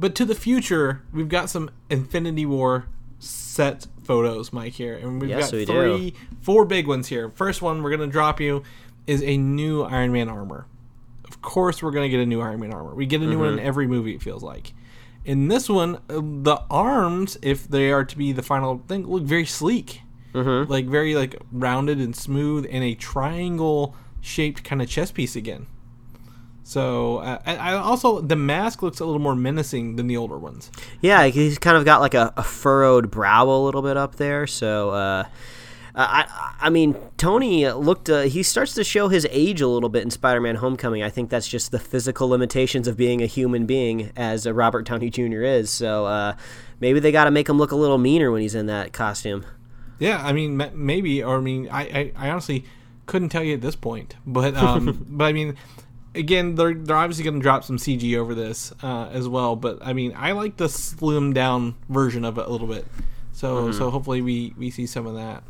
But 0.00 0.14
to 0.16 0.24
the 0.24 0.34
future, 0.34 1.02
we've 1.12 1.28
got 1.28 1.50
some 1.50 1.70
Infinity 1.90 2.46
War 2.46 2.86
set 3.18 3.86
photos, 4.02 4.52
Mike, 4.52 4.72
here. 4.72 4.94
And 4.96 5.20
we've 5.20 5.28
Yes, 5.30 5.50
got 5.50 5.56
we 5.58 5.64
do. 5.66 5.72
three, 5.72 6.14
four 6.40 6.64
big 6.64 6.86
ones 6.86 7.08
here. 7.08 7.30
First 7.34 7.60
one 7.60 7.82
we're 7.82 7.90
going 7.94 8.08
to 8.08 8.12
drop 8.12 8.40
you 8.40 8.62
is 9.06 9.22
a 9.22 9.36
new 9.36 9.82
Iron 9.82 10.10
Man 10.10 10.28
armor. 10.28 10.66
Of 11.28 11.42
course, 11.42 11.82
we're 11.82 11.90
going 11.90 12.10
to 12.10 12.16
get 12.16 12.20
a 12.22 12.26
new 12.26 12.40
Iron 12.40 12.60
Man 12.60 12.72
armor. 12.72 12.94
We 12.94 13.04
get 13.06 13.20
a 13.20 13.26
new 13.26 13.38
one 13.38 13.48
in 13.48 13.56
Mm-hmm. 13.58 13.66
every 13.66 13.86
movie, 13.86 14.14
it 14.14 14.22
feels 14.22 14.42
like. 14.42 14.72
In 15.26 15.48
this 15.48 15.68
one, 15.68 15.96
uh, 16.08 16.20
the 16.22 16.62
arms, 16.70 17.36
if 17.42 17.68
they 17.68 17.92
are 17.92 18.04
to 18.04 18.16
be 18.16 18.32
the 18.32 18.42
final 18.42 18.82
thing, 18.88 19.06
look 19.06 19.22
very 19.24 19.44
sleek. 19.44 20.00
Mm-hmm. 20.32 20.70
Like 20.72 20.86
very 20.86 21.14
like 21.14 21.36
rounded 21.52 21.98
and 21.98 22.16
smooth, 22.16 22.66
and 22.70 22.82
a 22.82 22.94
triangle 22.94 23.94
shaped 24.22 24.64
kind 24.64 24.80
of 24.80 24.88
chest 24.88 25.12
piece 25.14 25.36
again. 25.36 25.66
So 26.70 27.16
uh, 27.16 27.42
I, 27.44 27.72
also 27.72 28.20
the 28.20 28.36
mask 28.36 28.80
looks 28.80 29.00
a 29.00 29.04
little 29.04 29.18
more 29.18 29.34
menacing 29.34 29.96
than 29.96 30.06
the 30.06 30.16
older 30.16 30.38
ones. 30.38 30.70
Yeah, 31.00 31.26
he's 31.26 31.58
kind 31.58 31.76
of 31.76 31.84
got 31.84 32.00
like 32.00 32.14
a, 32.14 32.32
a 32.36 32.44
furrowed 32.44 33.10
brow 33.10 33.50
a 33.50 33.58
little 33.58 33.82
bit 33.82 33.96
up 33.96 34.14
there. 34.14 34.46
So, 34.46 34.90
uh, 34.90 35.24
I, 35.96 36.54
I 36.60 36.70
mean, 36.70 36.94
Tony 37.16 37.68
looked. 37.72 38.08
Uh, 38.08 38.20
he 38.20 38.44
starts 38.44 38.74
to 38.74 38.84
show 38.84 39.08
his 39.08 39.26
age 39.32 39.60
a 39.60 39.66
little 39.66 39.88
bit 39.88 40.04
in 40.04 40.10
Spider-Man: 40.10 40.54
Homecoming. 40.54 41.02
I 41.02 41.10
think 41.10 41.28
that's 41.28 41.48
just 41.48 41.72
the 41.72 41.80
physical 41.80 42.28
limitations 42.28 42.86
of 42.86 42.96
being 42.96 43.20
a 43.20 43.26
human 43.26 43.66
being, 43.66 44.12
as 44.14 44.48
Robert 44.48 44.86
Downey 44.86 45.10
Jr. 45.10 45.42
is. 45.42 45.70
So, 45.70 46.06
uh, 46.06 46.36
maybe 46.78 47.00
they 47.00 47.10
got 47.10 47.24
to 47.24 47.32
make 47.32 47.48
him 47.48 47.58
look 47.58 47.72
a 47.72 47.76
little 47.76 47.98
meaner 47.98 48.30
when 48.30 48.42
he's 48.42 48.54
in 48.54 48.66
that 48.66 48.92
costume. 48.92 49.44
Yeah, 49.98 50.24
I 50.24 50.32
mean 50.32 50.56
maybe, 50.72 51.20
or 51.20 51.38
I 51.38 51.40
mean, 51.40 51.68
I, 51.68 51.82
I, 51.82 52.12
I 52.14 52.30
honestly 52.30 52.64
couldn't 53.06 53.30
tell 53.30 53.42
you 53.42 53.54
at 53.54 53.60
this 53.60 53.74
point, 53.74 54.14
but 54.24 54.56
um, 54.56 55.04
but 55.10 55.24
I 55.24 55.32
mean, 55.32 55.56
again, 56.14 56.54
they're 56.54 56.74
they're 56.74 56.96
obviously 56.96 57.24
going 57.24 57.36
to 57.36 57.42
drop 57.42 57.64
some 57.64 57.76
CG 57.76 58.16
over 58.16 58.34
this 58.34 58.72
uh, 58.82 59.08
as 59.12 59.28
well. 59.28 59.56
But 59.56 59.78
I 59.82 59.92
mean, 59.92 60.12
I 60.16 60.32
like 60.32 60.56
the 60.56 60.68
slim 60.68 61.32
down 61.32 61.74
version 61.88 62.24
of 62.24 62.38
it 62.38 62.46
a 62.46 62.48
little 62.48 62.66
bit, 62.66 62.86
so 63.32 63.72
so 63.72 63.90
hopefully 63.90 64.22
we 64.22 64.54
we 64.56 64.70
see 64.70 64.86
some 64.86 65.06
of 65.06 65.14
that. 65.14 65.42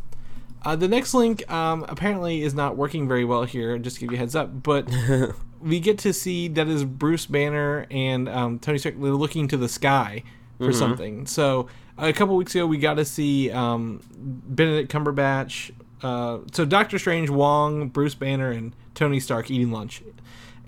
Uh, 0.62 0.76
the 0.76 0.88
next 0.88 1.14
link 1.14 1.50
um, 1.50 1.86
apparently 1.88 2.42
is 2.42 2.52
not 2.52 2.76
working 2.76 3.08
very 3.08 3.24
well 3.24 3.44
here. 3.44 3.78
Just 3.78 3.96
to 3.96 4.00
give 4.00 4.12
you 4.12 4.16
a 4.16 4.18
heads 4.18 4.36
up, 4.36 4.62
but 4.62 4.88
we 5.60 5.80
get 5.80 5.98
to 5.98 6.12
see 6.12 6.48
that 6.48 6.68
is 6.68 6.84
Bruce 6.84 7.26
Banner 7.26 7.86
and 7.90 8.28
um, 8.28 8.58
Tony 8.58 8.78
Stark 8.78 8.96
looking 8.98 9.48
to 9.48 9.56
the 9.56 9.68
sky 9.68 10.22
for 10.58 10.72
something. 10.74 11.26
So 11.26 11.68
a 11.96 12.12
couple 12.12 12.36
weeks 12.36 12.54
ago, 12.54 12.66
we 12.66 12.76
got 12.76 12.94
to 12.94 13.04
see 13.04 13.50
um, 13.50 14.02
Benedict 14.14 14.92
Cumberbatch. 14.92 15.70
Uh, 16.02 16.40
so 16.52 16.64
Doctor 16.64 16.98
Strange, 16.98 17.30
Wong, 17.30 17.88
Bruce 17.88 18.14
Banner, 18.14 18.50
and 18.50 18.74
Tony 18.94 19.20
Stark 19.20 19.50
eating 19.50 19.70
lunch. 19.70 20.02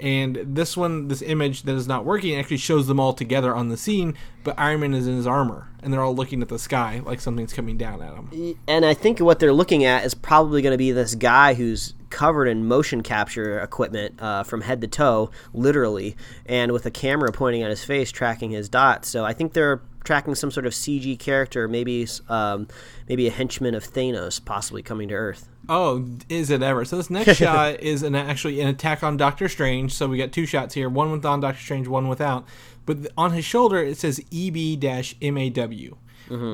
And 0.02 0.40
this 0.44 0.76
one, 0.76 1.06
this 1.06 1.22
image 1.22 1.62
that 1.62 1.76
is 1.76 1.86
not 1.86 2.04
working, 2.04 2.34
actually 2.34 2.56
shows 2.56 2.88
them 2.88 2.98
all 2.98 3.12
together 3.12 3.54
on 3.54 3.68
the 3.68 3.76
scene, 3.76 4.16
but 4.42 4.58
Iron 4.58 4.80
Man 4.80 4.94
is 4.94 5.06
in 5.06 5.14
his 5.14 5.28
armor, 5.28 5.68
and 5.80 5.92
they're 5.92 6.02
all 6.02 6.14
looking 6.14 6.42
at 6.42 6.48
the 6.48 6.58
sky 6.58 7.00
like 7.04 7.20
something's 7.20 7.52
coming 7.52 7.76
down 7.76 8.02
at 8.02 8.12
them. 8.16 8.56
And 8.66 8.84
I 8.84 8.94
think 8.94 9.20
what 9.20 9.38
they're 9.38 9.52
looking 9.52 9.84
at 9.84 10.04
is 10.04 10.12
probably 10.12 10.60
going 10.60 10.72
to 10.72 10.78
be 10.78 10.90
this 10.90 11.14
guy 11.14 11.54
who's 11.54 11.94
covered 12.10 12.48
in 12.48 12.66
motion 12.66 13.04
capture 13.04 13.60
equipment 13.60 14.20
uh, 14.20 14.42
from 14.42 14.62
head 14.62 14.80
to 14.80 14.88
toe, 14.88 15.30
literally, 15.54 16.16
and 16.46 16.72
with 16.72 16.84
a 16.84 16.90
camera 16.90 17.30
pointing 17.30 17.62
at 17.62 17.70
his 17.70 17.84
face, 17.84 18.10
tracking 18.10 18.50
his 18.50 18.68
dots. 18.68 19.08
So 19.08 19.24
I 19.24 19.32
think 19.32 19.52
they're 19.52 19.82
tracking 20.04 20.34
some 20.34 20.50
sort 20.50 20.66
of 20.66 20.72
CG 20.72 21.18
character, 21.18 21.68
maybe 21.68 22.06
um, 22.28 22.68
maybe 23.08 23.26
a 23.26 23.30
henchman 23.30 23.74
of 23.74 23.84
Thanos, 23.84 24.44
possibly 24.44 24.82
coming 24.82 25.08
to 25.08 25.14
Earth. 25.14 25.48
Oh, 25.68 26.04
is 26.28 26.50
it 26.50 26.62
ever? 26.62 26.84
So 26.84 26.96
this 26.96 27.08
next 27.10 27.36
shot 27.38 27.80
is 27.80 28.02
an 28.02 28.14
actually 28.14 28.60
an 28.60 28.68
attack 28.68 29.02
on 29.04 29.16
Doctor 29.16 29.48
Strange. 29.48 29.92
So 29.94 30.08
we 30.08 30.18
got 30.18 30.32
two 30.32 30.46
shots 30.46 30.74
here, 30.74 30.88
one 30.88 31.12
with 31.12 31.24
on 31.24 31.40
Doctor 31.40 31.60
Strange, 31.60 31.86
one 31.88 32.08
without. 32.08 32.44
But 32.84 32.98
th- 32.98 33.12
on 33.16 33.32
his 33.32 33.44
shoulder 33.44 33.78
it 33.78 33.96
says 33.96 34.20
EB-MAW, 34.32 35.96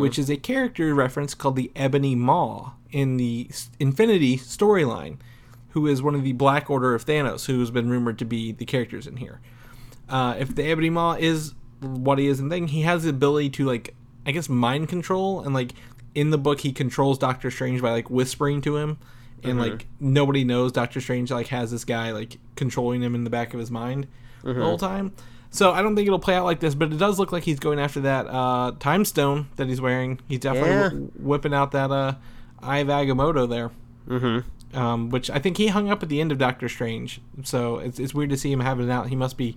which 0.01 0.19
is 0.19 0.29
a 0.31 0.37
character 0.37 0.95
reference 0.95 1.35
called 1.35 1.57
the 1.57 1.71
Ebony 1.77 2.15
Maw 2.15 2.73
in 2.91 3.17
the 3.17 3.47
S- 3.51 3.71
Infinity 3.79 4.37
storyline. 4.39 5.19
who 5.71 5.87
is 5.87 6.03
one 6.03 6.15
of 6.15 6.23
the 6.25 6.33
Black 6.33 6.69
Order 6.71 6.95
of 6.95 7.05
Thanos, 7.05 7.47
who's 7.47 7.71
been 7.71 7.89
rumored 7.91 8.19
to 8.19 8.25
be 8.25 8.53
the 8.53 8.65
characters 8.65 9.07
in 9.07 9.19
here. 9.19 9.41
Uh, 10.09 10.35
if 10.39 10.55
the 10.55 10.65
Ebony 10.65 10.89
Maw 10.91 11.13
is 11.15 11.55
what 11.81 12.19
he 12.19 12.27
is 12.27 12.41
and 12.41 12.51
thing, 12.51 12.69
he 12.69 12.83
has 12.83 13.05
the 13.05 13.11
ability 13.11 13.51
to 13.51 13.65
like 13.67 13.95
I 14.27 14.33
guess 14.33 14.49
mind 14.49 14.89
control 14.89 15.41
and 15.41 15.55
like 15.55 15.73
in 16.15 16.31
the 16.31 16.39
book 16.39 16.61
he 16.61 16.73
controls 16.73 17.19
Doctor 17.19 17.51
Strange 17.51 17.81
by 17.81 17.93
like 17.93 18.11
whispering 18.11 18.61
to 18.63 18.77
him 18.77 18.99
and 19.45 19.59
like 19.61 19.87
nobody 20.01 20.43
knows 20.45 20.73
Doctor 20.73 21.01
Strange 21.01 21.31
like 21.31 21.47
has 21.49 21.71
this 21.71 21.85
guy 21.85 22.11
like 22.13 22.39
controlling 22.57 23.03
him 23.03 23.15
in 23.15 23.25
the 23.25 23.31
back 23.31 23.55
of 23.55 23.61
his 23.61 23.71
mind 23.71 24.07
the 24.43 24.55
whole 24.55 24.79
time. 24.79 25.13
So 25.51 25.73
I 25.73 25.81
don't 25.81 25.97
think 25.97 26.07
it'll 26.07 26.19
play 26.19 26.35
out 26.35 26.45
like 26.45 26.61
this, 26.61 26.75
but 26.75 26.93
it 26.93 26.99
does 26.99 27.19
look 27.19 27.33
like 27.33 27.45
he's 27.45 27.59
going 27.59 27.79
after 27.79 28.01
that 28.01 28.27
uh, 28.27 28.73
time 28.81 29.05
stone 29.07 29.47
that 29.57 29.67
he's 29.67 29.81
wearing. 29.81 30.21
He's 30.29 30.41
definitely 30.41 30.71
Yeah. 30.71 30.91
wh- 30.91 31.25
whipping 31.25 31.55
out 31.55 31.71
that 31.73 31.91
uh, 31.91 32.15
Eye 32.61 32.79
of 32.79 32.89
Agamotto 32.89 33.49
there, 33.49 33.71
mm-hmm. 34.07 34.79
um, 34.79 35.09
which 35.09 35.31
I 35.31 35.39
think 35.39 35.57
he 35.57 35.69
hung 35.69 35.89
up 35.89 36.03
at 36.03 36.11
the 36.11 36.21
end 36.21 36.33
of 36.33 36.39
Doctor 36.39 36.69
Strange. 36.69 37.21
So 37.45 37.79
it's 37.79 37.99
it's 37.99 38.13
weird 38.13 38.29
to 38.31 38.37
see 38.37 38.53
him 38.53 38.61
having 38.61 38.89
it 38.89 38.93
out. 38.93 39.09
He 39.09 39.17
must 39.17 39.37
be 39.39 39.57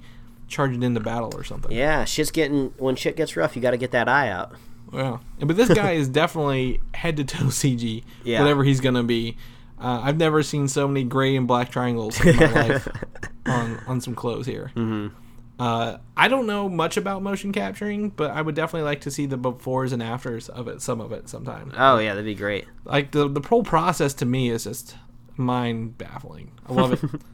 charging 0.52 0.84
into 0.84 1.00
battle 1.00 1.32
or 1.36 1.44
something. 1.44 1.72
Yeah, 1.72 2.06
shit's 2.06 2.30
getting 2.30 2.74
when 2.78 2.96
shit 2.96 3.16
gets 3.16 3.36
rough, 3.36 3.56
you 3.56 3.62
got 3.62 3.72
to 3.72 3.78
get 3.78 3.92
that 3.92 4.08
eye 4.08 4.30
out. 4.30 4.54
Yeah, 4.94 5.18
but 5.40 5.56
this 5.56 5.70
guy 5.74 5.92
is 5.92 6.08
definitely 6.10 6.82
head 6.94 7.18
to 7.18 7.24
toe 7.24 7.46
CG. 7.46 8.04
Yeah. 8.24 8.42
Whatever 8.42 8.64
he's 8.64 8.82
gonna 8.82 9.04
be. 9.04 9.38
Uh, 9.80 10.02
I've 10.04 10.18
never 10.18 10.44
seen 10.44 10.68
so 10.68 10.88
many 10.88 11.04
gray 11.04 11.36
and 11.36 11.48
black 11.48 11.72
triangles 11.72 12.24
in 12.24 12.36
my 12.36 12.52
life 12.52 12.88
on 13.48 13.80
on 13.88 14.02
some 14.02 14.14
clothes 14.14 14.46
here. 14.46 14.72
Mm-hmm. 14.76 15.16
Uh, 15.60 15.98
I 16.18 16.28
don't 16.28 16.48
know 16.48 16.68
much 16.68 16.98
about 16.98 17.22
motion 17.22 17.52
capturing, 17.52 18.10
but 18.10 18.32
I 18.32 18.42
would 18.42 18.56
definitely 18.56 18.86
like 18.86 19.02
to 19.02 19.12
see 19.12 19.28
the 19.28 19.38
befores 19.38 19.92
and 19.94 20.02
afters 20.02 20.50
of 20.50 20.68
it, 20.68 20.82
some 20.82 21.00
of 21.00 21.12
it, 21.12 21.30
sometime. 21.30 21.72
Oh 21.78 21.98
yeah, 22.00 22.10
that'd 22.10 22.26
be 22.26 22.36
great. 22.36 22.66
Like 22.84 23.12
the 23.12 23.28
the 23.28 23.42
whole 23.42 23.64
process 23.64 24.14
to 24.16 24.26
me 24.26 24.50
is 24.50 24.66
just 24.66 24.96
mind 25.38 25.98
baffling. 25.98 26.52
I 26.68 26.74
love 26.74 26.94
it. 26.94 27.22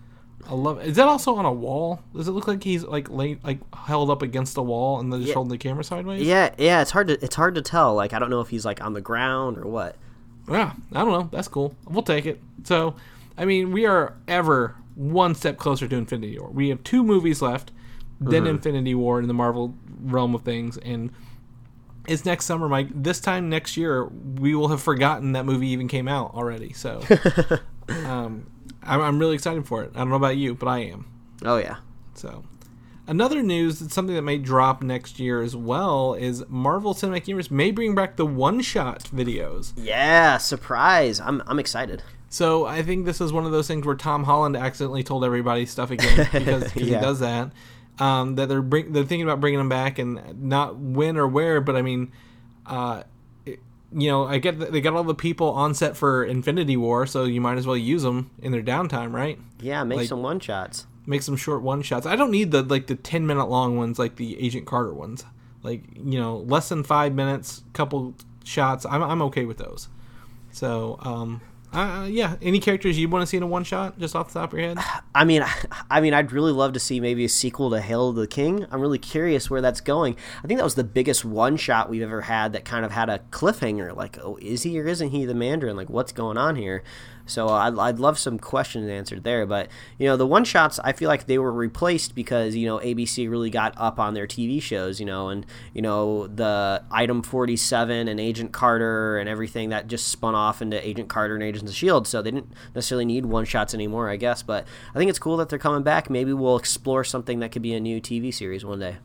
I 0.49 0.53
love. 0.53 0.81
Is 0.85 0.95
that 0.97 1.07
also 1.07 1.35
on 1.35 1.45
a 1.45 1.51
wall? 1.51 2.01
Does 2.15 2.27
it 2.27 2.31
look 2.31 2.47
like 2.47 2.63
he's 2.63 2.83
like 2.83 3.09
laid, 3.09 3.43
like 3.43 3.59
held 3.73 4.09
up 4.09 4.21
against 4.21 4.55
a 4.57 4.61
wall 4.61 4.99
and 4.99 5.11
then 5.11 5.19
just 5.21 5.29
Yeah. 5.29 5.33
holding 5.35 5.51
the 5.51 5.57
camera 5.57 5.83
sideways? 5.83 6.21
Yeah, 6.21 6.53
yeah, 6.57 6.81
it's 6.81 6.91
hard 6.91 7.07
to 7.07 7.23
it's 7.23 7.35
hard 7.35 7.55
to 7.55 7.61
tell. 7.61 7.95
Like 7.95 8.13
I 8.13 8.19
don't 8.19 8.29
know 8.29 8.41
if 8.41 8.49
he's 8.49 8.65
like 8.65 8.81
on 8.83 8.93
the 8.93 9.01
ground 9.01 9.57
or 9.57 9.67
what. 9.67 9.95
Yeah, 10.49 10.73
I 10.93 10.99
don't 10.99 11.11
know. 11.11 11.29
That's 11.31 11.47
cool. 11.49 11.75
We'll 11.89 12.03
take 12.03 12.25
it. 12.25 12.41
So, 12.63 12.95
I 13.37 13.43
mean, 13.43 13.71
we 13.73 13.85
are 13.85 14.13
ever 14.29 14.75
one 14.95 15.35
step 15.35 15.57
closer 15.57 15.87
to 15.87 15.95
Infinity 15.97 16.39
War. 16.39 16.49
We 16.49 16.69
have 16.69 16.81
two 16.85 17.03
movies 17.03 17.41
left, 17.41 17.71
then 18.21 18.47
Infinity 18.47 18.95
War 18.95 19.19
in 19.19 19.27
the 19.27 19.33
Marvel 19.33 19.75
realm 20.01 20.33
of 20.33 20.43
things, 20.43 20.77
and 20.77 21.11
it's 22.07 22.23
next 22.23 22.45
summer, 22.45 22.69
Mike. 22.69 22.87
This 22.93 23.19
time 23.19 23.49
next 23.49 23.75
year, 23.75 24.05
we 24.05 24.55
will 24.55 24.69
have 24.69 24.81
forgotten 24.81 25.33
that 25.33 25.45
movie 25.45 25.67
even 25.67 25.89
came 25.89 26.07
out 26.07 26.33
already. 26.33 26.71
So, 26.71 27.01
um, 27.89 28.47
I'm, 28.87 29.01
I'm 29.01 29.19
really 29.19 29.35
excited 29.35 29.67
for 29.67 29.83
it. 29.83 29.91
I 29.95 29.99
don't 29.99 30.09
know 30.09 30.15
about 30.15 30.37
you, 30.37 30.55
but 30.55 30.67
I 30.67 30.79
am. 30.79 31.05
Oh 31.45 31.57
yeah. 31.57 31.77
So, 32.15 32.43
another 33.05 33.43
news 33.43 33.79
that's 33.79 33.93
something 33.93 34.15
that 34.15 34.23
may 34.23 34.37
drop 34.37 34.81
next 34.81 35.19
year 35.19 35.41
as 35.41 35.55
well 35.55 36.13
is 36.15 36.43
Marvel 36.49 36.93
Cinematic 36.93 37.27
Universe 37.27 37.51
may 37.51 37.71
bring 37.71 37.93
back 37.95 38.15
the 38.15 38.25
one-shot 38.25 39.03
videos. 39.13 39.73
Yeah, 39.77 40.37
surprise. 40.37 41.19
I'm 41.19 41.43
I'm 41.47 41.59
excited. 41.59 42.01
So 42.29 42.65
I 42.65 42.81
think 42.83 43.05
this 43.05 43.21
is 43.21 43.31
one 43.31 43.45
of 43.45 43.51
those 43.53 43.67
things 43.67 43.85
where 43.85 43.95
Tom 43.95 44.23
Holland 44.25 44.57
accidentally 44.57 45.03
told 45.03 45.23
everybody 45.23 45.65
stuff 45.65 45.91
again 45.91 46.27
because, 46.33 46.75
Yeah. 46.75 46.83
he 46.83 46.91
does 46.91 47.19
that. 47.19 47.51
Um, 47.99 48.35
that 48.35 48.47
they're 48.49 48.61
bring, 48.61 48.91
they're 48.93 49.05
thinking 49.05 49.23
about 49.23 49.39
bringing 49.39 49.57
them 49.59 49.69
back 49.69 49.97
and 49.97 50.43
not 50.43 50.75
when 50.77 51.17
or 51.17 51.25
where, 51.27 51.61
but 51.61 51.75
I 51.75 51.81
mean, 51.81 52.11
uh, 52.65 53.03
you 53.91 54.09
know, 54.09 54.25
I 54.25 54.37
get 54.39 54.59
they 54.59 54.81
got 54.81 54.93
all 54.93 55.03
the 55.03 55.15
people 55.15 55.49
on 55.51 55.73
set 55.73 55.95
for 55.95 56.23
Infinity 56.23 56.77
War, 56.77 57.05
so 57.05 57.23
you 57.25 57.39
might 57.41 57.57
as 57.57 57.65
well 57.65 57.77
use 57.77 58.03
them 58.03 58.31
in 58.41 58.51
their 58.51 58.61
downtime, 58.63 59.13
right? 59.13 59.39
Yeah, 59.61 59.83
make 59.83 59.99
Like- 59.99 60.07
some 60.09 60.21
one 60.23 60.39
shots. 60.39 60.85
Make 61.05 61.21
some 61.21 61.37
short 61.37 61.61
one 61.61 61.81
shots. 61.83 62.05
I 62.05 62.17
don't 62.17 62.31
need 62.31 62.51
the 62.51 62.63
like 62.63 62.87
the 62.87 62.95
ten 62.95 63.25
minute 63.25 63.45
long 63.45 63.77
ones 63.77 63.97
like 63.97 64.17
the 64.17 64.37
Agent 64.43 64.65
Carter 64.65 64.93
ones. 64.93 65.23
Like 65.63 65.83
you 65.95 66.19
know, 66.19 66.37
less 66.39 66.67
than 66.67 66.83
five 66.83 67.13
minutes, 67.13 67.63
couple 67.71 68.13
shots. 68.43 68.85
I'm 68.85 69.01
I'm 69.01 69.21
okay 69.23 69.45
with 69.45 69.57
those. 69.57 69.87
So 70.51 70.97
um, 71.01 71.39
uh, 71.73 72.07
yeah, 72.09 72.37
any 72.41 72.59
characters 72.59 72.97
you 72.97 73.09
want 73.09 73.23
to 73.23 73.27
see 73.27 73.37
in 73.37 73.43
a 73.43 73.47
one 73.47 73.63
shot, 73.63 73.99
just 73.99 74.15
off 74.15 74.31
the 74.31 74.39
top 74.39 74.53
of 74.53 74.59
your 74.59 74.69
head? 74.69 74.77
I 75.13 75.25
mean, 75.25 75.43
I 75.89 76.01
mean, 76.01 76.13
I'd 76.13 76.31
really 76.31 76.51
love 76.51 76.73
to 76.73 76.79
see 76.79 76.99
maybe 76.99 77.25
a 77.25 77.29
sequel 77.29 77.69
to 77.71 77.81
Hail 77.81 78.13
the 78.13 78.27
King. 78.27 78.65
I'm 78.71 78.81
really 78.81 78.97
curious 78.97 79.49
where 79.49 79.61
that's 79.61 79.81
going. 79.81 80.15
I 80.43 80.47
think 80.47 80.59
that 80.59 80.63
was 80.63 80.75
the 80.75 80.83
biggest 80.83 81.25
one 81.25 81.57
shot 81.57 81.89
we've 81.89 82.01
ever 82.01 82.21
had 82.21 82.53
that 82.53 82.65
kind 82.65 82.85
of 82.85 82.91
had 82.91 83.09
a 83.09 83.19
cliffhanger. 83.31 83.95
Like, 83.95 84.17
oh, 84.21 84.37
is 84.41 84.63
he 84.63 84.79
or 84.79 84.87
isn't 84.87 85.09
he 85.09 85.25
the 85.25 85.35
Mandarin? 85.35 85.75
Like, 85.75 85.89
what's 85.89 86.11
going 86.11 86.37
on 86.37 86.55
here? 86.55 86.83
So 87.27 87.47
uh, 87.49 87.53
I'd, 87.53 87.77
I'd 87.77 87.99
love 87.99 88.17
some 88.17 88.39
questions 88.39 88.89
answered 88.89 89.23
there. 89.23 89.45
But 89.45 89.69
you 89.97 90.07
know, 90.07 90.17
the 90.17 90.25
one 90.25 90.43
shots, 90.43 90.79
I 90.83 90.93
feel 90.93 91.07
like 91.07 91.27
they 91.27 91.37
were 91.37 91.51
replaced 91.51 92.15
because 92.15 92.55
you 92.55 92.65
know 92.65 92.79
ABC 92.79 93.29
really 93.29 93.49
got 93.49 93.73
up 93.77 93.99
on 93.99 94.13
their 94.13 94.27
TV 94.27 94.61
shows. 94.61 94.99
You 94.99 95.05
know, 95.05 95.29
and 95.29 95.45
you 95.73 95.81
know 95.81 96.27
the 96.27 96.83
Item 96.91 97.21
47 97.21 98.07
and 98.07 98.19
Agent 98.19 98.51
Carter 98.51 99.17
and 99.17 99.29
everything 99.29 99.69
that 99.69 99.87
just 99.87 100.07
spun 100.07 100.35
off 100.35 100.61
into 100.61 100.85
Agent 100.85 101.09
Carter 101.09 101.35
and 101.35 101.43
Agents 101.43 101.71
of 101.71 101.75
Shield. 101.75 102.07
So 102.07 102.21
they 102.21 102.31
didn't 102.31 102.51
necessarily 102.73 103.05
need 103.05 103.25
one 103.25 103.45
shots 103.45 103.73
anymore, 103.73 104.09
I 104.09 104.15
guess. 104.15 104.41
But 104.41 104.65
I 104.93 104.97
think 104.97 105.09
it's 105.09 105.19
cool 105.19 105.37
that 105.37 105.49
they're 105.49 105.59
coming 105.59 105.83
back. 105.83 106.09
Maybe 106.09 106.33
we'll 106.33 106.57
explore 106.57 107.03
something 107.03 107.39
that 107.39 107.51
could 107.51 107.61
be 107.61 107.73
a 107.73 107.79
new 107.79 108.01
TV 108.01 108.33
series 108.33 108.65
one 108.65 108.79
day. 108.79 108.97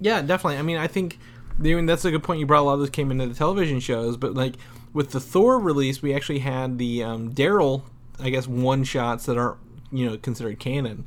Yeah, 0.00 0.22
definitely. 0.22 0.58
I 0.58 0.62
mean, 0.62 0.76
I 0.76 0.86
think 0.86 1.18
I 1.58 1.62
mean 1.62 1.86
that's 1.86 2.04
a 2.04 2.10
good 2.10 2.22
point. 2.22 2.40
You 2.40 2.46
brought 2.46 2.62
a 2.62 2.66
lot 2.66 2.74
of 2.74 2.80
this 2.80 2.90
came 2.90 3.10
into 3.10 3.26
the 3.26 3.34
television 3.34 3.80
shows, 3.80 4.16
but 4.16 4.34
like 4.34 4.54
with 4.98 5.12
the 5.12 5.20
Thor 5.20 5.60
release, 5.60 6.02
we 6.02 6.12
actually 6.12 6.40
had 6.40 6.76
the 6.76 7.04
um, 7.04 7.32
Daryl, 7.32 7.82
I 8.18 8.30
guess, 8.30 8.48
one 8.48 8.82
shots 8.82 9.26
that 9.26 9.38
aren't 9.38 9.58
you 9.92 10.10
know 10.10 10.18
considered 10.18 10.58
canon, 10.58 11.06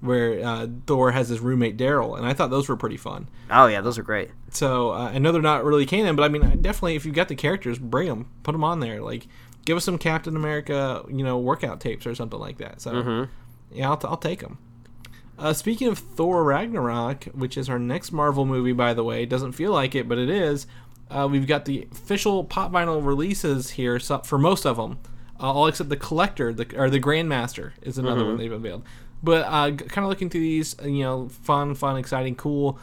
where 0.00 0.40
uh, 0.46 0.68
Thor 0.86 1.10
has 1.10 1.28
his 1.28 1.40
roommate 1.40 1.76
Daryl, 1.76 2.16
and 2.16 2.24
I 2.24 2.34
thought 2.34 2.50
those 2.50 2.68
were 2.68 2.76
pretty 2.76 2.96
fun. 2.96 3.28
Oh 3.50 3.66
yeah, 3.66 3.80
those 3.80 3.98
are 3.98 4.04
great. 4.04 4.30
So 4.52 4.92
uh, 4.92 5.10
I 5.12 5.18
know 5.18 5.32
they're 5.32 5.42
not 5.42 5.64
really 5.64 5.86
canon, 5.86 6.14
but 6.14 6.22
I 6.22 6.28
mean, 6.28 6.62
definitely 6.62 6.94
if 6.94 7.04
you've 7.04 7.16
got 7.16 7.26
the 7.26 7.34
characters, 7.34 7.80
bring 7.80 8.06
them, 8.06 8.30
put 8.44 8.52
them 8.52 8.62
on 8.62 8.78
there. 8.78 9.02
Like, 9.02 9.26
give 9.64 9.76
us 9.76 9.84
some 9.84 9.98
Captain 9.98 10.36
America, 10.36 11.04
you 11.08 11.24
know, 11.24 11.36
workout 11.36 11.80
tapes 11.80 12.06
or 12.06 12.14
something 12.14 12.38
like 12.38 12.58
that. 12.58 12.80
So 12.80 12.92
yeah, 13.72 13.90
I'll, 13.90 13.96
t- 13.96 14.06
I'll 14.08 14.16
take 14.16 14.38
them. 14.38 14.58
Uh, 15.36 15.52
speaking 15.52 15.88
of 15.88 15.98
Thor 15.98 16.44
Ragnarok, 16.44 17.24
which 17.34 17.56
is 17.56 17.68
our 17.68 17.80
next 17.80 18.12
Marvel 18.12 18.46
movie, 18.46 18.72
by 18.72 18.94
the 18.94 19.02
way, 19.02 19.26
doesn't 19.26 19.52
feel 19.52 19.72
like 19.72 19.96
it, 19.96 20.08
but 20.08 20.16
it 20.18 20.30
is. 20.30 20.68
Uh, 21.12 21.28
we've 21.28 21.46
got 21.46 21.64
the 21.66 21.86
official 21.92 22.44
pop 22.44 22.72
vinyl 22.72 23.04
releases 23.04 23.70
here 23.70 23.98
so, 23.98 24.18
for 24.20 24.38
most 24.38 24.64
of 24.66 24.76
them, 24.76 24.98
uh, 25.38 25.52
all 25.52 25.66
except 25.66 25.90
the 25.90 25.96
collector, 25.96 26.52
the, 26.52 26.66
or 26.78 26.88
the 26.88 27.00
Grandmaster 27.00 27.72
is 27.82 27.98
another 27.98 28.24
one 28.24 28.36
they've 28.38 28.52
unveiled. 28.52 28.82
But 29.22 29.44
uh, 29.46 29.70
kind 29.76 30.04
of 30.04 30.08
looking 30.08 30.30
through 30.30 30.40
these, 30.40 30.74
uh, 30.82 30.86
you 30.86 31.02
know, 31.04 31.28
fun, 31.28 31.74
fun, 31.74 31.96
exciting, 31.96 32.34
cool, 32.34 32.78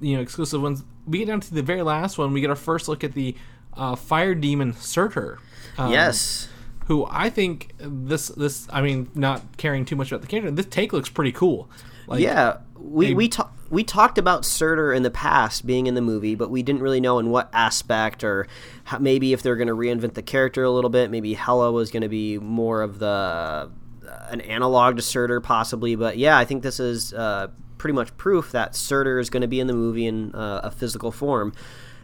you 0.00 0.16
know, 0.16 0.22
exclusive 0.22 0.60
ones. 0.62 0.82
We 1.06 1.18
get 1.18 1.26
down 1.28 1.40
to 1.40 1.54
the 1.54 1.62
very 1.62 1.82
last 1.82 2.18
one. 2.18 2.32
We 2.32 2.40
get 2.40 2.50
our 2.50 2.56
first 2.56 2.88
look 2.88 3.04
at 3.04 3.12
the 3.12 3.36
uh, 3.76 3.94
Fire 3.96 4.34
Demon 4.34 4.72
Surtur. 4.74 5.38
Um, 5.78 5.92
yes. 5.92 6.48
who 6.86 7.06
I 7.08 7.30
think 7.30 7.72
this 7.78 8.28
this 8.28 8.66
I 8.70 8.82
mean 8.82 9.08
not 9.14 9.56
caring 9.56 9.84
too 9.84 9.96
much 9.96 10.10
about 10.12 10.20
the 10.22 10.26
character. 10.26 10.50
This 10.50 10.66
take 10.66 10.92
looks 10.92 11.08
pretty 11.08 11.32
cool. 11.32 11.70
Like, 12.06 12.20
yeah, 12.20 12.58
we 12.78 13.06
they- 13.08 13.14
we 13.14 13.28
ta- 13.28 13.50
we 13.72 13.82
talked 13.82 14.18
about 14.18 14.44
Surtur 14.44 14.92
in 14.92 15.02
the 15.02 15.10
past 15.10 15.66
being 15.66 15.86
in 15.86 15.94
the 15.94 16.02
movie, 16.02 16.34
but 16.34 16.50
we 16.50 16.62
didn't 16.62 16.82
really 16.82 17.00
know 17.00 17.18
in 17.18 17.30
what 17.30 17.48
aspect 17.54 18.22
or 18.22 18.46
how, 18.84 18.98
maybe 18.98 19.32
if 19.32 19.42
they're 19.42 19.56
going 19.56 19.66
to 19.66 19.74
reinvent 19.74 20.12
the 20.12 20.22
character 20.22 20.62
a 20.62 20.70
little 20.70 20.90
bit. 20.90 21.10
Maybe 21.10 21.32
Hela 21.32 21.72
was 21.72 21.90
going 21.90 22.02
to 22.02 22.08
be 22.10 22.36
more 22.38 22.82
of 22.82 22.98
the 22.98 23.70
an 24.28 24.42
analog 24.42 24.96
to 24.96 25.02
Surtur, 25.02 25.40
possibly. 25.40 25.94
But 25.94 26.18
yeah, 26.18 26.36
I 26.36 26.44
think 26.44 26.62
this 26.62 26.78
is 26.80 27.14
uh, 27.14 27.48
pretty 27.78 27.94
much 27.94 28.14
proof 28.18 28.52
that 28.52 28.76
Surtur 28.76 29.18
is 29.18 29.30
going 29.30 29.40
to 29.40 29.48
be 29.48 29.58
in 29.58 29.68
the 29.68 29.72
movie 29.72 30.06
in 30.06 30.34
uh, 30.34 30.60
a 30.64 30.70
physical 30.70 31.10
form. 31.10 31.54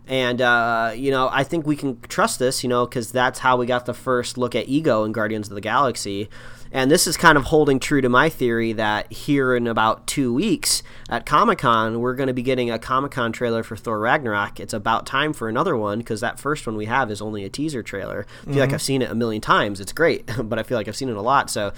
And 0.09 0.40
uh, 0.40 0.92
you 0.97 1.11
know, 1.11 1.29
I 1.31 1.44
think 1.44 1.66
we 1.66 1.77
can 1.77 2.01
trust 2.03 2.38
this, 2.38 2.62
you 2.62 2.68
know, 2.68 2.87
because 2.87 3.12
that's 3.12 3.38
how 3.38 3.59
we 3.59 3.66
got 3.66 3.87
the 3.87 3.94
first 3.94 4.38
look 4.38 4.55
at 4.55 4.68
Ego 4.68 5.05
in 5.05 5.12
Guardians 5.12 5.49
of 5.49 5.55
the 5.55 5.61
Galaxy. 5.61 6.29
And 6.71 6.90
this 6.90 7.07
is 7.07 7.16
kind 7.16 7.38
of 7.38 7.44
holding 7.44 7.81
true 7.81 8.01
to 8.01 8.09
my 8.09 8.29
theory 8.29 8.73
that 8.75 9.11
here 9.12 9.55
in 9.55 9.66
about 9.66 10.07
two 10.07 10.35
weeks 10.35 10.83
at 11.09 11.25
Comic 11.25 11.59
Con, 11.59 12.01
we're 12.01 12.14
going 12.14 12.27
to 12.27 12.35
be 12.35 12.42
getting 12.42 12.71
a 12.71 12.79
Comic 12.79 13.12
Con 13.12 13.33
trailer 13.33 13.62
for 13.62 13.77
Thor 13.77 13.99
Ragnarok. 13.99 14.61
It's 14.61 14.75
about 14.75 15.07
time 15.07 15.33
for 15.33 15.49
another 15.49 15.77
one 15.77 15.99
because 15.99 16.21
that 16.21 16.38
first 16.38 16.66
one 16.66 16.77
we 16.77 16.85
have 16.87 17.11
is 17.11 17.23
only 17.23 17.44
a 17.44 17.49
teaser 17.49 17.83
trailer. 17.83 18.27
I 18.42 18.51
feel 18.51 18.61
like 18.61 18.73
I've 18.73 18.83
seen 18.83 19.01
it 19.03 19.11
a 19.11 19.14
million 19.14 19.40
times. 19.40 19.81
It's 19.81 19.92
great, 19.92 20.31
but 20.42 20.59
I 20.59 20.62
feel 20.62 20.77
like 20.77 20.88
I've 20.88 20.97
seen 20.97 21.09
it 21.09 21.16
a 21.16 21.23
lot. 21.23 21.51
So 21.51 21.68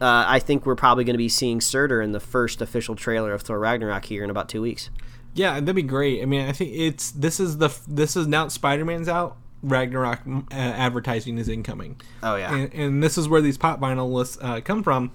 uh, 0.00 0.24
I 0.28 0.38
think 0.38 0.64
we're 0.64 0.76
probably 0.76 1.04
going 1.04 1.14
to 1.14 1.18
be 1.18 1.28
seeing 1.28 1.60
Surtur 1.60 2.00
in 2.00 2.12
the 2.12 2.20
first 2.20 2.62
official 2.62 2.94
trailer 2.94 3.32
of 3.32 3.42
Thor 3.42 3.58
Ragnarok 3.58 4.04
here 4.04 4.22
in 4.22 4.30
about 4.30 4.48
two 4.48 4.62
weeks. 4.62 4.90
Yeah, 5.36 5.60
that'd 5.60 5.76
be 5.76 5.82
great. 5.82 6.22
I 6.22 6.24
mean, 6.24 6.48
I 6.48 6.52
think 6.52 6.72
it's 6.74 7.10
this 7.10 7.38
is 7.38 7.58
the 7.58 7.70
this 7.86 8.16
is 8.16 8.26
now 8.26 8.48
Spider 8.48 8.84
Man's 8.84 9.08
out. 9.08 9.36
Ragnarok 9.62 10.20
uh, 10.26 10.54
advertising 10.54 11.38
is 11.38 11.48
incoming. 11.48 12.00
Oh, 12.22 12.36
yeah. 12.36 12.54
and, 12.54 12.74
and 12.74 13.02
this 13.02 13.18
is 13.18 13.28
where 13.28 13.40
these 13.40 13.58
pop 13.58 13.80
vinyl 13.80 14.12
lists 14.12 14.38
uh, 14.40 14.60
come 14.60 14.82
from. 14.82 15.10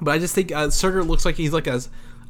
But 0.00 0.12
I 0.12 0.18
just 0.18 0.34
think 0.34 0.52
uh, 0.52 0.70
Surtur 0.70 1.02
looks 1.02 1.24
like 1.24 1.36
he's 1.36 1.52
like 1.52 1.66
a, 1.66 1.80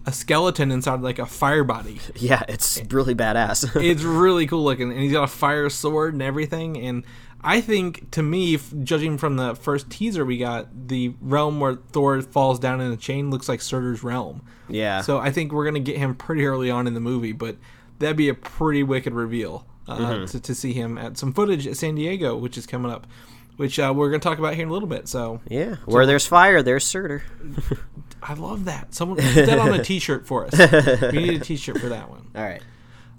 a 0.06 0.12
skeleton 0.12 0.70
inside 0.70 1.00
like 1.02 1.18
a 1.18 1.26
fire 1.26 1.64
body. 1.64 2.00
Yeah, 2.16 2.42
it's 2.48 2.80
really 2.90 3.14
badass. 3.14 3.70
it's 3.82 4.02
really 4.02 4.46
cool 4.46 4.64
looking, 4.64 4.90
and 4.90 5.00
he's 5.00 5.12
got 5.12 5.24
a 5.24 5.28
fire 5.28 5.68
sword 5.68 6.14
and 6.14 6.22
everything. 6.22 6.78
And 6.78 7.04
I 7.42 7.61
think, 7.61 8.11
to 8.12 8.22
me, 8.22 8.54
f- 8.56 8.72
judging 8.82 9.18
from 9.18 9.37
the 9.37 9.54
first 9.54 9.90
teaser 9.90 10.24
we 10.24 10.38
got, 10.38 10.88
the 10.88 11.14
realm 11.20 11.61
where 11.61 11.74
Thor 11.74 12.20
falls 12.22 12.58
down 12.58 12.80
in 12.80 12.90
a 12.92 12.96
chain 12.96 13.30
looks 13.30 13.48
like 13.48 13.61
Surtur's 13.61 14.02
realm. 14.02 14.42
yeah. 14.68 15.02
So 15.02 15.18
I 15.18 15.30
think 15.30 15.52
we're 15.52 15.64
gonna 15.64 15.78
get 15.80 15.98
him 15.98 16.14
pretty 16.14 16.46
early 16.46 16.70
on 16.70 16.87
in 16.87 16.94
the 16.94 17.00
movie, 17.00 17.32
but 17.32 17.56
that'd 17.98 18.16
be 18.16 18.28
a 18.28 18.34
pretty 18.34 18.82
wicked 18.82 19.12
reveal 19.12 19.66
uh, 19.87 19.96
Mm-hmm. 19.98 20.24
to, 20.26 20.40
to 20.40 20.54
see 20.54 20.72
him 20.72 20.96
at 20.98 21.16
some 21.18 21.32
footage 21.32 21.66
at 21.66 21.76
San 21.76 21.94
Diego, 21.96 22.37
which 22.37 22.56
is 22.58 22.66
coming 22.66 22.90
up, 22.90 23.06
which 23.56 23.78
uh, 23.78 23.92
we're 23.94 24.08
gonna 24.11 24.18
talk 24.20 24.38
about 24.38 24.54
here 24.54 24.62
in 24.64 24.70
a 24.70 24.72
little 24.72 24.88
bit. 24.88 25.06
So 25.08 25.40
yeah. 25.48 25.76
Where 25.84 26.06
there's 26.06 26.26
fire, 26.26 26.62
there's 26.62 26.84
Surtur. 26.87 27.22
I 28.22 28.35
love 28.35 28.64
that. 28.66 28.94
Someone 28.94 29.18
put 29.18 29.46
that 29.46 29.59
on 29.59 29.74
a 29.74 29.83
T-shirt 29.85 30.26
for 30.26 30.46
us. 30.46 31.12
we 31.12 31.18
need 31.18 31.40
a 31.40 31.44
T-shirt 31.44 31.78
for 31.78 31.88
that 31.88 32.11
one. 32.11 32.26
All 32.35 32.42
right. 32.42 32.62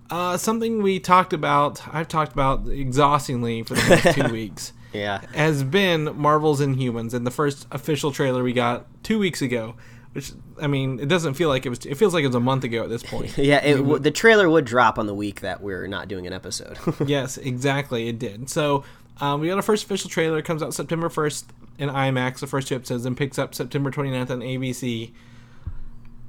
Uh, 0.09 0.37
something 0.37 0.81
we 0.81 0.99
talked 0.99 1.33
about, 1.33 1.81
I've 1.93 2.07
talked 2.07 2.31
about 2.33 2.67
exhaustingly 2.67 3.63
for 3.63 3.75
the 3.75 3.81
past 3.81 4.15
two 4.15 4.27
weeks, 4.33 4.73
Yeah. 4.91 5.21
has 5.35 5.63
been 5.63 6.17
Marvel's 6.17 6.61
Inhumans, 6.61 7.13
and 7.13 7.25
the 7.27 7.31
first 7.31 7.67
official 7.71 8.11
trailer 8.11 8.43
we 8.43 8.53
got 8.53 8.87
two 9.03 9.19
weeks 9.19 9.41
ago. 9.41 9.75
Which 10.13 10.31
I 10.59 10.65
mean, 10.65 10.99
it 10.99 11.07
doesn't 11.07 11.35
feel 11.35 11.49
like 11.49 11.67
it 11.67 11.69
was. 11.69 11.85
It 11.85 11.93
feels 11.93 12.15
like 12.15 12.23
it 12.23 12.27
was 12.27 12.35
a 12.35 12.39
month 12.39 12.63
ago 12.63 12.81
at 12.83 12.89
this 12.89 13.03
point. 13.03 13.37
Yeah, 13.37 13.63
it, 13.63 13.75
w- 13.75 13.99
the 13.99 14.09
trailer 14.09 14.49
would 14.49 14.65
drop 14.65 14.97
on 14.97 15.05
the 15.05 15.13
week 15.13 15.41
that 15.41 15.61
we're 15.61 15.85
not 15.85 16.07
doing 16.07 16.25
an 16.25 16.33
episode. 16.33 16.79
yes, 17.07 17.37
exactly. 17.37 18.07
It 18.09 18.17
did. 18.17 18.49
So 18.49 18.83
um, 19.21 19.41
we 19.41 19.47
got 19.47 19.55
our 19.55 19.61
first 19.61 19.85
official 19.85 20.09
trailer. 20.09 20.37
It 20.37 20.45
comes 20.45 20.63
out 20.63 20.73
September 20.73 21.09
1st 21.09 21.45
in 21.77 21.89
IMAX, 21.89 22.39
the 22.39 22.47
first 22.47 22.67
two 22.67 22.75
episodes, 22.75 23.05
and 23.05 23.15
picks 23.15 23.39
up 23.39 23.55
September 23.55 23.91
29th 23.91 24.29
on 24.29 24.39
ABC. 24.41 25.11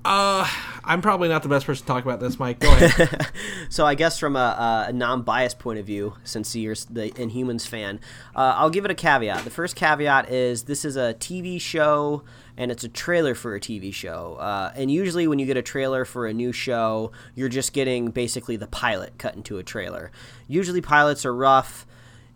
Uh, 0.02 0.48
I'm 0.82 1.02
probably 1.02 1.28
not 1.28 1.42
the 1.42 1.50
best 1.50 1.66
person 1.66 1.82
to 1.82 1.86
talk 1.86 2.04
about 2.04 2.20
this, 2.20 2.38
Mike. 2.38 2.60
Go 2.60 2.72
ahead. 2.72 3.28
so 3.68 3.84
I 3.84 3.94
guess 3.94 4.18
from 4.18 4.34
a, 4.34 4.86
a 4.88 4.92
non-biased 4.94 5.58
point 5.58 5.78
of 5.78 5.84
view, 5.84 6.14
since 6.24 6.56
you're 6.56 6.74
the 6.88 7.10
Inhumans 7.10 7.66
fan, 7.66 8.00
uh, 8.34 8.54
I'll 8.56 8.70
give 8.70 8.86
it 8.86 8.90
a 8.90 8.94
caveat. 8.94 9.44
The 9.44 9.50
first 9.50 9.76
caveat 9.76 10.30
is 10.30 10.62
this 10.62 10.86
is 10.86 10.96
a 10.96 11.14
TV 11.14 11.60
show 11.60 12.24
and 12.56 12.70
it's 12.70 12.82
a 12.82 12.88
trailer 12.88 13.34
for 13.34 13.54
a 13.54 13.60
TV 13.60 13.92
show. 13.92 14.36
Uh, 14.40 14.72
and 14.74 14.90
usually, 14.90 15.28
when 15.28 15.38
you 15.38 15.46
get 15.46 15.58
a 15.58 15.62
trailer 15.62 16.06
for 16.06 16.26
a 16.26 16.32
new 16.32 16.52
show, 16.52 17.12
you're 17.34 17.48
just 17.48 17.74
getting 17.74 18.10
basically 18.10 18.56
the 18.56 18.66
pilot 18.66 19.18
cut 19.18 19.34
into 19.34 19.58
a 19.58 19.62
trailer. 19.62 20.10
Usually, 20.48 20.80
pilots 20.80 21.26
are 21.26 21.34
rough. 21.34 21.86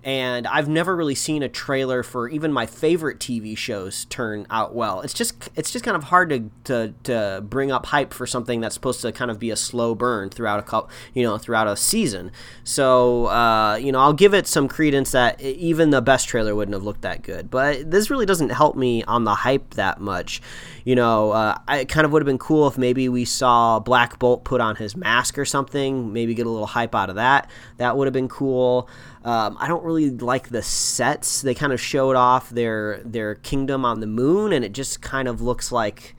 And 0.05 0.47
I've 0.47 0.69
never 0.69 0.95
really 0.95 1.15
seen 1.15 1.43
a 1.43 1.49
trailer 1.49 2.03
for 2.03 2.29
even 2.29 2.53
my 2.53 2.67
favorite 2.67 3.19
TV 3.19 3.57
shows 3.57 4.05
turn 4.05 4.47
out 4.51 4.75
well. 4.75 5.01
It's 5.01 5.15
just 5.15 5.51
it's 5.57 5.71
just 5.71 5.83
kind 5.83 5.97
of 5.97 6.05
hard 6.05 6.29
to 6.31 6.51
to, 6.65 6.95
to 7.05 7.43
bring 7.43 7.73
up 7.73 7.87
hype 7.87 8.13
for 8.13 8.27
something 8.27 8.61
that's 8.61 8.75
supposed 8.75 9.01
to 9.01 9.13
kind 9.13 9.31
of 9.31 9.39
be 9.39 9.51
a 9.51 9.57
slow 9.57 9.95
burn 9.95 10.29
throughout 10.29 10.61
a 10.61 10.63
couple, 10.63 10.91
you 11.15 11.23
know 11.23 11.39
throughout 11.39 11.67
a 11.67 11.77
season. 11.77 12.31
So 12.65 13.27
uh, 13.27 13.77
you 13.77 13.93
know 13.93 13.99
I'll 13.99 14.13
give 14.13 14.35
it 14.35 14.47
some 14.47 14.69
credence 14.69 15.13
that 15.13 15.41
even 15.41 15.89
the 15.89 16.03
best 16.03 16.29
trailer 16.29 16.55
wouldn't 16.55 16.75
have 16.75 16.85
looked 16.85 17.03
that 17.03 17.23
good. 17.23 17.51
But 17.51 17.91
this 17.91 18.11
really 18.11 18.27
doesn't 18.27 18.51
help 18.51 18.77
me 18.77 19.03
on 19.05 19.25
the 19.25 19.35
hype 19.35 19.75
that 19.75 20.01
much. 20.01 20.43
You 20.85 20.95
know, 20.95 21.31
uh, 21.31 21.59
it 21.71 21.89
kind 21.89 22.05
of 22.05 22.13
would 22.13 22.21
have 22.21 22.27
been 22.27 22.39
cool 22.39 22.69
if 22.69 22.77
maybe 22.77 23.09
we 23.09 23.25
saw 23.25 23.81
Black 23.81 24.19
Bolt 24.19 24.45
put 24.45 24.61
on 24.61 24.77
his 24.77 24.95
mask 24.95 25.39
or 25.39 25.47
something. 25.47 26.13
Maybe 26.13 26.35
get 26.35 26.47
a 26.47 26.51
little 26.51 26.67
hype 26.67 26.95
out 26.95 27.09
of 27.09 27.17
that. 27.17 27.51
That 27.79 27.97
would 27.97 28.07
have 28.07 28.13
been 28.13 28.29
cool. 28.29 28.89
Um, 29.25 29.57
I 29.59 29.67
don't 29.67 29.83
really 29.83 30.11
like 30.11 30.51
the 30.51 30.63
sets. 30.63 31.41
They 31.41 31.55
kind 31.55 31.73
of 31.73 31.81
showed 31.81 32.17
off 32.17 32.51
their 32.51 33.01
their 33.05 33.37
kingdom 33.37 33.85
on 33.85 34.01
the 34.01 34.07
moon, 34.07 34.53
and 34.53 34.65
it 34.65 34.73
just 34.73 35.01
kind 35.01 35.27
of 35.27 35.41
looks 35.41 35.73
like 35.73 36.15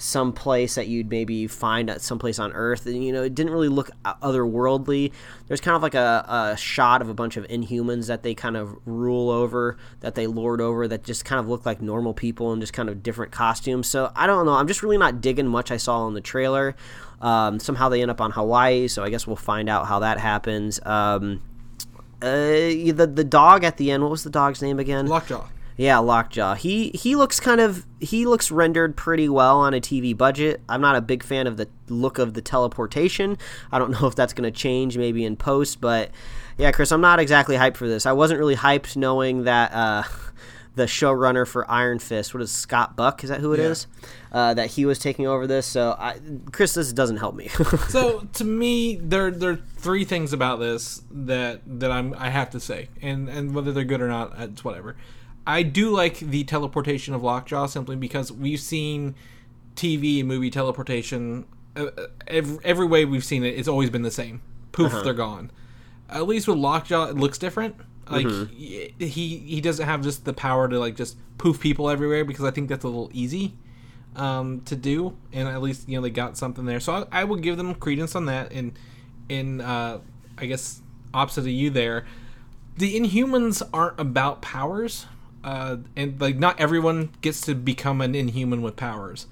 some 0.00 0.32
place 0.32 0.74
that 0.74 0.88
you'd 0.88 1.10
maybe 1.10 1.46
find 1.46 1.90
at 1.90 2.00
some 2.00 2.18
place 2.18 2.38
on 2.38 2.52
Earth. 2.52 2.86
And 2.86 3.04
you 3.04 3.12
know, 3.12 3.22
it 3.22 3.34
didn't 3.34 3.52
really 3.52 3.68
look 3.68 3.90
otherworldly. 4.04 5.12
There's 5.46 5.60
kind 5.60 5.76
of 5.76 5.82
like 5.82 5.94
a, 5.94 6.24
a 6.28 6.56
shot 6.56 7.02
of 7.02 7.08
a 7.08 7.14
bunch 7.14 7.36
of 7.36 7.46
Inhumans 7.48 8.06
that 8.06 8.22
they 8.22 8.34
kind 8.34 8.56
of 8.56 8.76
rule 8.86 9.30
over, 9.30 9.76
that 10.00 10.14
they 10.14 10.26
lord 10.26 10.60
over, 10.60 10.88
that 10.88 11.04
just 11.04 11.24
kind 11.24 11.38
of 11.38 11.48
look 11.48 11.66
like 11.66 11.82
normal 11.82 12.14
people 12.14 12.52
in 12.52 12.60
just 12.60 12.72
kind 12.72 12.88
of 12.88 13.02
different 13.02 13.32
costumes. 13.32 13.88
So 13.88 14.10
I 14.16 14.26
don't 14.26 14.46
know. 14.46 14.54
I'm 14.54 14.66
just 14.66 14.82
really 14.82 14.98
not 14.98 15.20
digging 15.20 15.46
much 15.46 15.70
I 15.70 15.76
saw 15.76 16.06
in 16.08 16.14
the 16.14 16.20
trailer. 16.20 16.74
Um, 17.20 17.60
somehow 17.60 17.90
they 17.90 18.00
end 18.00 18.10
up 18.10 18.20
on 18.20 18.30
Hawaii, 18.30 18.88
so 18.88 19.04
I 19.04 19.10
guess 19.10 19.26
we'll 19.26 19.36
find 19.36 19.68
out 19.68 19.86
how 19.86 19.98
that 19.98 20.18
happens. 20.18 20.80
Um, 20.86 21.42
uh, 22.22 22.26
the 22.28 23.10
the 23.12 23.24
dog 23.24 23.64
at 23.64 23.76
the 23.76 23.90
end. 23.90 24.02
What 24.02 24.10
was 24.10 24.24
the 24.24 24.30
dog's 24.30 24.62
name 24.62 24.78
again? 24.78 25.06
Lockjaw. 25.06 25.46
Yeah, 25.80 25.96
Lockjaw. 25.96 26.56
He 26.56 26.90
he 26.90 27.16
looks 27.16 27.40
kind 27.40 27.58
of 27.58 27.86
he 28.00 28.26
looks 28.26 28.50
rendered 28.50 28.96
pretty 28.98 29.30
well 29.30 29.60
on 29.60 29.72
a 29.72 29.80
TV 29.80 30.14
budget. 30.14 30.60
I'm 30.68 30.82
not 30.82 30.94
a 30.94 31.00
big 31.00 31.22
fan 31.22 31.46
of 31.46 31.56
the 31.56 31.68
look 31.88 32.18
of 32.18 32.34
the 32.34 32.42
teleportation. 32.42 33.38
I 33.72 33.78
don't 33.78 33.90
know 33.98 34.06
if 34.06 34.14
that's 34.14 34.34
going 34.34 34.44
to 34.52 34.56
change 34.56 34.98
maybe 34.98 35.24
in 35.24 35.36
post, 35.36 35.80
but 35.80 36.10
yeah, 36.58 36.70
Chris, 36.70 36.92
I'm 36.92 37.00
not 37.00 37.18
exactly 37.18 37.56
hyped 37.56 37.78
for 37.78 37.88
this. 37.88 38.04
I 38.04 38.12
wasn't 38.12 38.40
really 38.40 38.56
hyped 38.56 38.94
knowing 38.94 39.44
that 39.44 39.72
uh, 39.72 40.02
the 40.74 40.84
showrunner 40.84 41.48
for 41.48 41.68
Iron 41.70 41.98
Fist, 41.98 42.34
what 42.34 42.42
is 42.42 42.52
Scott 42.52 42.94
Buck? 42.94 43.24
Is 43.24 43.30
that 43.30 43.40
who 43.40 43.54
it 43.54 43.58
Yeah. 43.60 43.68
is? 43.68 43.86
Uh, 44.30 44.52
that 44.52 44.72
he 44.72 44.84
was 44.84 44.98
taking 44.98 45.26
over 45.26 45.46
this. 45.46 45.64
So, 45.66 45.96
I, 45.98 46.18
Chris, 46.52 46.74
this 46.74 46.92
doesn't 46.92 47.16
help 47.16 47.34
me. 47.34 47.48
so 47.88 48.28
to 48.34 48.44
me, 48.44 48.96
there 48.96 49.30
there 49.30 49.52
are 49.52 49.60
three 49.78 50.04
things 50.04 50.34
about 50.34 50.60
this 50.60 51.00
that 51.10 51.62
that 51.80 51.90
I'm 51.90 52.14
I 52.18 52.28
have 52.28 52.50
to 52.50 52.60
say, 52.60 52.90
and 53.00 53.30
and 53.30 53.54
whether 53.54 53.72
they're 53.72 53.84
good 53.84 54.02
or 54.02 54.08
not, 54.08 54.34
it's 54.38 54.62
whatever. 54.62 54.94
I 55.46 55.62
do 55.62 55.90
like 55.90 56.18
the 56.18 56.44
teleportation 56.44 57.14
of 57.14 57.22
Lockjaw 57.22 57.66
simply 57.66 57.96
because 57.96 58.30
we've 58.30 58.60
seen 58.60 59.14
TV 59.74 60.20
and 60.20 60.28
movie 60.28 60.50
teleportation. 60.50 61.46
Uh, 61.76 61.86
uh, 61.96 62.06
every, 62.26 62.58
every 62.64 62.86
way 62.86 63.04
we've 63.04 63.24
seen 63.24 63.44
it, 63.44 63.58
it's 63.58 63.68
always 63.68 63.90
been 63.90 64.02
the 64.02 64.10
same. 64.10 64.42
Poof, 64.72 64.92
they're 65.04 65.14
gone. 65.14 65.50
At 66.08 66.26
least 66.26 66.46
with 66.48 66.58
Lockjaw, 66.58 67.08
it 67.10 67.16
looks 67.16 67.38
different. 67.38 67.76
Like 68.08 68.26
he 68.98 69.38
he 69.38 69.60
doesn't 69.60 69.86
have 69.86 70.02
just 70.02 70.24
the 70.24 70.32
power 70.32 70.68
to 70.68 70.78
like 70.80 70.96
just 70.96 71.16
poof 71.38 71.60
people 71.60 71.88
everywhere 71.88 72.24
because 72.24 72.44
I 72.44 72.50
think 72.50 72.68
that's 72.68 72.84
a 72.84 72.88
little 72.88 73.10
easy 73.12 73.54
um, 74.16 74.62
to 74.62 74.74
do, 74.76 75.16
and 75.32 75.48
at 75.48 75.62
least 75.62 75.88
you 75.88 75.96
know 75.96 76.02
they 76.02 76.10
got 76.10 76.36
something 76.36 76.64
there. 76.64 76.80
So 76.80 77.06
I, 77.12 77.20
I 77.20 77.24
will 77.24 77.36
give 77.36 77.56
them 77.56 77.74
credence 77.74 78.16
on 78.16 78.26
that. 78.26 78.52
And 78.52 78.76
in 79.28 79.60
uh, 79.60 80.00
I 80.38 80.46
guess 80.46 80.82
opposite 81.14 81.42
of 81.42 81.48
you 81.48 81.70
there, 81.70 82.04
the 82.76 82.98
Inhumans 82.98 83.62
aren't 83.72 84.00
about 84.00 84.42
powers, 84.42 85.06
uh, 85.44 85.76
and 85.96 86.20
like 86.20 86.36
not 86.36 86.60
everyone 86.60 87.10
gets 87.20 87.40
to 87.42 87.54
become 87.54 88.00
an 88.00 88.14
Inhuman 88.14 88.62
with 88.62 88.76
powers. 88.76 89.26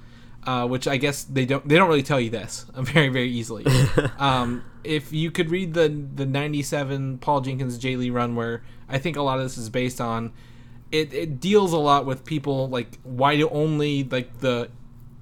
Uh, 0.45 0.67
which 0.67 0.89
I 0.89 0.97
guess 0.97 1.25
they 1.25 1.45
don't 1.45 1.69
they 1.69 1.77
don't 1.77 1.89
really 1.89 2.03
tell 2.03 2.19
you 2.19 2.31
this 2.31 2.65
very 2.75 3.09
very 3.09 3.29
easily. 3.29 3.67
um, 4.19 4.65
if 4.83 5.13
you 5.13 5.31
could 5.31 5.51
read 5.51 5.75
the 5.75 5.89
the 5.89 6.25
'97 6.25 7.19
Paul 7.19 7.43
Jenkins 7.43 7.79
Jae 7.79 7.99
Lee 7.99 8.09
run, 8.09 8.35
where 8.35 8.63
I 8.89 8.99
think 8.99 9.17
a 9.17 9.23
lot 9.23 9.39
of 9.39 9.45
this 9.45 9.59
is 9.59 9.69
based 9.69 10.01
on, 10.01 10.33
it, 10.91 11.13
it 11.13 11.41
deals 11.41 11.75
a 11.75 11.79
lot 11.79 12.07
with 12.07 12.25
people 12.25 12.69
like 12.69 12.99
why 13.03 13.37
do 13.37 13.49
only 13.51 14.05
like 14.05 14.39
the 14.39 14.71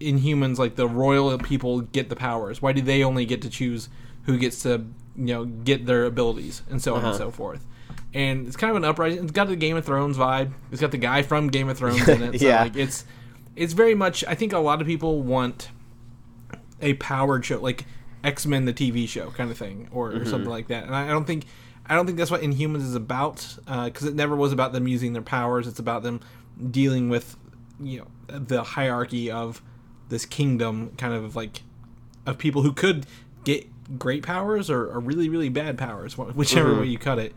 Inhumans 0.01 0.59
like 0.59 0.77
the 0.77 0.87
royal 0.87 1.37
people 1.39 1.81
get 1.81 2.09
the 2.09 2.17
powers? 2.17 2.63
Why 2.63 2.73
do 2.73 2.81
they 2.81 3.03
only 3.03 3.25
get 3.25 3.43
to 3.43 3.51
choose 3.51 3.89
who 4.27 4.39
gets 4.39 4.63
to 4.63 4.87
you 5.17 5.35
know 5.35 5.45
get 5.47 5.87
their 5.87 6.05
abilities 6.05 6.63
and 6.71 6.81
so 6.81 6.95
on 6.95 7.05
and 7.05 7.17
so 7.17 7.33
forth? 7.33 7.67
And 8.15 8.47
it's 8.47 8.57
kind 8.57 8.71
of 8.71 8.77
an 8.77 8.85
uprising. 8.85 9.23
It's 9.23 9.33
got 9.33 9.49
the 9.49 9.57
Game 9.57 9.77
of 9.77 9.85
Thrones 9.85 10.17
vibe. 10.17 10.53
It's 10.73 10.81
got 10.81 10.91
the 10.91 10.99
guy 10.99 11.23
from 11.23 11.49
Game 11.49 11.69
of 11.69 11.77
Thrones 11.77 12.09
in 12.09 12.23
it. 12.23 12.35
So 12.41 12.47
Yeah. 12.47 12.63
like 12.63 12.77
it's 12.77 13.05
it's 13.55 13.73
very 13.73 13.95
much. 13.95 14.25
I 14.27 14.35
think 14.35 14.53
a 14.53 14.59
lot 14.59 14.81
of 14.81 14.87
people 14.87 15.23
want 15.23 15.69
a 16.81 16.95
powered 16.95 17.45
show 17.45 17.59
like 17.59 17.87
X 18.25 18.47
Men 18.47 18.65
the 18.65 18.73
TV 18.73 19.09
show 19.09 19.31
kind 19.31 19.51
of 19.51 19.59
thing 19.59 19.89
or, 19.93 20.09
or 20.09 20.13
mm-hmm. 20.13 20.31
something 20.31 20.51
like 20.51 20.69
that. 20.69 20.85
And 20.85 20.95
I, 20.95 21.07
I 21.07 21.09
don't 21.09 21.27
think 21.27 21.47
I 21.87 21.95
don't 21.95 22.07
think 22.07 22.19
that's 22.19 22.31
what 22.31 22.41
Inhumans 22.41 22.83
is 22.83 22.95
about 22.95 23.57
uh, 23.67 23.87
because 23.87 24.07
it 24.07 24.15
never 24.15 24.35
was 24.35 24.53
about 24.53 24.73
them 24.73 24.89
using 24.89 25.13
their 25.13 25.23
powers. 25.23 25.67
It's 25.67 25.79
about 25.79 26.03
them 26.03 26.21
dealing 26.71 27.09
with 27.09 27.37
you 27.81 28.01
know 28.01 28.39
the 28.39 28.63
hierarchy 28.63 29.31
of 29.31 29.63
this 30.09 30.25
kingdom, 30.25 30.93
kind 30.99 31.15
of 31.15 31.37
like 31.37 31.63
of 32.27 32.39
people 32.39 32.63
who 32.63 32.73
could 32.73 33.07
get 33.45 33.67
great 33.99 34.25
powers 34.25 34.69
or, 34.69 34.87
or 34.87 34.99
really 34.99 35.29
really 35.29 35.49
bad 35.49 35.79
powers, 35.79 36.15
wh- 36.15 36.37
whichever 36.37 36.71
mm-hmm. 36.71 36.81
way 36.81 36.87
you 36.87 36.99
cut 36.99 37.19
it. 37.19 37.35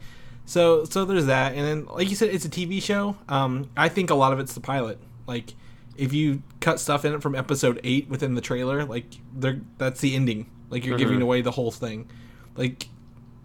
So 0.50 0.84
so 0.84 1.06
there's 1.06 1.28
that, 1.28 1.54
and 1.54 1.64
then 1.64 1.86
like 1.86 2.10
you 2.10 2.16
said, 2.16 2.34
it's 2.34 2.44
a 2.44 2.50
TV 2.50 2.82
show. 2.82 3.16
Um, 3.28 3.70
I 3.78 3.88
think 3.88 4.10
a 4.10 4.16
lot 4.16 4.34
of 4.34 4.40
it's 4.40 4.56
the 4.56 4.60
pilot. 4.60 4.98
Like 5.28 5.54
if 5.96 6.12
you 6.12 6.42
cut 6.60 6.80
stuff 6.80 7.06
in 7.06 7.14
it 7.14 7.22
from 7.22 7.36
episode 7.36 7.80
eight 7.84 8.10
within 8.10 8.34
the 8.34 8.42
trailer, 8.42 8.84
like 8.84 9.06
they're 9.32 9.62
that's 9.78 10.02
the 10.02 10.16
ending. 10.16 10.50
Like 10.72 10.86
you're 10.86 10.98
giving 10.98 11.22
away 11.22 11.42
the 11.42 11.52
whole 11.52 11.70
thing. 11.70 12.10
Like 12.56 12.90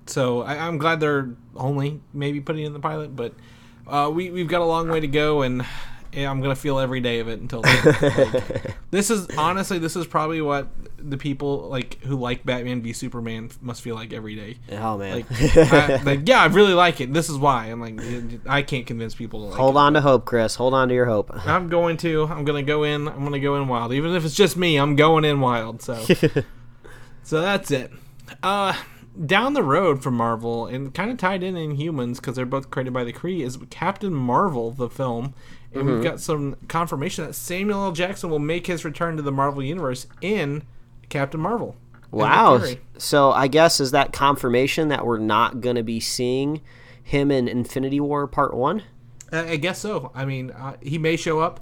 so 0.07 0.41
I, 0.45 0.67
I'm 0.67 0.79
glad 0.79 0.99
they're 0.99 1.29
only 1.55 2.01
maybe 2.15 2.41
putting 2.41 2.65
in 2.65 2.73
the 2.73 2.81
pilot, 2.81 3.15
but 3.15 3.35
uh, 3.87 4.11
we 4.11 4.31
we've 4.31 4.49
got 4.49 4.63
a 4.63 4.65
long 4.65 4.89
way 4.89 5.01
to 5.01 5.07
go, 5.07 5.43
and 5.43 5.67
and 6.15 6.27
I'm 6.27 6.41
gonna 6.41 6.57
feel 6.57 6.79
every 6.79 7.01
day 7.01 7.21
of 7.21 7.29
it 7.29 7.41
until. 7.41 7.63
Like, 7.75 8.77
this 8.91 9.11
is 9.11 9.27
honestly, 9.37 9.79
this 9.79 9.97
is 9.97 10.07
probably 10.07 10.41
what 10.41 10.69
the 10.99 11.17
people 11.17 11.69
like 11.69 12.01
who 12.03 12.17
like 12.17 12.45
Batman 12.45 12.81
v 12.81 12.93
Superman 12.93 13.51
must 13.61 13.83
feel 13.83 13.95
like 13.95 14.13
every 14.13 14.37
day. 14.37 14.59
Oh 14.73 14.97
man. 14.97 15.17
Like, 15.17 15.57
I, 15.57 16.03
like, 16.03 16.29
yeah, 16.29 16.41
I 16.43 16.47
really 16.47 16.75
like 16.75 17.01
it. 17.01 17.13
This 17.13 17.29
is 17.29 17.37
why. 17.37 17.67
I'm 17.67 17.81
like, 17.81 18.01
I 18.47 18.63
can't 18.63 18.87
convince 18.87 19.15
people 19.15 19.41
to 19.41 19.47
like 19.47 19.59
Hold 19.59 19.75
it. 19.75 19.79
on 19.79 19.95
to 19.95 20.01
hope, 20.01 20.25
Chris. 20.25 20.55
Hold 20.55 20.75
on 20.75 20.89
to 20.89 20.95
your 20.95 21.07
hope. 21.07 21.31
I'm 21.47 21.69
going 21.69 21.97
to. 21.99 22.25
I'm 22.25 22.45
gonna 22.45 22.63
go 22.63 22.85
in. 22.85 23.09
I'm 23.09 23.25
gonna 23.25 23.41
go 23.41 23.57
in 23.57 23.69
wild. 23.69 23.93
Even 23.93 24.15
if 24.15 24.25
it's 24.25 24.35
just 24.35 24.57
me, 24.57 24.77
I'm 24.77 24.97
going 24.97 25.25
in 25.25 25.41
wild. 25.41 25.83
So, 25.83 26.05
so 27.23 27.41
that's 27.41 27.71
it. 27.71 27.91
Uh, 28.43 28.75
down 29.27 29.55
the 29.55 29.63
road 29.63 30.03
from 30.03 30.15
Marvel 30.15 30.67
and 30.67 30.93
kind 30.93 31.11
of 31.11 31.19
tied 31.19 31.43
in 31.43 31.55
Inhumans 31.55 32.17
because 32.17 32.37
they're 32.37 32.47
both 32.47 32.71
created 32.71 32.93
by 32.93 33.05
the 33.05 33.13
Kree 33.13 33.45
is 33.45 33.59
Captain 33.71 34.15
Marvel, 34.15 34.71
the 34.71 34.89
film, 34.89 35.35
and 35.75 35.87
we've 35.87 36.03
got 36.03 36.21
some 36.21 36.57
confirmation 36.69 37.25
that 37.27 37.35
Samuel 37.35 37.85
L. 37.85 37.93
Jackson 37.93 38.31
will 38.31 38.39
make 38.39 38.67
his 38.67 38.85
return 38.85 39.17
to 39.17 39.23
the 39.23 39.33
Marvel 39.33 39.63
universe 39.63 40.07
in 40.21 40.63
Captain 41.09 41.41
Marvel. 41.41 41.77
Wow. 42.11 42.63
So 42.97 43.33
I 43.33 43.49
guess 43.49 43.81
is 43.81 43.91
that 43.91 44.13
confirmation 44.13 44.89
that 44.89 45.05
we're 45.05 45.19
not 45.19 45.61
going 45.61 45.77
to 45.77 45.83
be 45.83 45.99
seeing 46.01 46.61
him 47.03 47.31
in 47.31 47.49
Infinity 47.49 47.99
War 48.01 48.27
Part 48.27 48.55
One? 48.55 48.83
I 49.33 49.51
I 49.51 49.57
guess 49.57 49.81
so. 49.81 50.13
I 50.15 50.25
mean, 50.25 50.51
uh, 50.53 50.77
he 50.81 50.97
may 50.99 51.17
show 51.17 51.41
up. 51.41 51.61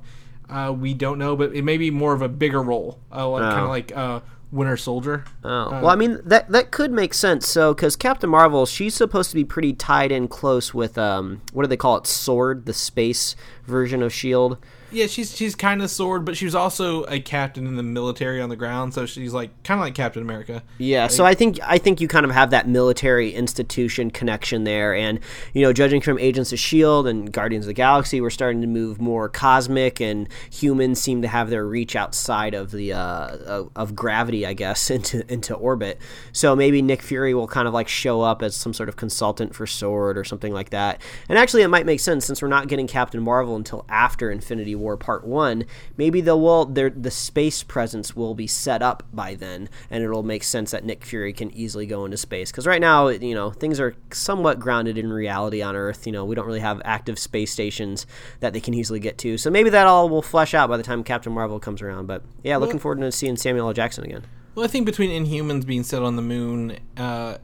Uh, 0.51 0.71
we 0.79 0.93
don't 0.93 1.19
know, 1.19 1.35
but 1.35 1.55
it 1.55 1.63
may 1.63 1.79
be 1.79 1.91
more 1.91 2.13
of 2.13 2.21
a 2.21 2.29
bigger 2.29 2.61
role, 2.61 2.99
uh, 3.11 3.27
like, 3.29 3.43
kind 3.43 3.61
Oh. 3.61 3.65
of 3.65 3.69
like 3.71 3.97
uh, 3.97 4.21
Winter 4.53 4.77
Soldier. 4.77 5.25
Oh, 5.43 5.71
well, 5.71 5.89
I 5.89 5.97
mean 5.97 6.21
that 6.25 6.51
that 6.51 6.71
could 6.71 6.93
make 6.93 7.15
sense. 7.15 7.49
So, 7.49 7.75
because 7.75 7.97
Captain 7.97 8.31
Marvel, 8.31 8.67
she's 8.67 8.95
supposed 8.95 9.31
to 9.31 9.35
be 9.35 9.45
pretty 9.45 9.73
tied 9.73 10.13
in 10.13 10.29
close 10.29 10.75
with 10.75 10.99
um, 10.99 11.41
what 11.53 11.63
do 11.63 11.69
they 11.69 11.77
call 11.77 11.97
it? 11.97 12.07
Sword, 12.07 12.67
the 12.67 12.75
space 12.75 13.35
version 13.65 14.03
of 14.03 14.13
Shield. 14.13 14.59
Yeah, 14.93 15.07
she's 15.07 15.35
she's 15.35 15.55
kind 15.55 15.83
of 15.83 15.91
sword, 15.91 16.25
but 16.25 16.37
she 16.37 16.45
was 16.45 16.55
also 16.55 17.05
a 17.05 17.19
captain 17.19 17.67
in 17.67 17.77
the 17.77 17.83
military 17.83 18.41
on 18.41 18.49
the 18.49 18.57
ground, 18.57 18.95
so 18.95 19.07
she's 19.07 19.33
like 19.33 19.51
kind 19.63 19.81
of 19.81 19.85
like 19.85 19.95
Captain 19.95 20.23
America. 20.23 20.63
Yeah, 20.79 21.07
so 21.09 21.25
I 21.25 21.35
think 21.35 21.59
I 21.63 21.79
think 21.79 22.01
you 22.01 22.09
kind 22.09 22.25
of 22.25 22.31
have 22.33 22.51
that 22.51 22.69
military 22.69 23.33
institution 23.33 24.11
connection 24.11 24.65
there, 24.65 24.95
and 24.95 25.19
you 25.55 25.63
know, 25.63 25.73
judging 25.73 26.01
from 26.01 26.19
Agents 26.19 26.53
of 26.53 26.59
Shield 26.59 27.07
and 27.07 27.33
Guardians 27.33 27.65
of 27.65 27.69
the 27.69 27.75
Galaxy, 27.75 28.21
we're 28.21 28.31
starting 28.31 28.61
to 28.61 28.67
move 28.67 29.01
more 29.01 29.29
cosmic, 29.29 30.01
and 30.01 30.29
humans 30.51 31.01
seem 31.01 31.23
to 31.23 31.29
have 31.29 31.49
their 31.49 31.67
reach 31.67 31.97
outside 31.97 32.55
of 32.55 32.71
the 32.71 32.93
uh, 32.93 33.37
of, 33.47 33.71
of 33.75 33.97
gravity, 33.97 34.47
I 34.47 34.53
guess, 34.53 34.91
into 34.93 35.31
into 35.33 35.55
orbit. 35.55 35.99
So 36.33 36.55
maybe 36.55 36.83
Nick 36.83 37.03
Fury 37.03 37.33
will 37.35 37.49
kind 37.49 37.67
of 37.67 37.75
like 37.75 37.89
show 37.89 38.21
up 38.21 38.43
as 38.43 38.55
some 38.55 38.75
sort 38.75 38.89
of 38.89 38.97
consultant 38.97 39.55
for 39.55 39.67
Sword 39.67 40.19
or 40.19 40.25
something 40.25 40.53
like 40.53 40.71
that. 40.71 41.01
And 41.29 41.39
actually, 41.39 41.63
it 41.63 41.69
might 41.69 41.87
make 41.87 42.01
sense 42.01 42.27
since 42.27 42.43
we're 42.43 42.49
not 42.49 42.69
getting 42.69 42.87
Captain 42.87 43.23
Marvel 43.23 43.57
until 43.57 43.87
after 43.89 44.31
Infinity 44.31 44.75
War 44.83 44.97
Part 44.97 45.25
One. 45.25 45.65
Maybe 45.97 46.21
the 46.21 46.37
will 46.37 46.65
the 46.67 47.11
space 47.11 47.63
presence 47.63 48.15
will 48.17 48.35
be 48.35 48.47
set 48.47 48.83
up 48.83 49.05
by 49.13 49.35
then, 49.35 49.69
and 49.91 50.03
it'll 50.03 50.23
make 50.23 50.45
sense 50.45 50.73
that 50.73 50.85
Nick 50.85 51.05
Fury 51.05 51.33
can 51.33 51.51
easily 51.53 51.87
go 51.87 52.05
into 52.05 52.17
space. 52.17 52.51
Because 52.51 52.67
right 52.67 52.81
now, 52.81 53.09
you 53.09 53.35
know, 53.35 53.51
things 53.51 53.81
are 53.81 53.95
somewhat 54.11 54.59
grounded 54.59 54.99
in 54.99 55.13
reality 55.13 55.63
on 55.63 55.77
Earth. 55.77 56.07
You 56.07 56.13
know, 56.13 56.25
we 56.25 56.35
don't 56.35 56.47
really 56.47 56.61
have 56.61 56.83
active 56.85 57.19
space 57.19 57.53
stations 57.53 58.07
that 58.41 58.53
they 58.53 58.61
can 58.61 58.75
easily 58.75 59.01
get 59.01 59.19
to. 59.19 59.39
So 59.39 59.51
maybe 59.51 59.71
that 59.71 59.87
all 59.87 60.09
will 60.09 60.23
flesh 60.23 60.55
out 60.55 60.69
by 60.69 60.77
the 60.77 60.83
time 60.83 61.05
Captain 61.05 61.33
Marvel 61.33 61.61
comes 61.61 61.81
around. 61.81 62.07
But 62.07 62.23
yeah, 62.43 62.57
looking 62.57 62.79
forward 62.79 63.01
to 63.01 63.13
seeing 63.13 63.37
Samuel 63.37 63.69
L. 63.69 63.73
Jackson 63.73 64.05
again. 64.05 64.25
Well, 64.55 64.65
I 64.65 64.69
think 64.69 64.85
between 64.85 65.11
Inhumans 65.11 65.65
being 65.65 65.83
set 65.83 66.03
on 66.03 66.17
the 66.17 66.23
moon 66.23 66.79
uh, 66.97 67.39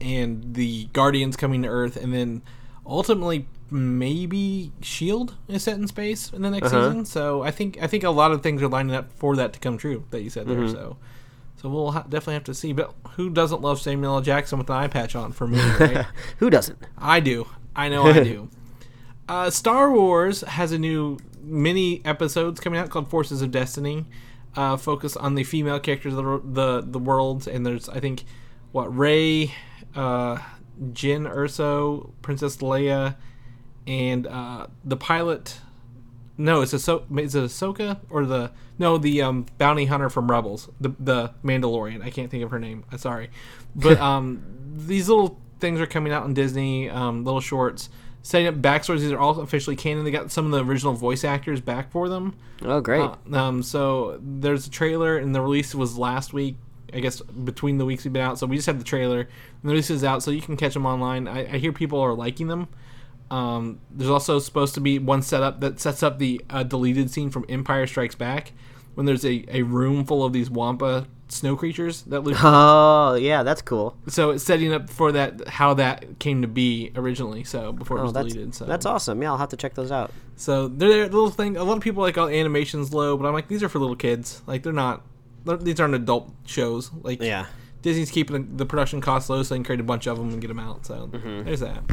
and 0.00 0.54
the 0.54 0.86
Guardians 0.86 1.36
coming 1.36 1.62
to 1.62 1.68
Earth, 1.68 1.96
and 1.96 2.12
then 2.12 2.42
ultimately 2.84 3.46
maybe 3.70 4.72
Shield 4.80 5.34
is 5.48 5.62
set 5.62 5.76
in 5.76 5.86
space 5.86 6.32
in 6.32 6.42
the 6.42 6.50
next 6.50 6.72
Uh-huh. 6.72 6.88
season. 6.88 7.04
So 7.04 7.42
I 7.42 7.50
think 7.50 7.78
I 7.82 7.86
think 7.86 8.04
a 8.04 8.10
lot 8.10 8.32
of 8.32 8.42
things 8.42 8.62
are 8.62 8.68
lining 8.68 8.94
up 8.94 9.12
for 9.12 9.36
that 9.36 9.52
to 9.54 9.58
come 9.60 9.78
true 9.78 10.04
that 10.10 10.22
you 10.22 10.30
said 10.30 10.46
there. 10.46 10.56
Mm-hmm. 10.58 10.72
So. 10.74 10.96
So 11.56 11.68
we'll 11.68 11.90
ha- 11.92 12.04
definitely 12.08 12.34
have 12.34 12.44
to 12.44 12.54
see, 12.54 12.72
but 12.72 12.94
who 13.16 13.28
doesn't 13.28 13.60
love 13.60 13.78
Samuel 13.82 14.14
L. 14.14 14.20
Jackson 14.22 14.56
with 14.58 14.70
an 14.70 14.76
eye 14.76 14.88
patch 14.88 15.14
on 15.14 15.30
for 15.32 15.46
me? 15.46 15.60
Right? 15.78 16.06
Who 16.38 16.48
doesn't? 16.48 16.78
I 16.96 17.20
do. 17.20 17.46
I 17.76 17.90
know 17.90 18.04
I 18.06 18.24
do. 18.24 18.48
Uh, 19.28 19.48
Star 19.50 19.92
Wars 19.92 20.40
has 20.40 20.72
a 20.72 20.78
new 20.78 21.16
mini 21.40 22.00
episodes 22.04 22.58
coming 22.58 22.80
out 22.80 22.88
called 22.90 23.08
Forces 23.10 23.42
of 23.42 23.52
Destiny, 23.52 24.06
uh, 24.56 24.76
focused 24.76 25.16
on 25.18 25.36
the 25.36 25.44
female 25.44 25.78
characters 25.78 26.14
of 26.14 26.24
the 26.24 26.40
the, 26.42 26.80
the 26.84 26.98
worlds. 26.98 27.46
And 27.46 27.64
there's 27.64 27.88
I 27.90 28.00
think 28.00 28.24
what 28.72 28.86
Rey, 28.96 29.54
uh, 29.94 30.38
Jyn 30.82 31.30
Erso, 31.32 32.10
Princess 32.22 32.56
Leia, 32.56 33.14
and 33.86 34.26
uh, 34.26 34.66
the 34.84 34.96
pilot. 34.96 35.58
No, 36.36 36.62
it's 36.62 36.72
a 36.72 36.78
so 36.78 37.04
is 37.16 37.34
it 37.34 37.44
Ahsoka 37.44 37.98
or 38.08 38.24
the 38.24 38.50
no 38.78 38.96
the 38.96 39.20
um, 39.22 39.46
bounty 39.58 39.84
hunter 39.86 40.08
from 40.08 40.30
Rebels, 40.30 40.70
the 40.80 40.90
the 40.98 41.32
Mandalorian. 41.44 42.02
I 42.02 42.10
can't 42.10 42.30
think 42.30 42.42
of 42.42 42.50
her 42.50 42.58
name. 42.58 42.84
I'm 42.90 42.98
sorry, 42.98 43.30
but 43.74 43.98
um, 44.00 44.42
these 44.76 45.08
little 45.08 45.38
things 45.60 45.80
are 45.80 45.86
coming 45.86 46.12
out 46.12 46.24
on 46.24 46.34
Disney, 46.34 46.88
um, 46.88 47.24
little 47.24 47.40
shorts, 47.40 47.90
setting 48.22 48.46
up 48.46 48.56
backstories. 48.56 49.00
These 49.00 49.12
are 49.12 49.18
all 49.18 49.38
officially 49.40 49.76
canon. 49.76 50.04
They 50.04 50.10
got 50.10 50.30
some 50.30 50.46
of 50.46 50.52
the 50.52 50.64
original 50.64 50.94
voice 50.94 51.24
actors 51.24 51.60
back 51.60 51.90
for 51.90 52.08
them. 52.08 52.36
Oh, 52.62 52.80
great. 52.80 53.02
Uh, 53.02 53.16
um, 53.32 53.62
so 53.62 54.18
there's 54.22 54.66
a 54.66 54.70
trailer, 54.70 55.18
and 55.18 55.34
the 55.34 55.40
release 55.40 55.74
was 55.74 55.96
last 55.98 56.32
week. 56.32 56.56
I 56.92 56.98
guess 56.98 57.20
between 57.20 57.78
the 57.78 57.84
weeks 57.84 58.04
we've 58.04 58.12
been 58.12 58.22
out, 58.22 58.38
so 58.38 58.46
we 58.46 58.56
just 58.56 58.66
had 58.66 58.80
the 58.80 58.84
trailer. 58.84 59.20
And 59.20 59.28
the 59.62 59.70
release 59.70 59.90
is 59.90 60.02
out, 60.02 60.22
so 60.22 60.30
you 60.30 60.42
can 60.42 60.56
catch 60.56 60.74
them 60.74 60.86
online. 60.86 61.28
I, 61.28 61.54
I 61.54 61.58
hear 61.58 61.72
people 61.72 62.00
are 62.00 62.14
liking 62.14 62.48
them. 62.48 62.68
Um, 63.30 63.80
there's 63.90 64.10
also 64.10 64.38
supposed 64.38 64.74
to 64.74 64.80
be 64.80 64.98
one 64.98 65.22
setup 65.22 65.60
that 65.60 65.78
sets 65.80 66.02
up 66.02 66.18
the 66.18 66.40
uh, 66.50 66.62
deleted 66.64 67.10
scene 67.10 67.30
from 67.30 67.44
Empire 67.48 67.86
Strikes 67.86 68.14
Back, 68.14 68.52
when 68.94 69.06
there's 69.06 69.24
a, 69.24 69.44
a 69.48 69.62
room 69.62 70.04
full 70.04 70.24
of 70.24 70.32
these 70.32 70.50
Wampa 70.50 71.06
snow 71.28 71.54
creatures 71.54 72.02
that 72.02 72.22
live. 72.24 72.36
oh, 72.42 73.14
yeah, 73.14 73.44
that's 73.44 73.62
cool. 73.62 73.96
so 74.08 74.30
it's 74.30 74.42
setting 74.42 74.72
up 74.72 74.90
for 74.90 75.12
that 75.12 75.46
how 75.46 75.74
that 75.74 76.18
came 76.18 76.42
to 76.42 76.48
be 76.48 76.90
originally. 76.96 77.44
So 77.44 77.70
before 77.72 77.98
it 77.98 78.00
Oh, 78.00 78.04
was 78.04 78.12
that's 78.12 78.28
deleted. 78.32 78.54
So 78.54 78.64
that's 78.64 78.84
awesome. 78.84 79.22
Yeah, 79.22 79.30
I'll 79.30 79.38
have 79.38 79.50
to 79.50 79.56
check 79.56 79.74
those 79.74 79.92
out. 79.92 80.10
so 80.34 80.66
they're, 80.66 80.88
they're 80.88 81.02
little 81.04 81.30
thing. 81.30 81.56
A 81.56 81.62
lot 81.62 81.76
of 81.76 81.82
people 81.84 82.02
like 82.02 82.18
all 82.18 82.26
animations 82.28 82.92
low, 82.92 83.16
but 83.16 83.26
I'm 83.28 83.32
like 83.32 83.46
these 83.46 83.62
are 83.62 83.68
for 83.68 83.78
little 83.78 83.94
kids. 83.96 84.42
Like 84.48 84.64
they're 84.64 84.72
not. 84.72 85.02
they're- 85.44 85.56
These 85.56 85.78
aren't 85.78 85.94
adult 85.94 86.32
shows. 86.46 86.90
Like 87.02 87.22
Yeah. 87.22 87.46
Disney's 87.82 88.10
keeping 88.10 88.42
the, 88.50 88.56
the 88.64 88.66
production 88.66 89.00
costs 89.00 89.30
low, 89.30 89.42
so 89.44 89.54
they 89.54 89.58
can 89.58 89.64
create 89.64 89.80
a 89.80 89.84
bunch 89.84 90.06
of 90.08 90.18
them 90.18 90.30
and 90.30 90.40
get 90.40 90.48
them 90.48 90.58
out. 90.58 90.84
So 90.84 91.08
Mm-hmm. 91.12 91.44
there's 91.44 91.60
that. 91.60 91.84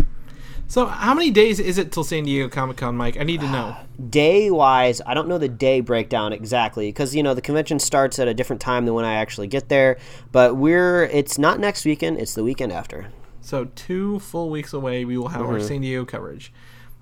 So 0.69 0.85
how 0.85 1.13
many 1.13 1.31
days 1.31 1.59
is 1.59 1.77
it 1.77 1.91
till 1.91 2.03
San 2.03 2.25
Diego 2.25 2.49
Comic 2.49 2.77
Con, 2.77 2.95
Mike? 2.97 3.17
I 3.17 3.23
need 3.23 3.39
to 3.41 3.49
know. 3.49 3.75
day 4.09 4.51
wise 4.51 5.01
i 5.07 5.13
don't 5.15 5.27
know 5.27 5.39
the 5.39 5.49
day 5.49 5.79
breakdown 5.81 6.31
exactly 6.31 6.87
because 6.89 7.15
you 7.15 7.23
know 7.23 7.33
the 7.33 7.41
convention 7.41 7.79
starts 7.79 8.19
at 8.19 8.27
a 8.27 8.33
different 8.33 8.61
time 8.61 8.85
than 8.85 8.93
when 8.93 9.03
i 9.03 9.15
actually 9.15 9.47
get 9.47 9.69
there 9.69 9.97
but 10.31 10.55
we're 10.55 11.05
it's 11.05 11.39
not 11.39 11.59
next 11.59 11.83
weekend 11.83 12.19
it's 12.19 12.35
the 12.35 12.43
weekend 12.43 12.71
after 12.71 13.07
So 13.41 13.65
two 13.75 14.19
full 14.19 14.51
weeks 14.51 14.71
away, 14.71 15.03
we 15.03 15.17
will 15.17 15.29
have 15.29 15.41
our 15.41 15.55
Mm-hmm. 15.57 15.67
San 15.67 15.81
Diego 15.81 16.05
coverage, 16.05 16.53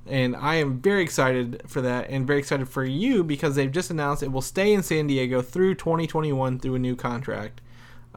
and 0.05 0.35
I 0.37 0.55
am 0.55 0.79
very 0.79 1.01
excited 1.03 1.63
for 1.67 1.81
that, 1.81 2.09
and 2.09 2.25
very 2.25 2.39
excited 2.39 2.69
for 2.69 2.85
you 2.85 3.21
because 3.23 3.55
they've 3.55 3.71
just 3.71 3.89
announced 3.91 4.23
it 4.23 4.31
will 4.31 4.41
stay 4.43 4.71
in 4.71 4.83
San 4.83 5.07
Diego 5.07 5.41
through 5.41 5.75
2021 5.75 6.59
through 6.59 6.75
a 6.75 6.79
new 6.79 6.95
contract 6.95 7.59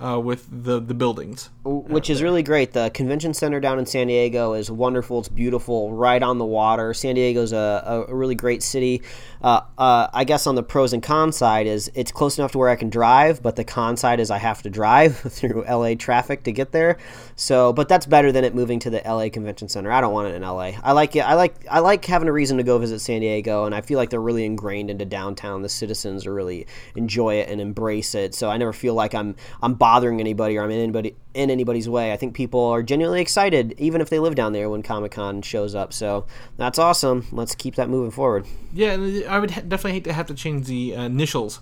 uh, 0.00 0.20
with 0.20 0.46
the 0.50 0.80
the 0.80 0.94
buildings. 0.94 1.50
which 1.64 2.08
is 2.08 2.22
really 2.22 2.42
great. 2.42 2.72
The 2.72 2.90
convention 2.90 3.34
center 3.34 3.60
down 3.60 3.78
in 3.78 3.86
san 3.86 4.06
diego 4.06 4.54
is 4.54 4.70
wonderful. 4.70 5.18
It's 5.20 5.28
beautiful 5.28 5.92
right 5.92 6.22
on 6.22 6.38
the 6.38 6.44
water. 6.44 6.94
San 6.94 7.14
diego's 7.14 7.52
a, 7.52 8.06
a 8.08 8.14
really 8.14 8.34
great 8.34 8.62
city. 8.62 9.02
Uh, 9.40 9.60
uh, 9.76 10.08
i 10.12 10.24
guess 10.24 10.48
on 10.48 10.56
the 10.56 10.64
pros 10.64 10.92
and 10.92 11.00
cons 11.00 11.36
side 11.36 11.68
is 11.68 11.92
it's 11.94 12.10
close 12.10 12.38
enough 12.38 12.50
to 12.50 12.58
where 12.58 12.68
i 12.68 12.74
can 12.74 12.90
drive 12.90 13.40
but 13.40 13.54
the 13.54 13.62
con 13.62 13.96
side 13.96 14.18
is 14.18 14.32
i 14.32 14.36
have 14.36 14.62
to 14.62 14.68
drive 14.68 15.16
through 15.30 15.62
la 15.68 15.94
traffic 15.94 16.42
to 16.42 16.50
get 16.50 16.72
there. 16.72 16.98
So 17.36 17.72
but 17.72 17.88
that's 17.88 18.06
better 18.06 18.32
than 18.32 18.44
it 18.44 18.54
moving 18.54 18.80
to 18.80 18.90
the 18.90 19.00
la 19.04 19.28
convention 19.28 19.68
center. 19.68 19.92
I 19.92 20.00
don't 20.00 20.12
want 20.12 20.28
it 20.28 20.34
in 20.34 20.42
la 20.42 20.58
i 20.58 20.92
like 20.92 21.14
it. 21.14 21.20
I 21.20 21.34
like 21.34 21.54
i 21.70 21.78
like 21.78 22.04
having 22.04 22.28
a 22.28 22.32
reason 22.32 22.56
to 22.56 22.62
go 22.64 22.78
visit 22.78 23.00
san 23.00 23.20
diego 23.20 23.64
and 23.64 23.74
i 23.74 23.80
feel 23.80 23.98
like 23.98 24.10
they're 24.10 24.20
really 24.20 24.44
ingrained 24.44 24.90
into 24.90 25.04
downtown. 25.04 25.62
The 25.62 25.68
citizens 25.68 26.26
really 26.26 26.66
enjoy 26.96 27.36
it 27.36 27.48
and 27.48 27.60
embrace 27.60 28.14
it. 28.14 28.34
So 28.34 28.50
i 28.50 28.56
never 28.56 28.72
feel 28.72 28.94
like 28.94 29.14
i'm 29.14 29.36
i'm 29.62 29.74
bothering 29.88 30.20
anybody 30.20 30.58
or 30.58 30.62
i'm 30.64 30.70
in 30.70 30.78
anybody 30.78 31.16
in 31.32 31.48
anybody's 31.50 31.88
way 31.88 32.12
i 32.12 32.16
think 32.16 32.34
people 32.34 32.62
are 32.74 32.82
genuinely 32.82 33.22
excited 33.22 33.74
even 33.78 34.00
if 34.02 34.10
they 34.10 34.18
live 34.18 34.34
down 34.34 34.52
there 34.52 34.68
when 34.68 34.82
comic-con 34.82 35.40
shows 35.40 35.74
up 35.74 35.92
so 35.94 36.26
that's 36.58 36.78
awesome 36.78 37.26
let's 37.32 37.54
keep 37.54 37.74
that 37.76 37.88
moving 37.88 38.10
forward 38.10 38.44
Yeah, 38.72 38.92
and 38.92 39.24
I 39.24 39.38
would 39.38 39.48
definitely 39.48 39.92
hate 39.92 40.04
to 40.04 40.12
have 40.12 40.26
to 40.26 40.34
change 40.34 40.66
the 40.66 40.94
uh, 40.94 41.04
initials 41.04 41.60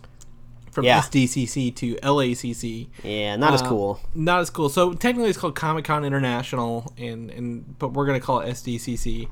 from 0.72 0.84
Yeah. 0.84 1.00
SDCC 1.00 1.74
to 1.76 1.94
LACC. 2.02 2.88
yeah 3.04 3.36
not 3.36 3.54
as 3.54 3.62
Uh, 3.62 3.68
cool 3.68 4.00
Not 4.14 4.40
as 4.40 4.50
cool. 4.50 4.68
So 4.68 4.92
technically, 4.92 5.30
it's 5.30 5.38
called 5.38 5.54
Comic 5.54 5.84
Con 5.84 6.04
International, 6.04 6.92
and 6.98 7.30
and 7.30 7.78
but 7.78 7.88
we're 7.94 8.06
gonna 8.06 8.20
call 8.28 8.40
it 8.40 8.48
SDCC 8.58 9.28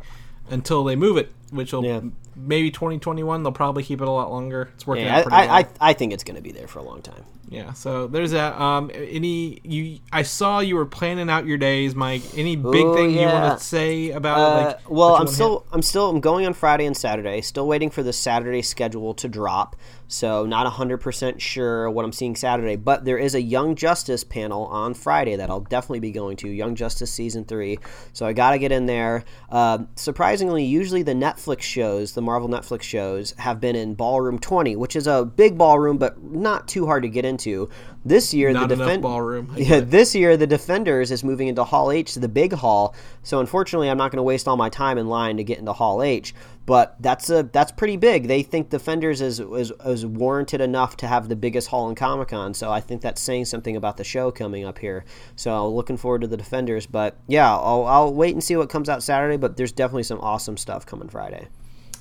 until 0.50 0.85
they 0.85 0.94
move 0.96 1.16
it, 1.22 1.33
which 1.55 1.73
will 1.73 1.85
Yeah. 1.85 2.01
maybe 2.37 2.71
2021. 2.71 3.43
They'll 3.43 3.53
probably 3.53 3.83
keep 3.83 4.01
it 4.01 4.09
a 4.09 4.11
lot 4.11 4.31
longer. 4.31 4.71
It's 4.75 4.87
working 4.87 5.07
Yeah, 5.07 5.19
out 5.19 5.23
pretty 5.25 5.37
I, 5.37 5.47
well. 5.47 5.55
I, 5.81 5.90
I, 5.90 5.93
think 5.93 6.12
it's 6.12 6.25
going 6.25 6.37
to 6.37 6.43
be 6.43 6.53
there 6.53 6.67
for 6.67 6.81
a 6.81 6.83
long 6.83 7.01
time. 7.03 7.25
yeah. 7.49 7.73
So 7.73 8.07
there's 8.09 8.33
that. 8.33 8.61
Um, 8.61 8.90
any 8.95 9.61
you? 9.62 9.99
I 10.12 10.23
saw 10.23 10.59
you 10.61 10.75
were 10.77 10.87
planning 10.87 11.31
out 11.31 11.47
your 11.47 11.59
days, 11.59 11.95
Mike. 11.95 12.23
Any 12.37 12.57
big 12.57 12.67
Ooh, 12.87 12.95
thing 12.95 13.11
you 13.12 13.27
want 13.27 13.59
to 13.59 13.64
say 13.64 14.11
about 14.11 14.38
it? 14.38 14.43
Uh, 14.43 14.67
Like, 14.67 14.90
well, 14.90 15.14
I'm 15.17 15.27
still 15.29 15.64
I'm 15.73 15.83
still 15.83 16.11
I'm 16.11 16.21
going 16.21 16.47
on 16.47 16.55
Friday 16.55 16.87
and 16.87 16.97
Saturday. 16.97 17.40
Still 17.40 17.67
waiting 17.69 17.90
for 17.90 18.03
the 18.03 18.12
Saturday 18.12 18.62
schedule 18.62 19.14
to 19.14 19.29
drop. 19.29 19.77
So 20.07 20.45
not 20.45 20.71
100% 20.71 21.40
sure 21.40 21.90
what 21.90 22.05
I'm 22.05 22.12
seeing 22.12 22.37
Saturday, 22.37 22.77
but 22.77 23.05
there 23.07 23.17
is 23.19 23.35
a 23.35 23.40
Young 23.40 23.75
Justice 23.75 24.23
panel 24.23 24.67
on 24.67 24.93
Friday 24.95 25.35
that 25.37 25.49
I'll 25.49 25.61
definitely 25.61 26.01
be 26.01 26.12
going 26.12 26.37
to. 26.38 26.49
Young 26.49 26.75
Justice 26.77 27.11
season 27.11 27.45
3. 27.47 27.79
So 28.12 28.27
I 28.27 28.33
got 28.35 28.51
to 28.51 28.59
get 28.59 28.71
in 28.71 28.85
there. 28.87 29.25
Uh, 29.51 29.79
surprisingly, 29.97 30.62
usually 30.64 31.03
the 31.03 31.14
Netflix 31.14 31.43
shows, 31.61 32.12
the 32.12 32.22
Marvel 32.22 32.49
Netflix 32.49 32.82
shows 32.82 33.32
have 33.38 33.61
been 33.61 33.76
in 33.76 33.95
Ballroom 33.95 34.38
20, 34.38 34.76
which 34.76 34.97
is 34.97 35.07
a 35.07 35.24
big 35.24 35.57
ballroom 35.59 35.99
but 35.99 36.22
not 36.22 36.66
too 36.68 36.86
hard 36.86 37.03
to 37.03 37.09
get 37.09 37.24
into. 37.24 37.68
This 38.07 38.34
year 38.34 38.53
Not 38.53 38.68
the 38.68 38.76
defend- 38.76 39.03
ballroom. 39.03 39.53
Yeah, 39.57 39.80
this 39.80 40.14
year 40.14 40.36
the 40.36 40.47
Defenders 40.47 41.11
is 41.11 41.24
moving 41.24 41.49
into 41.49 41.64
Hall 41.64 41.90
H, 41.90 42.14
the 42.16 42.28
big 42.28 42.53
hall. 42.53 42.95
So 43.22 43.40
unfortunately, 43.40 43.88
I'm 43.88 43.97
not 43.97 44.11
going 44.11 44.18
to 44.18 44.22
waste 44.22 44.47
all 44.47 44.57
my 44.59 44.68
time 44.68 44.99
in 44.99 45.09
line 45.09 45.38
to 45.38 45.45
get 45.45 45.59
into 45.59 45.72
Hall 45.72 46.03
H. 46.03 46.34
But 46.67 46.97
that's 46.99 47.29
a 47.29 47.43
that's 47.43 47.73
pretty 47.73 47.97
big. 47.99 48.27
They 48.27 48.43
think 48.43 48.71
Defenders 48.71 49.21
is 49.21 49.39
is, 49.39 49.71
is 49.85 50.07
warranted 50.07 50.61
enough 50.62 50.97
to 50.99 51.07
have 51.07 51.29
the 51.29 51.37
biggest 51.37 51.69
hall 51.69 51.89
in 51.91 51.95
Comic 51.95 52.29
Con. 52.29 52.55
So 52.55 52.71
I 52.71 52.81
think 52.81 53.03
that's 53.03 53.21
saying 53.21 53.45
something 53.47 53.77
about 53.77 53.99
the 53.99 54.05
show 54.05 54.31
coming 54.31 54.65
up 54.65 54.79
here. 54.79 55.05
So 55.37 55.69
looking 55.69 55.99
forward 55.99 56.23
to 56.23 56.27
the 56.27 56.39
Defenders. 56.39 56.87
But 56.87 57.17
yeah, 57.27 57.53
I'll, 57.55 57.85
I'll 57.85 58.15
wait 58.15 58.33
and 58.35 58.43
see 58.43 58.57
what 58.57 58.71
comes 58.71 58.89
out 58.89 59.03
Saturday. 59.03 59.37
But 59.37 59.57
there's 59.59 59.73
definitely 59.73 60.05
some 60.05 60.21
awesome 60.21 60.57
stuff 60.57 60.87
coming 60.87 61.09
Friday. 61.09 61.49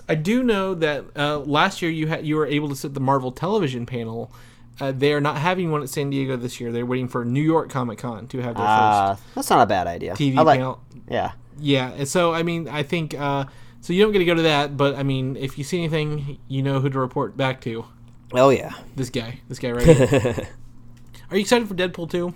I 0.08 0.16
do 0.16 0.44
know 0.44 0.74
that 0.76 1.06
uh, 1.16 1.40
last 1.40 1.82
year 1.82 1.92
you 1.92 2.08
had 2.08 2.26
you 2.26 2.36
were 2.38 2.48
able 2.48 2.70
to 2.70 2.76
sit 2.76 2.94
the 2.94 3.00
Marvel 3.02 3.32
television 3.32 3.86
panel. 3.86 4.32
Uh, 4.80 4.92
they 4.92 5.14
are 5.14 5.22
not 5.22 5.38
having 5.38 5.72
one 5.72 5.84
at 5.84 5.90
San 5.90 6.10
Diego 6.10 6.36
this 6.36 6.60
year. 6.60 6.72
They're 6.72 6.86
waiting 6.86 7.08
for 7.08 7.24
New 7.24 7.44
York 7.44 7.70
Comic 7.70 8.00
Con 8.00 8.28
to 8.28 8.40
have 8.42 8.56
their 8.56 8.66
Uh, 8.66 9.16
that's 9.36 9.50
not 9.50 9.62
a 9.62 9.66
bad 9.66 9.88
idea. 9.88 10.14
TV 10.14 10.36
like- 10.44 10.60
panel. 10.60 10.82
Yeah. 11.10 11.34
Yeah, 11.60 12.06
so 12.06 12.34
I 12.34 12.42
mean, 12.42 12.68
I 12.68 12.82
think 12.82 13.14
uh, 13.14 13.46
so. 13.84 13.94
You 13.94 14.04
don't 14.04 14.12
get 14.12 14.20
to 14.20 14.26
go 14.26 14.36
to 14.36 14.42
that, 14.44 14.78
but 14.78 14.96
I 14.96 15.04
mean, 15.04 15.36
if 15.36 15.58
you 15.58 15.64
see 15.64 15.78
anything, 15.78 16.40
you 16.48 16.62
know 16.62 16.80
who 16.80 16.90
to 16.90 17.00
report 17.00 17.38
back 17.38 17.62
to. 17.62 17.86
Oh 18.34 18.50
yeah. 18.50 18.74
This 18.96 19.10
guy, 19.10 19.42
this 19.48 19.60
guy 19.60 19.72
right 19.72 19.86
here. 19.86 20.48
Are 21.30 21.38
you 21.38 21.42
excited 21.42 21.68
for 21.68 21.76
Deadpool 21.76 22.10
two? 22.10 22.34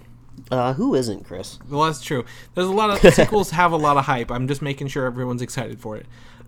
Uh, 0.51 0.73
who 0.73 0.93
isn't 0.95 1.25
Chris? 1.25 1.59
Well, 1.69 1.83
that's 1.83 2.01
true. 2.01 2.23
There's 2.53 2.67
a 2.67 2.71
lot 2.71 2.91
of 3.03 3.13
sequels 3.13 3.49
have 3.51 3.71
a 3.71 3.77
lot 3.77 3.97
of 3.97 4.05
hype. 4.05 4.31
I'm 4.31 4.47
just 4.47 4.61
making 4.61 4.87
sure 4.87 5.05
everyone's 5.05 5.41
excited 5.41 5.79
for 5.79 5.97
it. 5.97 6.05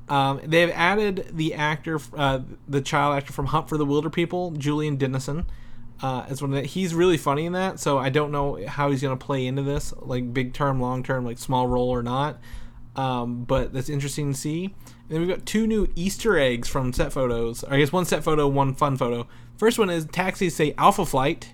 Um, 0.07 0.41
they've 0.43 0.71
added 0.71 1.27
the 1.33 1.53
actor, 1.53 1.99
uh, 2.15 2.39
the 2.67 2.81
child 2.81 3.15
actor 3.15 3.33
from 3.33 3.47
Hunt 3.47 3.69
for 3.69 3.77
the 3.77 3.85
Wilder 3.85 4.09
People, 4.09 4.51
Julian 4.51 4.95
Dennison. 4.95 5.45
Uh, 6.01 6.25
as 6.29 6.41
one 6.41 6.53
of 6.53 6.61
the, 6.61 6.67
he's 6.67 6.95
really 6.95 7.17
funny 7.17 7.45
in 7.45 7.53
that, 7.53 7.79
so 7.79 7.97
I 7.97 8.09
don't 8.09 8.31
know 8.31 8.65
how 8.67 8.89
he's 8.89 9.01
going 9.01 9.17
to 9.17 9.23
play 9.23 9.45
into 9.45 9.63
this, 9.63 9.93
like 9.97 10.33
big 10.33 10.53
term, 10.53 10.79
long 10.79 11.03
term, 11.03 11.25
like 11.25 11.37
small 11.37 11.67
role 11.67 11.89
or 11.89 12.01
not. 12.01 12.39
Um, 12.99 13.45
but 13.45 13.71
that's 13.71 13.87
interesting 13.87 14.33
to 14.33 14.37
see. 14.37 14.65
And 14.65 14.73
then 15.07 15.19
we've 15.21 15.29
got 15.29 15.45
two 15.45 15.65
new 15.65 15.87
Easter 15.95 16.37
eggs 16.37 16.67
from 16.67 16.91
set 16.91 17.13
photos. 17.13 17.63
Or 17.63 17.73
I 17.73 17.79
guess 17.79 17.93
one 17.93 18.03
set 18.03 18.25
photo, 18.25 18.45
one 18.47 18.73
fun 18.73 18.97
photo. 18.97 19.25
First 19.57 19.79
one 19.79 19.89
is 19.89 20.05
taxis 20.05 20.55
say 20.55 20.73
Alpha 20.77 21.05
Flight, 21.05 21.53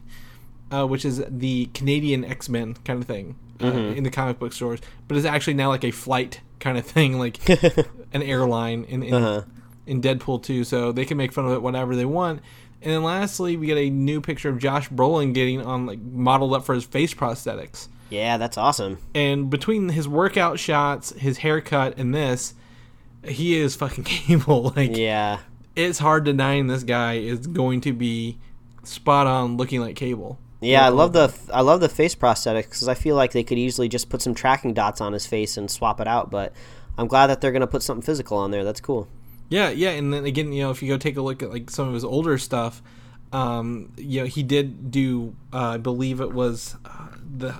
uh, 0.71 0.87
which 0.87 1.05
is 1.05 1.23
the 1.27 1.67
Canadian 1.67 2.25
X 2.25 2.49
Men 2.49 2.73
kind 2.83 2.99
of 2.99 3.07
thing 3.07 3.35
uh, 3.61 3.67
in 3.67 4.03
the 4.03 4.09
comic 4.09 4.39
book 4.39 4.53
stores, 4.53 4.79
but 5.07 5.17
it's 5.17 5.25
actually 5.25 5.53
now 5.53 5.69
like 5.69 5.83
a 5.83 5.91
flight 5.91 6.41
kind 6.59 6.77
of 6.77 6.85
thing, 6.85 7.19
like 7.19 7.47
an 8.13 8.23
airline 8.23 8.83
in 8.85 9.03
in, 9.03 9.43
in 9.85 10.01
Deadpool 10.01 10.41
2. 10.41 10.63
So 10.63 10.91
they 10.91 11.05
can 11.05 11.17
make 11.17 11.31
fun 11.31 11.45
of 11.45 11.51
it 11.51 11.61
whatever 11.61 11.95
they 11.95 12.05
want. 12.05 12.41
And 12.81 12.91
then 12.91 13.03
lastly, 13.03 13.55
we 13.55 13.67
get 13.67 13.77
a 13.77 13.89
new 13.89 14.19
picture 14.19 14.49
of 14.49 14.57
Josh 14.57 14.89
Brolin 14.89 15.33
getting 15.33 15.61
on 15.61 15.85
like 15.85 15.99
modeled 15.99 16.53
up 16.53 16.65
for 16.65 16.73
his 16.73 16.85
face 16.85 17.13
prosthetics. 17.13 17.87
Yeah, 18.09 18.37
that's 18.37 18.57
awesome. 18.57 18.99
And 19.13 19.49
between 19.49 19.89
his 19.89 20.07
workout 20.07 20.59
shots, 20.59 21.11
his 21.13 21.39
haircut, 21.39 21.97
and 21.97 22.13
this, 22.13 22.53
he 23.23 23.57
is 23.57 23.75
fucking 23.75 24.03
cable. 24.05 24.73
Like 24.75 24.95
Yeah. 24.95 25.39
it's 25.75 25.99
hard 25.99 26.23
denying 26.23 26.67
this 26.67 26.83
guy 26.83 27.13
is 27.15 27.47
going 27.47 27.81
to 27.81 27.93
be 27.93 28.37
spot 28.83 29.27
on 29.27 29.57
looking 29.57 29.81
like 29.81 29.95
cable. 29.95 30.37
Yeah, 30.61 30.85
I 30.85 30.89
love 30.89 31.13
the 31.13 31.33
I 31.53 31.61
love 31.61 31.79
the 31.81 31.89
face 31.89 32.15
prosthetics 32.15 32.63
because 32.63 32.87
I 32.87 32.93
feel 32.95 33.15
like 33.15 33.33
they 33.33 33.43
could 33.43 33.57
easily 33.57 33.87
just 33.89 34.09
put 34.09 34.21
some 34.21 34.33
tracking 34.33 34.73
dots 34.73 35.01
on 35.01 35.13
his 35.13 35.27
face 35.27 35.57
and 35.57 35.69
swap 35.69 35.99
it 35.99 36.07
out. 36.07 36.31
But 36.31 36.53
I'm 36.97 37.07
glad 37.07 37.27
that 37.27 37.41
they're 37.41 37.51
gonna 37.51 37.67
put 37.67 37.83
something 37.83 38.01
physical 38.03 38.37
on 38.37 38.51
there. 38.51 38.63
That's 38.63 38.81
cool. 38.81 39.07
Yeah, 39.49 39.69
yeah, 39.69 39.89
and 39.91 40.11
then 40.13 40.25
again, 40.25 40.51
you 40.53 40.63
know, 40.63 40.71
if 40.71 40.81
you 40.81 40.87
go 40.89 40.97
take 40.97 41.17
a 41.17 41.21
look 41.21 41.43
at 41.43 41.51
like 41.51 41.69
some 41.69 41.87
of 41.87 41.93
his 41.93 42.03
older 42.05 42.37
stuff, 42.39 42.81
um, 43.31 43.91
you 43.97 44.21
know, 44.21 44.25
he 44.25 44.41
did 44.41 44.89
do, 44.91 45.35
uh, 45.53 45.57
I 45.73 45.77
believe 45.77 46.19
it 46.21 46.31
was 46.31 46.75
uh, 46.85 47.09
the 47.37 47.55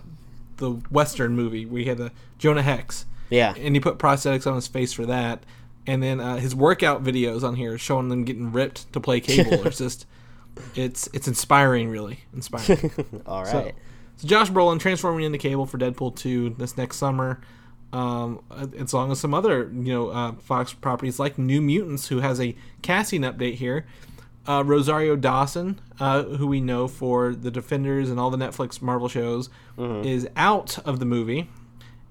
the 0.58 0.72
Western 0.90 1.36
movie 1.36 1.66
where 1.66 1.82
he 1.82 1.88
had 1.88 1.98
the 1.98 2.12
Jonah 2.38 2.62
Hex, 2.62 3.06
Yeah, 3.30 3.54
and 3.58 3.76
he 3.76 3.80
put 3.80 3.98
prosthetics 3.98 4.48
on 4.48 4.56
his 4.56 4.68
face 4.68 4.94
for 4.94 5.06
that, 5.06 5.44
and 5.88 6.02
then 6.02 6.20
uh, 6.20 6.38
his 6.38 6.56
workout 6.56 7.04
videos 7.04 7.44
on 7.44 7.56
here 7.56 7.78
showing 7.78 8.10
them 8.10 8.24
getting 8.24 8.52
ripped 8.52 8.92
to 8.94 9.00
play 9.00 9.20
cable. 9.20 9.66
it's 9.66 9.78
just, 9.80 10.06
it's 10.76 11.10
it's 11.14 11.28
inspiring, 11.28 11.90
really 11.90 12.20
inspiring. 12.34 12.92
All 13.26 13.44
right. 13.44 13.52
So, 13.52 13.72
so 14.18 14.28
Josh 14.28 14.50
Brolin 14.50 14.80
transforming 14.80 15.26
into 15.26 15.38
Cable 15.38 15.66
for 15.66 15.78
Deadpool 15.78 16.16
two 16.16 16.52
this 16.58 16.78
next 16.78 16.98
summer, 16.98 17.42
um, 17.94 18.42
as 18.78 18.94
long 18.94 19.12
as 19.12 19.20
some 19.20 19.34
other 19.34 19.72
you 19.74 19.94
know 19.94 20.10
uh, 20.10 20.32
Fox 20.34 20.74
properties 20.74 21.20
like 21.20 21.38
New 21.38 21.62
Mutants, 21.62 22.08
who 22.08 22.20
has 22.20 22.40
a 22.40 22.56
casting 22.82 23.22
update 23.22 23.56
here. 23.56 23.86
Uh, 24.48 24.64
Rosario 24.64 25.16
Dawson, 25.16 25.80
uh, 26.00 26.24
who 26.24 26.48
we 26.48 26.62
know 26.62 26.88
for 26.88 27.34
the 27.34 27.50
Defenders 27.50 28.10
and 28.10 28.20
all 28.20 28.30
the 28.30 28.38
Netflix 28.38 28.82
Marvel 28.82 29.08
shows, 29.10 29.50
is 29.78 30.28
out 30.36 30.78
of 30.86 31.00
the 31.00 31.06
movie, 31.06 31.50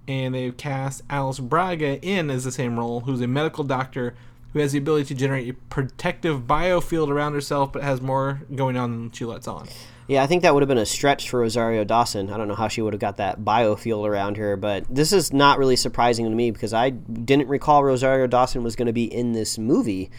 and 0.08 0.34
they've 0.34 0.56
cast 0.56 1.02
Alice 1.08 1.38
Braga 1.38 2.00
in 2.00 2.30
as 2.30 2.44
the 2.44 2.52
same 2.52 2.78
role, 2.78 3.00
who's 3.00 3.20
a 3.20 3.28
medical 3.28 3.62
doctor 3.64 4.14
who 4.52 4.60
has 4.60 4.72
the 4.72 4.78
ability 4.78 5.06
to 5.06 5.14
generate 5.14 5.48
a 5.48 5.52
protective 5.68 6.42
biofield 6.42 7.08
around 7.08 7.34
herself, 7.34 7.72
but 7.72 7.82
has 7.82 8.00
more 8.00 8.42
going 8.54 8.76
on 8.76 8.92
than 8.92 9.10
she 9.10 9.24
lets 9.24 9.48
on. 9.48 9.68
Yeah, 10.06 10.22
I 10.22 10.26
think 10.26 10.42
that 10.42 10.54
would 10.54 10.62
have 10.62 10.68
been 10.68 10.78
a 10.78 10.86
stretch 10.86 11.28
for 11.28 11.40
Rosario 11.40 11.82
Dawson. 11.82 12.30
I 12.30 12.36
don't 12.36 12.46
know 12.46 12.54
how 12.54 12.68
she 12.68 12.80
would 12.80 12.92
have 12.92 13.00
got 13.00 13.16
that 13.16 13.40
biofield 13.40 14.06
around 14.06 14.36
her, 14.36 14.56
but 14.56 14.84
this 14.88 15.12
is 15.12 15.32
not 15.32 15.58
really 15.58 15.76
surprising 15.76 16.26
to 16.26 16.30
me 16.30 16.50
because 16.50 16.72
I 16.72 16.90
didn't 16.90 17.48
recall 17.48 17.82
Rosario 17.82 18.26
Dawson 18.26 18.62
was 18.62 18.76
going 18.76 18.86
to 18.86 18.92
be 18.92 19.12
in 19.12 19.32
this 19.32 19.58
movie. 19.58 20.10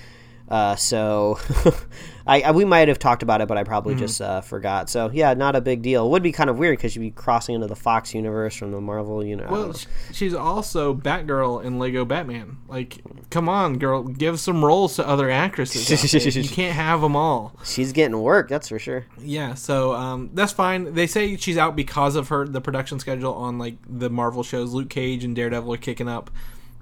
Uh, 0.47 0.75
so 0.75 1.39
I, 2.27 2.41
I 2.41 2.51
we 2.51 2.65
might 2.65 2.87
have 2.87 2.99
talked 2.99 3.23
about 3.23 3.41
it, 3.41 3.47
but 3.47 3.57
I 3.57 3.63
probably 3.63 3.93
Mm-hmm. 3.95 3.99
just 4.03 4.21
uh, 4.21 4.41
forgot. 4.41 4.89
So 4.89 5.09
yeah, 5.11 5.33
not 5.33 5.55
a 5.55 5.61
big 5.61 5.81
deal. 5.81 6.05
It 6.05 6.09
would 6.09 6.21
be 6.23 6.31
kind 6.31 6.49
of 6.49 6.57
weird 6.57 6.77
because 6.77 6.95
you'd 6.95 7.01
be 7.01 7.11
crossing 7.11 7.55
into 7.55 7.67
the 7.67 7.75
Fox 7.75 8.13
universe 8.13 8.55
from 8.55 8.71
the 8.71 8.79
Marvel 8.81 9.23
universe. 9.25 9.51
Well, 9.51 9.73
sh- 9.73 9.85
she's 10.11 10.33
also 10.33 10.93
Batgirl 10.93 11.63
in 11.63 11.79
Lego 11.79 12.05
Batman. 12.05 12.57
Like, 12.67 13.01
come 13.29 13.47
on, 13.49 13.77
girl, 13.79 14.03
give 14.03 14.39
some 14.39 14.63
roles 14.63 14.95
to 14.97 15.07
other 15.07 15.29
actresses. 15.31 16.35
you 16.35 16.43
can't 16.49 16.75
have 16.75 17.01
them 17.01 17.15
all. 17.15 17.55
She's 17.63 17.91
getting 17.91 18.19
work, 18.21 18.49
that's 18.49 18.69
for 18.69 18.77
sure. 18.79 19.05
Yeah, 19.19 19.53
so 19.55 19.93
um, 19.93 20.29
that's 20.33 20.51
fine. 20.51 20.93
They 20.93 21.07
say 21.07 21.37
she's 21.37 21.57
out 21.57 21.75
because 21.75 22.15
of 22.15 22.27
her 22.29 22.47
the 22.47 22.61
production 22.61 22.99
schedule 22.99 23.33
on 23.33 23.57
like 23.57 23.75
the 23.87 24.09
Marvel 24.09 24.43
shows. 24.43 24.73
Luke 24.73 24.89
Cage 24.89 25.23
and 25.23 25.35
Daredevil 25.35 25.73
are 25.73 25.77
kicking 25.77 26.07
up, 26.07 26.29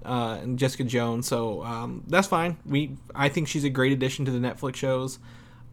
uh, 0.05 0.39
and 0.41 0.57
Jessica 0.59 0.83
Jones. 0.83 1.27
So 1.27 1.63
um, 1.63 2.03
that's 2.07 2.27
fine. 2.27 2.57
We 2.65 2.97
I 3.15 3.29
think 3.29 3.47
she's 3.47 3.63
a 3.63 3.69
great 3.69 3.91
addition 3.91 4.25
to 4.25 4.31
the 4.31 4.39
Netflix 4.39 4.75
shows. 4.75 5.19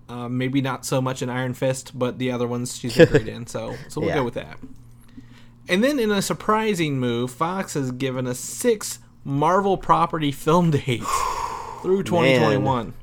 Uh, 0.08 0.28
maybe 0.28 0.60
not 0.60 0.84
so 0.84 1.00
much 1.00 1.22
in 1.22 1.30
Iron 1.30 1.54
Fist, 1.54 1.96
but 1.96 2.18
the 2.18 2.32
other 2.32 2.48
ones 2.48 2.76
she's 2.76 2.96
great 2.96 3.28
in. 3.28 3.46
So 3.46 3.76
so 3.88 4.00
we'll 4.00 4.08
Yeah. 4.10 4.16
go 4.16 4.24
with 4.24 4.34
that. 4.34 4.58
And 5.68 5.84
then 5.84 5.98
in 6.00 6.10
a 6.10 6.20
surprising 6.20 6.98
move, 6.98 7.30
Fox 7.30 7.74
has 7.74 7.92
given 7.92 8.26
us 8.26 8.40
six 8.40 8.98
Marvel 9.24 9.76
property 9.76 10.32
film 10.32 10.70
dates 10.72 11.06
through 11.82 12.02
2021. 12.02 12.94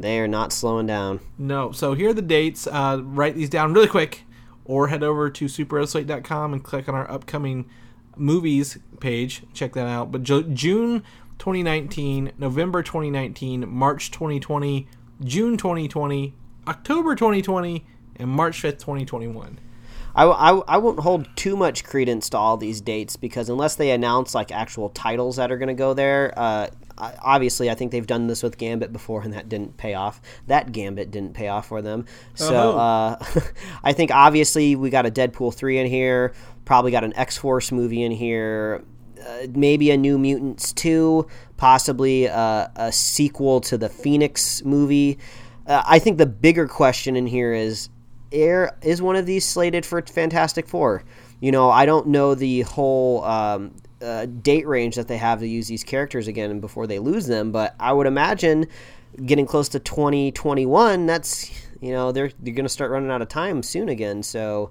They 0.00 0.18
are 0.20 0.26
not 0.28 0.52
slowing 0.52 0.86
down. 0.86 1.20
No. 1.38 1.70
So 1.72 1.94
here 1.94 2.10
are 2.10 2.14
the 2.14 2.22
dates. 2.22 2.66
Uh, 2.66 3.00
write 3.02 3.34
these 3.34 3.50
down 3.50 3.74
really 3.74 3.86
quick, 3.88 4.22
or 4.64 4.88
head 4.88 5.02
over 5.02 5.28
to 5.30 5.44
superslate.com 5.44 6.52
and 6.54 6.64
click 6.64 6.88
on 6.88 6.94
our 6.94 7.10
upcoming 7.10 7.68
movies 8.16 8.78
page. 9.00 9.42
Check 9.52 9.72
that 9.74 9.86
out. 9.86 10.12
But 10.12 10.22
Ju- 10.22 10.44
June 10.44 11.02
2019, 11.38 12.32
November 12.38 12.82
2019, 12.82 13.68
March 13.68 14.10
2020, 14.10 14.86
June 15.22 15.56
2020, 15.56 16.34
October 16.66 17.14
2020, 17.14 17.86
and 18.16 18.30
March 18.30 18.62
5th, 18.62 18.78
2021. 18.78 19.58
I, 20.14 20.24
I, 20.24 20.50
I 20.68 20.78
won't 20.78 21.00
hold 21.00 21.28
too 21.36 21.56
much 21.56 21.84
credence 21.84 22.30
to 22.30 22.38
all 22.38 22.56
these 22.56 22.80
dates 22.80 23.16
because 23.16 23.48
unless 23.48 23.74
they 23.74 23.90
announce 23.90 24.34
like 24.34 24.52
actual 24.52 24.90
titles 24.90 25.36
that 25.36 25.50
are 25.50 25.58
going 25.58 25.68
to 25.68 25.74
go 25.74 25.92
there, 25.92 26.32
uh, 26.36 26.68
obviously 26.98 27.70
I 27.70 27.74
think 27.74 27.90
they've 27.92 28.06
done 28.06 28.26
this 28.26 28.42
with 28.42 28.56
Gambit 28.58 28.92
before 28.92 29.22
and 29.22 29.32
that 29.32 29.48
didn't 29.48 29.76
pay 29.76 29.94
off. 29.94 30.20
That 30.46 30.72
Gambit 30.72 31.10
didn't 31.10 31.34
pay 31.34 31.48
off 31.48 31.66
for 31.68 31.82
them. 31.82 32.06
So 32.34 32.54
Oh. 32.74 32.78
uh, 32.78 33.24
I 33.84 33.92
think 33.92 34.10
obviously 34.10 34.76
we 34.76 34.90
got 34.90 35.06
a 35.06 35.10
Deadpool 35.10 35.54
three 35.54 35.78
in 35.78 35.86
here, 35.86 36.32
probably 36.64 36.90
got 36.90 37.04
an 37.04 37.14
X 37.16 37.36
Force 37.36 37.72
movie 37.72 38.02
in 38.02 38.12
here. 38.12 38.84
uh, 39.26 39.46
maybe 39.54 39.90
a 39.90 39.96
New 39.96 40.18
Mutants 40.18 40.72
2, 40.74 41.26
possibly 41.56 42.28
uh, 42.28 42.68
a 42.76 42.92
sequel 42.92 43.60
to 43.62 43.78
the 43.78 43.88
Phoenix 43.88 44.62
movie. 44.64 45.18
Uh, 45.66 45.82
I 45.86 45.98
think 45.98 46.18
the 46.18 46.26
bigger 46.26 46.68
question 46.68 47.16
in 47.16 47.26
here 47.26 47.54
is 47.54 47.88
Air 48.32 48.76
is 48.82 49.00
one 49.00 49.16
of 49.16 49.24
these 49.24 49.46
slated 49.46 49.86
for 49.86 50.02
Fantastic 50.02 50.68
Four? 50.68 51.04
You 51.40 51.52
know, 51.52 51.70
I 51.70 51.86
don't 51.86 52.08
know 52.08 52.34
the 52.34 52.62
whole 52.62 53.24
um, 53.24 53.74
uh, 54.04 54.26
date 54.26 54.66
range 54.66 54.96
that 54.96 55.08
they 55.08 55.16
have 55.16 55.40
to 55.40 55.48
use 55.48 55.68
these 55.68 55.84
characters 55.84 56.28
again 56.28 56.60
before 56.60 56.86
they 56.86 56.98
lose 56.98 57.26
them, 57.26 57.52
but 57.52 57.74
I 57.80 57.92
would 57.92 58.06
imagine 58.06 58.66
getting 59.24 59.46
close 59.46 59.68
to 59.70 59.78
2021, 59.78 61.06
that's, 61.06 61.50
you 61.80 61.92
know, 61.92 62.12
they're, 62.12 62.30
they're 62.40 62.54
going 62.54 62.64
to 62.64 62.70
start 62.70 62.90
running 62.90 63.10
out 63.10 63.22
of 63.22 63.28
time 63.28 63.62
soon 63.62 63.88
again. 63.88 64.22
So, 64.22 64.70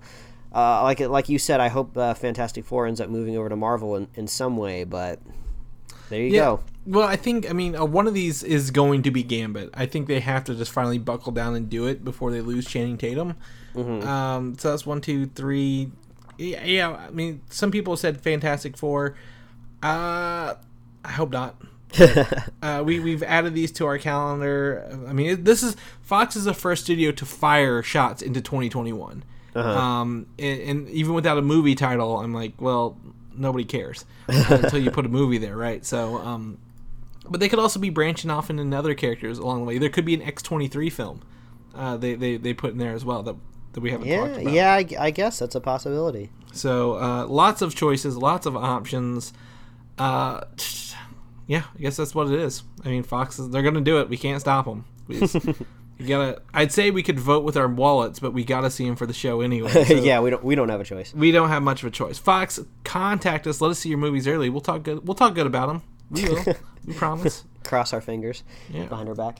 uh, 0.53 0.83
like 0.83 0.99
like 0.99 1.29
you 1.29 1.39
said, 1.39 1.59
I 1.59 1.67
hope 1.67 1.97
uh, 1.97 2.13
Fantastic 2.13 2.63
Four 2.63 2.85
ends 2.85 3.01
up 3.01 3.09
moving 3.09 3.35
over 3.35 3.49
to 3.49 3.55
Marvel 3.55 3.95
in, 3.95 4.07
in 4.13 4.27
some 4.27 4.55
way, 4.55 4.83
but 4.83 5.19
there 6.09 6.21
you 6.21 6.31
go. 6.31 6.59
Well, 6.85 7.07
I 7.07 7.15
think 7.15 7.49
I 7.49 7.53
mean 7.53 7.75
uh, 7.75 7.85
one 7.85 8.07
of 8.07 8.13
these 8.13 8.43
is 8.43 8.69
going 8.69 9.01
to 9.03 9.11
be 9.11 9.23
Gambit. 9.23 9.71
I 9.73 9.87
think 9.87 10.07
they 10.07 10.19
have 10.19 10.43
to 10.45 10.55
just 10.55 10.71
finally 10.71 10.99
buckle 10.99 11.31
down 11.31 11.55
and 11.55 11.69
do 11.69 11.87
it 11.87 12.03
before 12.03 12.29
they 12.31 12.41
lose 12.41 12.67
Channing 12.67 12.97
Tatum. 12.97 13.35
Mm-hmm. 13.73 14.07
Um, 14.07 14.57
so 14.57 14.69
that's 14.69 14.85
one, 14.85 15.01
two, 15.01 15.25
three. 15.25 15.91
Yeah, 16.37 16.63
yeah, 16.63 16.89
I 16.89 17.09
mean, 17.11 17.41
some 17.49 17.71
people 17.71 17.95
said 17.95 18.21
Fantastic 18.21 18.77
Four. 18.77 19.15
Uh, 19.81 20.55
I 21.03 21.11
hope 21.11 21.31
not. 21.31 21.55
uh, 22.61 22.81
we 22.83 22.99
we've 22.99 23.21
added 23.23 23.53
these 23.53 23.71
to 23.73 23.85
our 23.85 23.97
calendar. 23.97 24.87
I 25.07 25.13
mean, 25.13 25.29
it, 25.29 25.45
this 25.45 25.61
is 25.61 25.75
Fox 26.01 26.35
is 26.35 26.45
the 26.45 26.53
first 26.53 26.83
studio 26.85 27.11
to 27.11 27.25
fire 27.25 27.83
shots 27.83 28.21
into 28.21 28.41
2021. 28.41 29.23
Uh-huh. 29.55 29.69
Um, 29.69 30.27
and, 30.39 30.61
and 30.61 30.89
even 30.89 31.13
without 31.13 31.37
a 31.37 31.41
movie 31.41 31.75
title, 31.75 32.17
I'm 32.17 32.33
like, 32.33 32.59
well, 32.59 32.97
nobody 33.35 33.65
cares 33.65 34.05
until 34.27 34.79
you 34.79 34.89
put 34.89 35.05
a 35.05 35.09
movie 35.09 35.37
there, 35.37 35.55
right? 35.55 35.85
So, 35.85 36.17
um, 36.17 36.57
but 37.29 37.39
they 37.39 37.49
could 37.49 37.59
also 37.59 37.79
be 37.79 37.91
branching 37.91 38.31
off 38.31 38.49
into 38.49 38.75
other 38.75 38.95
characters 38.95 39.37
along 39.37 39.59
the 39.59 39.65
way. 39.65 39.77
There 39.77 39.89
could 39.89 40.05
be 40.05 40.15
an 40.15 40.21
X23 40.21 40.91
film. 40.91 41.21
Uh, 41.75 41.97
they, 41.97 42.13
they 42.15 42.37
they 42.37 42.53
put 42.53 42.71
in 42.71 42.77
there 42.77 42.93
as 42.93 43.03
well 43.03 43.23
that 43.23 43.35
that 43.73 43.81
we 43.81 43.91
haven't 43.91 44.07
talked 44.07 44.31
Yeah, 44.35 44.41
about. 44.41 44.53
yeah, 44.53 44.73
I, 44.73 45.05
I 45.07 45.11
guess 45.11 45.39
that's 45.39 45.55
a 45.55 45.59
possibility. 45.61 46.29
So 46.53 46.93
uh, 46.97 47.25
lots 47.27 47.61
of 47.61 47.75
choices, 47.75 48.15
lots 48.17 48.45
of 48.45 48.55
options. 48.55 49.33
Uh, 49.97 50.41
yeah, 51.47 51.63
I 51.77 51.81
guess 51.81 51.97
that's 51.97 52.15
what 52.15 52.27
it 52.31 52.39
is. 52.39 52.63
I 52.85 52.89
mean, 52.89 53.03
Fox 53.03 53.37
is, 53.39 53.49
they're 53.49 53.61
going 53.61 53.73
to 53.75 53.81
do 53.81 53.99
it. 53.99 54.09
We 54.09 54.17
can't 54.17 54.39
stop 54.41 54.65
them. 54.65 54.85
We 55.07 55.19
just, 55.19 55.35
gotta. 56.07 56.41
I'd 56.53 56.71
say 56.71 56.91
we 56.91 57.03
could 57.03 57.19
vote 57.19 57.43
with 57.43 57.57
our 57.57 57.67
wallets, 57.67 58.19
but 58.19 58.31
we 58.33 58.43
gotta 58.43 58.69
see 58.71 58.85
them 58.85 58.95
for 58.95 59.05
the 59.05 59.13
show 59.13 59.41
anyway. 59.41 59.69
So 59.85 59.93
yeah, 59.95 60.19
we 60.21 60.29
don't 60.29 60.43
we 60.43 60.55
don't 60.55 60.69
have 60.69 60.79
a 60.81 60.83
choice. 60.85 61.13
we 61.13 61.31
don't 61.31 61.49
have 61.49 61.61
much 61.63 61.83
of 61.83 61.87
a 61.87 61.91
choice. 61.91 62.17
Fox, 62.17 62.59
contact 62.83 63.45
us. 63.47 63.59
Let 63.61 63.71
us 63.71 63.79
see 63.79 63.89
your 63.89 63.97
movies 63.97 64.27
early. 64.27 64.49
We'll 64.49 64.61
talk 64.61 64.83
good. 64.83 65.05
We'll 65.07 65.15
talk 65.15 65.35
good 65.35 65.47
about 65.47 65.67
them. 65.67 65.81
We 66.09 66.23
will. 66.29 66.43
we 66.85 66.93
promise. 66.93 67.43
Cross 67.63 67.93
our 67.93 68.01
fingers 68.01 68.43
Yeah. 68.69 68.85
behind 68.85 69.09
our 69.09 69.15
back. 69.15 69.39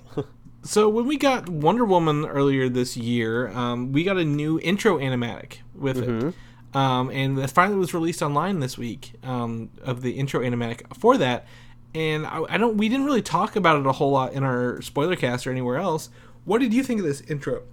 So 0.64 0.88
when 0.88 1.08
we 1.08 1.18
got 1.18 1.50
Wonder 1.50 1.84
Woman 1.84 2.26
earlier 2.26 2.70
this 2.70 2.96
year, 2.96 3.50
um, 3.50 3.92
we 3.92 4.04
got 4.04 4.18
a 4.18 4.24
new 4.24 4.60
intro 4.62 4.98
animatic 4.98 5.58
with 5.76 5.98
it, 5.98 6.34
um, 6.74 7.10
and 7.12 7.38
that 7.38 7.52
finally 7.52 7.78
was 7.78 7.94
released 7.94 8.22
online 8.22 8.60
this 8.60 8.78
week 8.78 9.14
um, 9.24 9.70
of 9.84 10.02
the 10.02 10.12
intro 10.12 10.42
animatic 10.42 10.96
for 10.98 11.18
that. 11.18 11.46
And 11.94 12.26
I, 12.26 12.44
I 12.50 12.58
don't, 12.58 12.78
we 12.78 12.90
didn't 12.90 13.06
really 13.06 13.22
talk 13.22 13.56
about 13.56 13.80
it 13.80 13.86
a 13.86 13.92
whole 13.92 14.12
lot 14.12 14.34
in 14.34 14.44
our 14.44 14.82
spoiler 14.82 15.16
cast 15.16 15.46
or 15.46 15.52
anywhere 15.52 15.78
else. 15.78 16.10
What 16.46 16.60
did 16.60 16.74
you 16.74 16.82
think 16.82 17.00
of 17.02 17.06
this 17.06 17.22
intro? 17.22 17.64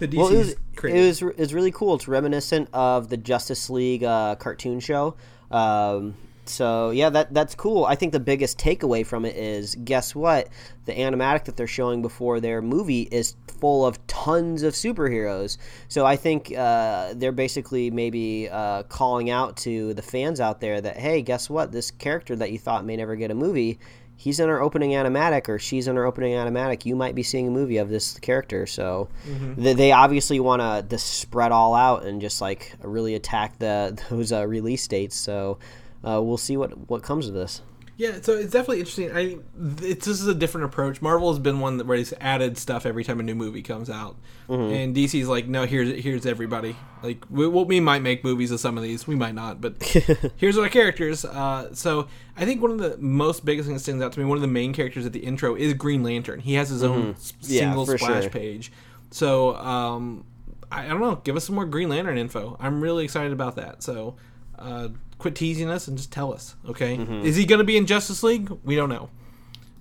The 0.00 0.08
DC's 0.08 0.16
well, 0.16 0.28
it 0.28 0.38
was, 0.38 0.56
created? 0.76 1.02
it 1.02 1.06
was 1.06 1.22
it 1.22 1.38
was 1.38 1.54
really 1.54 1.70
cool. 1.70 1.94
It's 1.94 2.08
reminiscent 2.08 2.68
of 2.72 3.08
the 3.08 3.16
Justice 3.16 3.70
League 3.70 4.02
uh, 4.02 4.34
cartoon 4.36 4.80
show. 4.80 5.14
Um, 5.50 6.14
so 6.50 6.90
yeah, 6.90 7.10
that 7.10 7.32
that's 7.32 7.54
cool. 7.54 7.84
I 7.84 7.94
think 7.94 8.12
the 8.12 8.20
biggest 8.20 8.58
takeaway 8.58 9.06
from 9.06 9.24
it 9.24 9.36
is, 9.36 9.76
guess 9.84 10.14
what? 10.14 10.48
The 10.84 10.92
animatic 10.92 11.44
that 11.44 11.56
they're 11.56 11.66
showing 11.66 12.02
before 12.02 12.40
their 12.40 12.60
movie 12.60 13.02
is 13.02 13.36
full 13.60 13.86
of 13.86 14.04
tons 14.06 14.62
of 14.62 14.74
superheroes. 14.74 15.58
So 15.88 16.04
I 16.04 16.16
think 16.16 16.56
uh, 16.56 17.14
they're 17.14 17.32
basically 17.32 17.90
maybe 17.90 18.48
uh, 18.50 18.84
calling 18.84 19.30
out 19.30 19.56
to 19.58 19.94
the 19.94 20.02
fans 20.02 20.40
out 20.40 20.60
there 20.60 20.80
that, 20.80 20.96
hey, 20.96 21.22
guess 21.22 21.48
what? 21.48 21.72
This 21.72 21.90
character 21.90 22.34
that 22.36 22.50
you 22.52 22.58
thought 22.58 22.84
may 22.84 22.96
never 22.96 23.16
get 23.16 23.30
a 23.30 23.34
movie. 23.34 23.78
He's 24.16 24.38
in 24.38 24.50
our 24.50 24.60
opening 24.60 24.90
animatic, 24.90 25.48
or 25.48 25.58
she's 25.58 25.88
in 25.88 25.96
our 25.96 26.04
opening 26.04 26.34
animatic. 26.34 26.84
You 26.84 26.94
might 26.94 27.14
be 27.14 27.22
seeing 27.22 27.48
a 27.48 27.50
movie 27.50 27.78
of 27.78 27.88
this 27.88 28.18
character. 28.18 28.66
So 28.66 29.08
they, 29.56 29.72
they 29.72 29.92
obviously 29.92 30.40
want 30.40 30.60
to 30.60 30.86
just 30.86 31.20
spread 31.20 31.52
all 31.52 31.74
out 31.74 32.04
and 32.04 32.20
just 32.20 32.42
like 32.42 32.74
really 32.82 33.14
attack 33.14 33.58
the 33.58 33.98
those 34.10 34.30
uh, 34.30 34.46
release 34.46 34.86
dates. 34.86 35.16
So 35.16 35.58
uh, 36.06 36.20
we'll 36.22 36.36
see 36.38 36.56
what 36.56 36.88
what 36.90 37.02
comes 37.02 37.28
of 37.28 37.34
this. 37.34 37.62
Yeah, 37.96 38.18
so 38.22 38.32
it's 38.34 38.50
definitely 38.50 38.78
interesting. 38.78 39.10
I 39.14 39.36
it's 39.84 40.06
this 40.06 40.22
is 40.22 40.26
a 40.26 40.34
different 40.34 40.64
approach. 40.64 41.02
Marvel 41.02 41.28
has 41.30 41.38
been 41.38 41.60
one 41.60 41.76
that 41.76 41.86
where 41.86 41.98
it's 41.98 42.14
added 42.18 42.56
stuff 42.56 42.86
every 42.86 43.04
time 43.04 43.20
a 43.20 43.22
new 43.22 43.34
movie 43.34 43.60
comes 43.60 43.90
out, 43.90 44.16
and 44.48 44.96
DC's 44.96 45.28
like, 45.28 45.46
no, 45.48 45.66
here's 45.66 46.02
here's 46.02 46.24
everybody. 46.24 46.76
Like, 47.02 47.26
we, 47.28 47.46
we 47.46 47.78
might 47.78 48.00
make 48.00 48.24
movies 48.24 48.52
of 48.52 48.58
some 48.60 48.78
of 48.78 48.82
these, 48.82 49.06
we 49.06 49.16
might 49.16 49.34
not, 49.34 49.60
but 49.60 49.82
here's 50.38 50.56
our 50.56 50.70
characters. 50.70 51.26
Uh, 51.26 51.74
so 51.74 52.08
I 52.38 52.46
think 52.46 52.62
one 52.62 52.70
of 52.70 52.78
the 52.78 52.96
most 52.96 53.44
biggest 53.44 53.68
things 53.68 53.80
that 53.80 53.84
stands 53.84 54.02
out 54.02 54.12
to 54.12 54.18
me, 54.20 54.24
one 54.24 54.38
of 54.38 54.42
the 54.42 54.48
main 54.48 54.72
characters 54.72 55.04
at 55.04 55.12
the 55.12 55.20
intro 55.20 55.54
is 55.54 55.74
Green 55.74 56.02
Lantern. 56.02 56.40
He 56.40 56.54
has 56.54 56.70
his 56.70 56.82
own 56.82 57.10
s- 57.10 57.34
Yeah, 57.42 57.60
single 57.60 57.84
splash 57.84 58.22
sure. 58.22 58.30
page. 58.30 58.72
So 59.10 59.56
um, 59.56 60.24
I, 60.72 60.86
I 60.86 60.88
don't 60.88 61.00
know. 61.00 61.16
Give 61.16 61.36
us 61.36 61.44
some 61.44 61.54
more 61.54 61.66
Green 61.66 61.90
Lantern 61.90 62.16
info. 62.16 62.56
I'm 62.60 62.80
really 62.80 63.04
excited 63.04 63.32
about 63.32 63.56
that. 63.56 63.82
So 63.82 64.16
uh, 64.58 64.88
quit 65.20 65.34
teasing 65.36 65.68
us 65.70 65.86
and 65.86 65.96
just 65.96 66.10
tell 66.12 66.32
us. 66.32 66.56
Okay, 66.68 66.96
Mm-hmm. 66.96 67.24
is 67.24 67.36
he 67.36 67.44
going 67.44 67.58
to 67.60 67.64
be 67.64 67.76
in 67.76 67.86
Justice 67.86 68.22
League? 68.22 68.50
We 68.64 68.74
don't 68.76 68.88
know. 68.88 69.10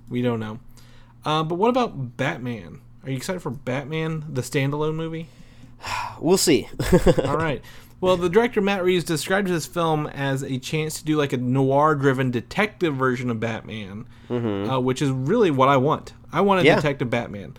We 0.10 0.22
don't 0.22 0.40
know. 0.40 0.60
Uh, 1.26 1.44
but 1.44 1.56
what 1.56 1.70
about 1.70 2.18
Batman? 2.18 2.82
Are 3.04 3.10
you 3.10 3.18
excited 3.18 3.42
for 3.42 3.50
Batman, 3.50 4.26
the 4.30 4.42
standalone 4.42 4.96
movie? 4.96 5.28
We'll 6.22 6.38
see. 6.38 6.68
All 7.26 7.38
right. 7.38 7.62
Well, 8.02 8.18
the 8.18 8.30
director 8.30 8.60
Matt 8.62 8.84
Reeves 8.84 9.06
described 9.06 9.48
this 9.48 9.66
film 9.66 10.06
as 10.08 10.44
a 10.44 10.58
chance 10.60 11.00
to 11.00 11.06
do 11.06 11.16
like 11.18 11.32
a 11.34 11.38
noir-driven 11.38 12.32
detective 12.32 12.96
version 12.96 13.30
of 13.30 13.40
Batman, 13.40 14.06
uh, 14.30 14.80
which 14.82 15.02
is 15.02 15.12
really 15.12 15.50
what 15.52 15.70
I 15.70 15.78
want. 15.78 16.14
I 16.32 16.42
want 16.42 16.60
a 16.60 16.62
Mm-hmm. 16.62 16.68
Yeah. 16.68 16.76
detective 16.76 17.10
Batman. 17.10 17.56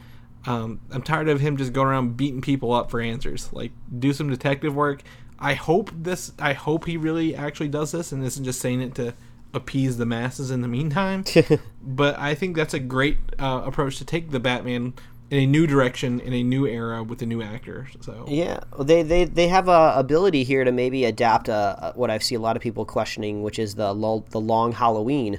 Um, 0.47 0.81
I'm 0.91 1.03
tired 1.03 1.29
of 1.29 1.41
him 1.41 1.57
just 1.59 1.73
going 1.73 1.89
around 1.89 2.17
beating 2.19 2.41
people 2.43 2.73
up 2.73 2.91
for 2.91 3.01
answers. 3.01 3.51
Like, 3.53 3.73
do 3.99 4.13
some 4.13 4.29
detective 4.31 4.75
work. 4.75 5.03
I 5.41 5.55
hope 5.55 5.91
this. 5.95 6.33
I 6.39 6.53
hope 6.53 6.87
he 6.87 6.97
really 6.97 7.35
actually 7.35 7.69
does 7.69 7.93
this 7.93 8.13
and 8.13 8.25
isn't 8.25 8.45
just 8.45 8.61
saying 8.61 8.83
it 8.83 8.95
to 8.97 9.15
appease 9.53 9.97
the 9.97 10.07
masses 10.07 10.51
in 10.51 10.61
the 10.61 10.69
meantime. 10.69 11.25
but 11.83 12.19
I 12.19 12.35
think 12.35 12.57
that's 12.57 12.75
a 12.75 12.79
great 12.79 13.19
uh, 13.39 13.63
approach 13.65 13.97
to 13.99 14.05
take 14.05 14.31
the 14.31 14.41
Batman 14.41 14.95
in 15.31 15.39
a 15.39 15.47
new 15.47 15.67
direction 15.67 16.21
in 16.21 16.33
a 16.33 16.43
new 16.43 16.67
era 16.67 17.03
with 17.03 17.23
a 17.23 17.27
new 17.27 17.41
actor. 17.41 17.89
So 18.01 18.27
Yeah, 18.29 18.61
they 18.79 19.03
they 19.03 19.25
they 19.25 19.49
have 19.49 19.69
a 19.69 19.95
ability 19.97 20.45
here 20.45 20.65
to 20.65 20.73
maybe 20.73 21.05
adapt 21.05 21.49
uh, 21.49 21.93
what 21.95 22.11
I 22.11 22.19
see 22.19 22.35
a 22.35 22.41
lot 22.41 22.57
of 22.57 22.63
people 22.63 22.85
questioning, 22.85 23.43
which 23.43 23.59
is 23.59 23.77
the 23.77 23.93
lo- 23.93 24.25
the 24.31 24.41
long 24.41 24.73
Halloween, 24.73 25.39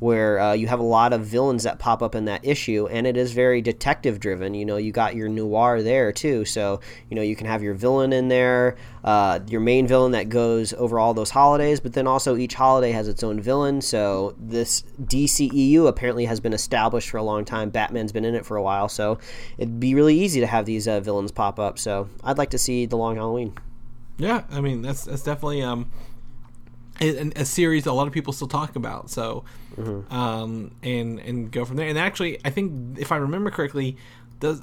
where 0.00 0.40
uh, 0.40 0.52
you 0.54 0.66
have 0.66 0.80
a 0.80 0.84
lot 0.84 1.12
of 1.12 1.24
villains 1.24 1.62
that 1.62 1.78
pop 1.78 2.02
up 2.02 2.14
in 2.14 2.24
that 2.24 2.44
issue, 2.44 2.88
and 2.90 3.06
it 3.06 3.16
is 3.16 3.32
very 3.32 3.60
detective 3.60 4.18
driven. 4.18 4.54
You 4.54 4.64
know, 4.64 4.76
you 4.78 4.92
got 4.92 5.14
your 5.14 5.28
noir 5.28 5.82
there 5.82 6.10
too, 6.10 6.44
so 6.44 6.80
you 7.08 7.14
know 7.14 7.22
you 7.22 7.36
can 7.36 7.46
have 7.46 7.62
your 7.62 7.74
villain 7.74 8.12
in 8.12 8.28
there, 8.28 8.76
uh, 9.04 9.40
your 9.46 9.60
main 9.60 9.86
villain 9.86 10.12
that 10.12 10.28
goes 10.28 10.72
over 10.72 10.98
all 10.98 11.14
those 11.14 11.30
holidays, 11.30 11.80
but 11.80 11.92
then 11.92 12.06
also 12.06 12.36
each 12.36 12.54
holiday 12.54 12.92
has 12.92 13.08
its 13.08 13.22
own 13.22 13.40
villain. 13.40 13.80
So 13.80 14.34
this 14.38 14.82
DCEU 15.02 15.86
apparently 15.86 16.24
has 16.24 16.40
been 16.40 16.54
established 16.54 17.10
for 17.10 17.18
a 17.18 17.22
long 17.22 17.44
time. 17.44 17.70
Batman's 17.70 18.12
been 18.12 18.24
in 18.24 18.34
it 18.34 18.46
for 18.46 18.56
a 18.56 18.62
while, 18.62 18.88
so 18.88 19.18
it'd 19.58 19.78
be 19.78 19.94
really 19.94 20.18
easy 20.18 20.40
to 20.40 20.46
have 20.46 20.64
these 20.64 20.88
uh, 20.88 21.00
villains 21.00 21.30
pop 21.30 21.58
up. 21.58 21.78
So 21.78 22.08
I'd 22.24 22.38
like 22.38 22.50
to 22.50 22.58
see 22.58 22.86
the 22.86 22.96
Long 22.96 23.16
Halloween. 23.16 23.54
Yeah, 24.16 24.44
I 24.50 24.60
mean 24.60 24.82
that's 24.82 25.04
that's 25.04 25.22
definitely 25.22 25.62
um 25.62 25.90
a, 27.00 27.32
a 27.36 27.44
series 27.44 27.86
a 27.86 27.92
lot 27.92 28.06
of 28.06 28.12
people 28.12 28.32
still 28.32 28.48
talk 28.48 28.76
about. 28.76 29.10
So 29.10 29.44
um 30.10 30.70
and 30.82 31.18
and 31.20 31.50
go 31.50 31.64
from 31.64 31.76
there. 31.76 31.88
And 31.88 31.98
actually, 31.98 32.38
I 32.44 32.50
think 32.50 32.98
if 32.98 33.12
I 33.12 33.16
remember 33.16 33.50
correctly, 33.50 33.96
does 34.40 34.62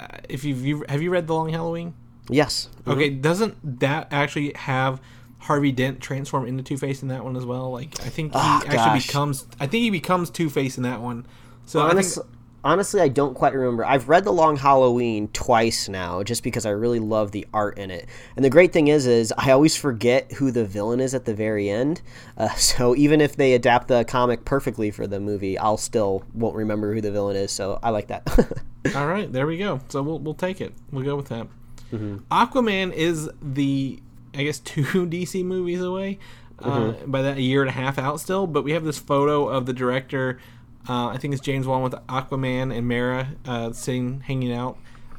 uh, 0.00 0.06
if 0.28 0.44
you've 0.44 0.64
you, 0.64 0.84
have 0.88 1.02
you 1.02 1.10
read 1.10 1.26
the 1.26 1.34
Long 1.34 1.48
Halloween? 1.50 1.94
Yes. 2.28 2.68
Okay, 2.86 3.10
doesn't 3.10 3.80
that 3.80 4.08
actually 4.10 4.52
have 4.54 5.00
Harvey 5.38 5.72
Dent 5.72 6.00
transform 6.00 6.46
into 6.46 6.62
Two 6.62 6.76
Face 6.76 7.02
in 7.02 7.08
that 7.08 7.24
one 7.24 7.36
as 7.36 7.46
well? 7.46 7.70
Like 7.70 7.98
I 8.00 8.08
think 8.08 8.32
he 8.32 8.38
Ah, 8.40 8.60
actually 8.66 8.76
gosh. 8.76 9.06
becomes 9.06 9.46
I 9.58 9.66
think 9.66 9.82
he 9.82 9.90
becomes 9.90 10.30
Two 10.30 10.50
Face 10.50 10.76
in 10.76 10.82
that 10.82 11.00
one. 11.00 11.26
So 11.66 11.86
I 11.86 11.94
think 11.94 12.26
honestly, 12.64 13.00
I 13.00 13.08
don't 13.08 13.34
quite 13.34 13.54
remember. 13.54 13.84
I've 13.84 14.08
read 14.08 14.24
The 14.24 14.32
Long 14.32 14.56
Halloween 14.56 15.28
twice 15.28 15.88
now, 15.88 16.22
just 16.22 16.42
because 16.42 16.66
I 16.66 16.70
really 16.70 16.98
love 16.98 17.32
the 17.32 17.46
art 17.54 17.78
in 17.78 17.90
it. 17.90 18.08
And 18.36 18.44
the 18.44 18.50
great 18.50 18.72
thing 18.72 18.88
is, 18.88 19.06
is 19.06 19.32
I 19.38 19.50
always 19.50 19.76
forget 19.76 20.32
who 20.32 20.50
the 20.50 20.64
villain 20.64 21.00
is 21.00 21.14
at 21.14 21.24
the 21.24 21.34
very 21.34 21.68
end. 21.70 22.02
Uh, 22.36 22.48
so 22.54 22.94
even 22.96 23.20
if 23.20 23.36
they 23.36 23.54
adapt 23.54 23.88
the 23.88 24.04
comic 24.04 24.44
perfectly 24.44 24.90
for 24.90 25.06
the 25.06 25.20
movie, 25.20 25.56
I'll 25.58 25.76
still 25.76 26.24
won't 26.34 26.56
remember 26.56 26.94
who 26.94 27.00
the 27.00 27.12
villain 27.12 27.36
is. 27.36 27.52
So 27.52 27.78
I 27.82 27.90
like 27.90 28.08
that. 28.08 28.28
All 28.94 29.06
right, 29.06 29.30
there 29.32 29.46
we 29.46 29.58
go. 29.58 29.80
So 29.88 30.02
we'll 30.02 30.18
we'll 30.18 30.34
take 30.34 30.60
it. 30.60 30.72
We'll 30.92 31.04
go 31.04 31.16
with 31.16 31.28
that. 31.28 31.46
Mm-hmm. 31.92 32.16
Aquaman 32.30 32.92
is 32.92 33.30
the 33.42 34.00
I 34.34 34.44
guess 34.44 34.58
two 34.64 34.82
DC 35.06 35.44
movies 35.44 35.80
away. 35.80 36.18
Uh, 36.60 36.80
Mm-hmm. 36.92 37.10
by 37.12 37.22
that, 37.22 37.36
a 37.36 37.40
year 37.40 37.60
and 37.62 37.68
a 37.68 37.72
half 37.72 37.98
out 37.98 38.18
still. 38.18 38.46
But 38.48 38.64
we 38.64 38.72
have 38.72 38.82
this 38.84 38.98
photo 38.98 39.48
of 39.48 39.66
the 39.66 39.72
director. 39.72 40.40
Uh, 40.88 41.08
I 41.08 41.18
think 41.18 41.34
it's 41.34 41.42
James 41.42 41.66
Wan 41.66 41.82
with 41.82 41.92
Aquaman 42.08 42.74
and 42.76 42.88
Mera 42.88 43.28
uh, 43.46 43.72
sitting, 43.72 44.20
hanging 44.20 44.52
out. 44.52 44.78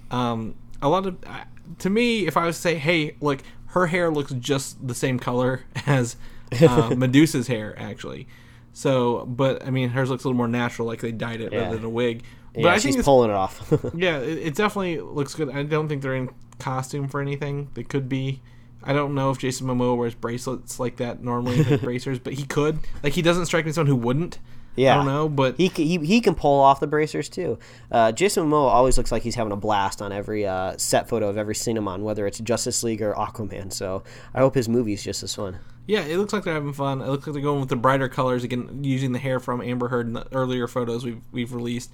Um, 0.09 0.55
a 0.81 0.89
lot 0.89 1.05
of, 1.05 1.17
uh, 1.27 1.43
to 1.79 1.89
me, 1.89 2.25
if 2.25 2.35
I 2.37 2.45
was 2.45 2.55
to 2.55 2.61
say, 2.61 2.75
hey, 2.75 3.15
look, 3.21 3.41
her 3.67 3.87
hair 3.87 4.09
looks 4.09 4.31
just 4.33 4.85
the 4.87 4.95
same 4.95 5.19
color 5.19 5.61
as 5.85 6.15
uh, 6.61 6.93
Medusa's 6.97 7.47
hair, 7.47 7.75
actually. 7.77 8.27
So, 8.73 9.25
but 9.27 9.65
I 9.65 9.69
mean, 9.69 9.89
hers 9.89 10.09
looks 10.09 10.23
a 10.23 10.27
little 10.27 10.37
more 10.37 10.47
natural, 10.47 10.87
like 10.87 11.01
they 11.01 11.11
dyed 11.11 11.41
it 11.41 11.51
Yeah. 11.53 11.63
rather 11.63 11.75
than 11.75 11.85
a 11.85 11.89
wig. 11.89 12.23
But 12.53 12.61
yeah, 12.63 12.69
I 12.71 12.73
she's 12.75 12.83
think 12.83 12.97
it's, 12.97 13.05
pulling 13.05 13.29
it 13.29 13.35
off. 13.35 13.71
yeah, 13.95 14.17
it, 14.17 14.37
it 14.39 14.55
definitely 14.55 14.99
looks 15.01 15.35
good. 15.35 15.49
I 15.51 15.61
don't 15.63 15.87
think 15.87 16.01
they're 16.01 16.15
in 16.15 16.29
costume 16.57 17.07
for 17.07 17.21
anything. 17.21 17.69
They 17.75 17.83
could 17.83 18.09
be. 18.09 18.41
I 18.83 18.93
don't 18.93 19.13
know 19.13 19.29
if 19.29 19.37
Jason 19.37 19.67
Momoa 19.67 19.95
wears 19.97 20.15
bracelets 20.15 20.79
like 20.79 20.95
that 20.97 21.21
normally, 21.21 21.63
like 21.63 21.81
bracers, 21.81 22.17
but 22.17 22.33
he 22.33 22.45
could. 22.45 22.79
Like 23.03 23.13
he 23.13 23.21
doesn't 23.21 23.45
strike 23.45 23.65
me 23.65 23.69
as 23.69 23.75
someone 23.75 23.87
who 23.89 23.95
wouldn't. 23.97 24.39
Yeah, 24.75 24.93
I 24.93 24.97
don't 24.97 25.05
know, 25.05 25.29
but 25.29 25.57
he, 25.57 25.67
he 25.67 25.97
he 25.97 26.21
can 26.21 26.35
pull 26.35 26.59
off 26.59 26.79
the 26.79 26.87
bracers 26.87 27.29
too. 27.29 27.57
Uh, 27.91 28.11
Jason 28.11 28.45
Momoa 28.45 28.69
always 28.71 28.97
looks 28.97 29.11
like 29.11 29.23
he's 29.23 29.35
having 29.35 29.51
a 29.51 29.57
blast 29.57 30.01
on 30.01 30.11
every 30.11 30.45
uh, 30.45 30.77
set 30.77 31.09
photo 31.09 31.27
of 31.27 31.37
every 31.37 31.55
him 31.55 31.87
on, 31.87 32.03
whether 32.03 32.25
it's 32.25 32.39
Justice 32.39 32.83
League 32.83 33.01
or 33.01 33.13
Aquaman. 33.13 33.71
So 33.73 34.03
I 34.33 34.39
hope 34.39 34.55
his 34.55 34.69
movie's 34.69 35.03
just 35.03 35.21
as 35.23 35.35
fun. 35.35 35.59
yeah, 35.87 36.01
it 36.01 36.17
looks 36.17 36.33
like 36.33 36.43
they're 36.43 36.53
having 36.53 36.73
fun. 36.73 37.01
It 37.01 37.07
looks 37.07 37.27
like 37.27 37.33
they're 37.33 37.41
going 37.43 37.59
with 37.59 37.69
the 37.69 37.75
brighter 37.75 38.07
colors 38.09 38.43
again, 38.43 38.83
using 38.83 39.11
the 39.11 39.19
hair 39.19 39.39
from 39.39 39.61
Amber 39.61 39.89
Heard 39.89 40.07
in 40.07 40.13
the 40.13 40.25
earlier 40.33 40.67
photos 40.67 41.03
we've 41.03 41.21
we've 41.31 41.53
released. 41.53 41.93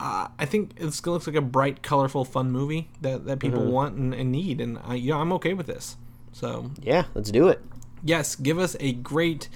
Uh, 0.00 0.28
I 0.38 0.46
think 0.46 0.72
it 0.78 1.04
looks 1.04 1.26
like 1.26 1.36
a 1.36 1.40
bright, 1.40 1.82
colorful, 1.82 2.24
fun 2.24 2.50
movie 2.50 2.88
that, 3.02 3.24
that 3.26 3.38
people 3.38 3.64
want 3.70 3.94
and, 3.96 4.12
and 4.12 4.32
need, 4.32 4.60
and 4.60 4.78
I, 4.82 4.94
you 4.94 5.10
know, 5.12 5.20
I'm 5.20 5.32
okay 5.34 5.54
with 5.54 5.66
this. 5.66 5.96
So 6.32 6.70
Yeah, 6.80 7.04
let's 7.14 7.30
do 7.30 7.46
it. 7.48 7.60
yes, 8.02 8.34
give 8.34 8.58
us 8.58 8.74
a 8.80 8.94
great 8.94 9.48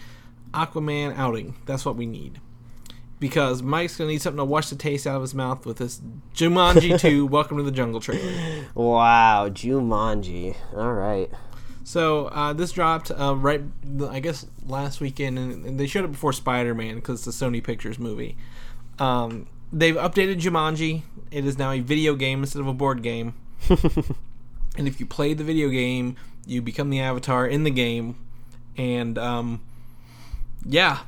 Aquaman 0.55 1.17
outing. 1.17 1.57
That's 1.67 1.85
what 1.85 1.97
we 1.97 2.07
need. 2.07 2.41
Because 3.19 3.63
Mike's 3.63 3.97
gonna 3.97 4.11
need 4.11 4.21
something 4.21 4.39
to 4.39 4.45
wash 4.45 4.69
the 4.69 4.77
taste 4.77 5.07
out 5.07 5.17
of 5.17 5.23
his 5.23 5.35
mouth 5.35 5.65
with 5.65 5.79
this 5.79 6.01
Jumanji 6.35 7.01
2 7.01 7.27
Welcome 7.31 7.57
to 7.57 7.63
the 7.63 7.71
Jungle 7.71 8.01
trailer. 8.01 8.67
Wow, 8.75 9.49
Jumanji. 9.49 10.55
All 10.75 10.93
right. 10.93 11.31
So 11.87 12.27
uh, 12.27 12.53
this 12.53 12.73
dropped 12.73 13.13
uh, 13.13 13.37
right, 13.37 13.63
I 14.11 14.19
guess, 14.19 14.45
last 14.67 15.01
weekend, 15.01 15.39
and, 15.39 15.79
they 15.79 15.87
showed 15.87 16.05
it 16.05 16.11
before 16.11 16.33
Spider 16.33 16.75
Man 16.75 16.97
because 16.97 17.27
it's 17.27 17.41
a 17.41 17.45
Sony 17.45 17.63
Pictures 17.63 17.99
movie. 17.99 18.37
Um, 18.99 19.47
they've 19.73 19.95
updated 19.95 20.41
Jumanji. 20.41 21.03
It 21.31 21.45
is 21.45 21.59
now 21.59 21.71
a 21.71 21.79
video 21.79 22.17
game 22.17 22.41
instead 22.41 22.61
of 22.61 22.67
a 22.67 22.75
board 22.75 23.03
game. 23.03 23.35
and 23.69 24.89
if 24.89 24.99
you 24.99 25.07
play 25.07 25.33
the 25.33 25.45
video 25.45 25.69
game, 25.69 26.17
you 26.45 26.61
become 26.61 26.91
the 26.91 27.01
avatar 27.01 27.47
in 27.47 27.63
the 27.63 27.71
game. 27.71 28.17
And 28.77 29.17
um, 29.17 29.63
yeah, 30.65 30.99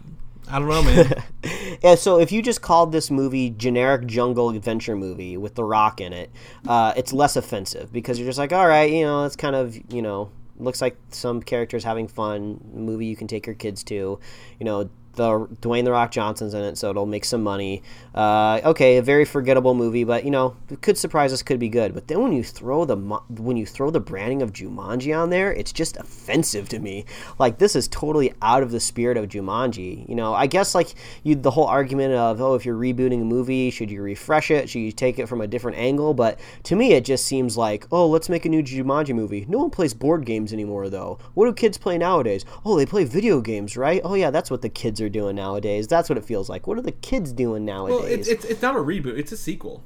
I 0.48 0.58
don't 0.58 0.68
know, 0.68 0.82
man. 0.82 1.24
Yeah, 1.82 1.94
so 1.94 2.18
if 2.18 2.32
you 2.32 2.42
just 2.42 2.60
called 2.62 2.92
this 2.92 3.10
movie 3.10 3.50
generic 3.50 4.06
jungle 4.06 4.50
adventure 4.50 4.96
movie 4.96 5.36
with 5.36 5.54
The 5.54 5.64
Rock 5.64 6.00
in 6.00 6.12
it, 6.12 6.30
uh, 6.66 6.92
it's 6.96 7.12
less 7.12 7.36
offensive 7.36 7.92
because 7.92 8.18
you're 8.18 8.28
just 8.28 8.38
like, 8.38 8.52
all 8.52 8.66
right, 8.66 8.90
you 8.90 9.04
know, 9.04 9.24
it's 9.24 9.36
kind 9.36 9.54
of, 9.54 9.76
you 9.92 10.02
know, 10.02 10.30
looks 10.58 10.80
like 10.80 10.96
some 11.10 11.40
characters 11.42 11.84
having 11.84 12.08
fun 12.08 12.60
movie 12.72 13.06
you 13.06 13.16
can 13.16 13.28
take 13.28 13.46
your 13.46 13.54
kids 13.54 13.84
to, 13.84 14.18
you 14.58 14.64
know. 14.64 14.90
The 15.18 15.48
Dwayne 15.60 15.84
the 15.84 15.90
Rock 15.90 16.12
Johnson's 16.12 16.54
in 16.54 16.62
it, 16.62 16.78
so 16.78 16.90
it'll 16.90 17.04
make 17.04 17.24
some 17.24 17.42
money. 17.42 17.82
Uh, 18.14 18.60
okay, 18.64 18.98
a 18.98 19.02
very 19.02 19.24
forgettable 19.24 19.74
movie, 19.74 20.04
but 20.04 20.24
you 20.24 20.30
know, 20.30 20.56
it 20.70 20.80
could 20.80 20.96
surprise 20.96 21.32
us, 21.32 21.42
could 21.42 21.58
be 21.58 21.68
good. 21.68 21.92
But 21.92 22.06
then 22.06 22.22
when 22.22 22.32
you 22.32 22.44
throw 22.44 22.84
the 22.84 22.96
when 22.96 23.56
you 23.56 23.66
throw 23.66 23.90
the 23.90 23.98
branding 23.98 24.42
of 24.42 24.52
Jumanji 24.52 25.18
on 25.18 25.30
there, 25.30 25.52
it's 25.52 25.72
just 25.72 25.96
offensive 25.96 26.68
to 26.68 26.78
me. 26.78 27.04
Like 27.36 27.58
this 27.58 27.74
is 27.74 27.88
totally 27.88 28.32
out 28.42 28.62
of 28.62 28.70
the 28.70 28.78
spirit 28.78 29.16
of 29.16 29.28
Jumanji. 29.28 30.08
You 30.08 30.14
know, 30.14 30.34
I 30.34 30.46
guess 30.46 30.72
like 30.72 30.94
you 31.24 31.34
the 31.34 31.50
whole 31.50 31.66
argument 31.66 32.14
of 32.14 32.40
oh, 32.40 32.54
if 32.54 32.64
you're 32.64 32.78
rebooting 32.78 33.22
a 33.22 33.24
movie, 33.24 33.70
should 33.70 33.90
you 33.90 34.00
refresh 34.00 34.52
it? 34.52 34.70
Should 34.70 34.82
you 34.82 34.92
take 34.92 35.18
it 35.18 35.26
from 35.26 35.40
a 35.40 35.48
different 35.48 35.78
angle? 35.78 36.14
But 36.14 36.38
to 36.62 36.76
me, 36.76 36.92
it 36.92 37.04
just 37.04 37.26
seems 37.26 37.56
like 37.56 37.88
oh, 37.90 38.06
let's 38.06 38.28
make 38.28 38.44
a 38.44 38.48
new 38.48 38.62
Jumanji 38.62 39.16
movie. 39.16 39.46
No 39.48 39.58
one 39.58 39.70
plays 39.70 39.94
board 39.94 40.24
games 40.24 40.52
anymore, 40.52 40.88
though. 40.88 41.18
What 41.34 41.46
do 41.46 41.52
kids 41.52 41.76
play 41.76 41.98
nowadays? 41.98 42.44
Oh, 42.64 42.76
they 42.76 42.86
play 42.86 43.02
video 43.02 43.40
games, 43.40 43.76
right? 43.76 44.00
Oh 44.04 44.14
yeah, 44.14 44.30
that's 44.30 44.50
what 44.50 44.62
the 44.62 44.68
kids 44.68 45.00
are 45.00 45.07
doing 45.10 45.36
nowadays. 45.36 45.86
That's 45.86 46.08
what 46.08 46.18
it 46.18 46.24
feels 46.24 46.48
like. 46.48 46.66
What 46.66 46.78
are 46.78 46.82
the 46.82 46.92
kids 46.92 47.32
doing 47.32 47.64
nowadays? 47.64 47.98
well, 47.98 48.06
it's, 48.06 48.28
it's, 48.28 48.44
it's 48.44 48.62
not 48.62 48.76
a 48.76 48.80
reboot, 48.80 49.18
it's 49.18 49.32
a 49.32 49.36
sequel. 49.36 49.82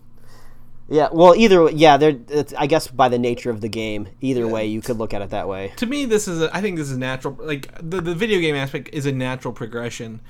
Yeah, 0.88 1.08
well, 1.10 1.34
either 1.34 1.70
yeah, 1.70 1.96
there. 1.96 2.18
It's, 2.28 2.52
I 2.54 2.66
guess 2.66 2.88
by 2.88 3.08
the 3.08 3.18
nature 3.18 3.50
of 3.50 3.60
the 3.60 3.68
game, 3.68 4.08
either 4.20 4.46
way, 4.46 4.66
you 4.66 4.82
could 4.82 4.98
look 4.98 5.14
at 5.14 5.22
it 5.22 5.30
that 5.30 5.48
way. 5.48 5.72
to 5.76 5.86
me 5.86 6.04
this 6.04 6.28
is 6.28 6.42
a, 6.42 6.54
i 6.54 6.60
think 6.60 6.76
this 6.76 6.90
is 6.90 6.98
natural 6.98 7.36
like 7.40 7.72
the, 7.78 8.00
the 8.00 8.14
video 8.14 8.40
game 8.40 8.54
aspect 8.54 8.90
is 8.92 9.06
a 9.06 9.12
natural 9.12 9.54
progression 9.54 10.20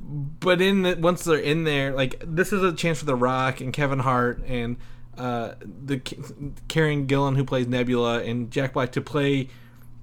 but 0.00 0.60
in 0.62 0.82
the, 0.82 0.94
once 0.94 1.24
they're 1.24 1.38
in 1.38 1.64
there 1.64 1.92
like 1.92 2.22
this 2.24 2.52
is 2.52 2.62
a 2.62 2.72
chance 2.72 3.00
for 3.00 3.04
the 3.04 3.16
rock 3.16 3.60
and 3.60 3.72
kevin 3.72 3.98
hart 3.98 4.42
and 4.46 4.76
uh 5.18 5.52
the 5.60 5.98
karen 6.68 7.06
gillan 7.06 7.36
who 7.36 7.44
plays 7.44 7.66
nebula 7.66 8.22
and 8.22 8.50
jack 8.50 8.72
black 8.72 8.92
to 8.92 9.00
play 9.00 9.48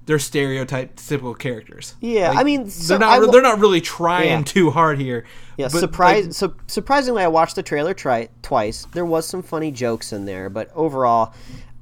their 0.06 0.18
stereotype 0.18 0.96
typical 0.96 1.34
characters 1.34 1.94
Yeah, 2.00 2.30
Like, 2.30 2.38
I 2.38 2.44
mean, 2.44 2.70
so 2.70 2.94
they're 2.96 2.98
not 3.00 3.22
I 3.22 3.30
they're 3.30 3.42
not 3.42 3.58
really 3.58 3.80
trying 3.80 4.28
Yeah. 4.28 4.42
too 4.42 4.70
hard 4.70 4.98
here 4.98 5.24
Yeah, 5.56 5.68
but, 5.70 5.78
surprise. 5.80 6.24
like, 6.26 6.34
so 6.34 6.54
surprisingly, 6.66 7.22
I 7.22 7.28
watched 7.28 7.56
the 7.56 7.62
trailer 7.62 7.92
try 7.94 8.28
twice. 8.42 8.86
There 8.92 9.04
was 9.04 9.26
some 9.26 9.42
funny 9.42 9.70
jokes 9.70 10.12
in 10.12 10.24
there, 10.24 10.48
but 10.48 10.70
overall, 10.74 11.34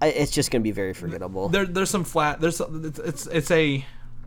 it's 0.02 0.30
just 0.32 0.50
going 0.50 0.60
to 0.62 0.64
be 0.64 0.70
very 0.72 0.94
forgettable. 0.94 1.48
there, 1.48 1.64
there's 1.66 1.90
some 1.90 2.04
flat 2.04 2.40
there's 2.40 2.60
it's, 2.60 2.98
it's 2.98 3.26
it's 3.26 3.50
a 3.50 3.84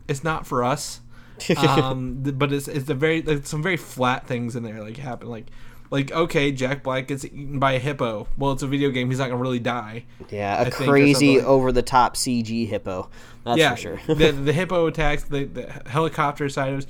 it's 0.08 0.24
not 0.24 0.46
for 0.46 0.64
us 0.64 1.00
um 1.58 2.14
but 2.36 2.52
it's 2.52 2.66
it's 2.66 2.88
a 2.88 2.94
very 2.94 3.22
some 3.44 3.62
very 3.62 3.76
flat 3.76 4.26
things 4.26 4.56
in 4.56 4.64
there 4.64 4.80
like 4.82 4.96
happen 4.96 5.28
like 5.28 5.46
like 5.90 6.12
okay 6.12 6.52
jack 6.52 6.82
black 6.82 7.06
gets 7.06 7.24
eaten 7.24 7.58
by 7.58 7.72
a 7.72 7.78
hippo 7.78 8.26
well 8.36 8.52
it's 8.52 8.62
a 8.62 8.66
video 8.66 8.90
game 8.90 9.08
he's 9.08 9.18
not 9.18 9.28
gonna 9.28 9.40
really 9.40 9.58
die 9.58 10.04
yeah, 10.30 10.60
a 10.60 10.70
think, 10.70 10.90
crazy 10.90 11.40
over 11.40 11.72
the 11.72 11.82
top 11.82 12.14
CG 12.14 12.68
hippo. 12.68 13.08
That's 13.44 13.58
yeah 13.58 13.74
for 13.74 13.80
sure. 13.80 14.00
the, 14.06 14.32
the 14.44 14.52
hippo 14.52 14.86
attacks 14.86 15.24
the, 15.24 15.44
the 15.44 15.66
helicopter 15.86 16.48
side 16.48 16.72
of 16.74 16.86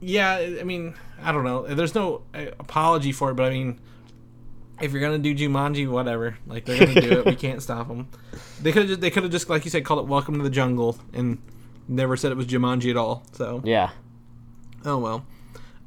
yeah 0.00 0.34
i 0.36 0.62
mean 0.62 0.94
i 1.22 1.32
don't 1.32 1.44
know 1.44 1.66
there's 1.66 1.94
no 1.94 2.22
uh, 2.34 2.46
apology 2.58 3.12
for 3.12 3.30
it 3.30 3.34
but 3.34 3.46
i 3.46 3.50
mean 3.50 3.80
if 4.80 4.92
you're 4.92 5.00
gonna 5.00 5.18
do 5.18 5.34
Jumanji, 5.34 5.88
whatever, 5.88 6.36
like 6.46 6.64
they're 6.64 6.86
gonna 6.86 7.00
do 7.00 7.20
it. 7.20 7.26
We 7.26 7.34
can't 7.34 7.62
stop 7.62 7.88
them. 7.88 8.08
They 8.60 8.72
could 8.72 8.82
have 8.82 8.88
just, 8.88 9.00
they 9.00 9.10
could 9.10 9.22
have 9.22 9.32
just, 9.32 9.48
like 9.48 9.64
you 9.64 9.70
said, 9.70 9.84
called 9.84 10.00
it 10.00 10.06
"Welcome 10.06 10.36
to 10.36 10.42
the 10.42 10.50
Jungle" 10.50 10.98
and 11.12 11.40
never 11.88 12.16
said 12.16 12.32
it 12.32 12.36
was 12.36 12.46
Jumanji 12.46 12.90
at 12.90 12.96
all. 12.96 13.22
So, 13.32 13.62
yeah. 13.64 13.90
oh 14.84 14.98
well. 14.98 15.26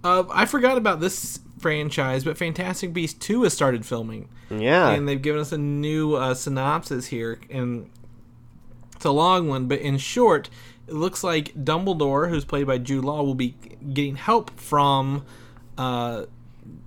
Uh, 0.04 0.24
I 0.32 0.46
forgot 0.46 0.78
about 0.78 1.02
this 1.02 1.40
franchise, 1.60 2.24
but 2.24 2.38
Fantastic 2.38 2.94
Beasts 2.94 3.18
two 3.18 3.44
has 3.44 3.54
started 3.54 3.86
filming, 3.86 4.30
Yeah. 4.50 4.90
and 4.90 5.08
they've 5.08 5.22
given 5.22 5.42
us 5.42 5.52
a 5.52 5.58
new 5.58 6.16
uh, 6.16 6.34
synopsis 6.34 7.08
here, 7.08 7.40
and 7.50 7.90
it's 8.96 9.06
a 9.06 9.12
long 9.12 9.48
one, 9.48 9.68
but 9.68 9.80
in 9.80 9.98
short, 9.98 10.50
it 10.88 10.94
looks 10.96 11.24
like 11.24 11.54
Dumbledore, 11.56 12.30
who's 12.30 12.46
played 12.46 12.66
by 12.68 12.78
Jude 12.80 13.06
Law, 13.06 13.22
will 13.24 13.36
be 13.36 13.56
getting 13.94 14.16
help 14.16 14.50
from 14.60 15.24
uh, 15.78 16.26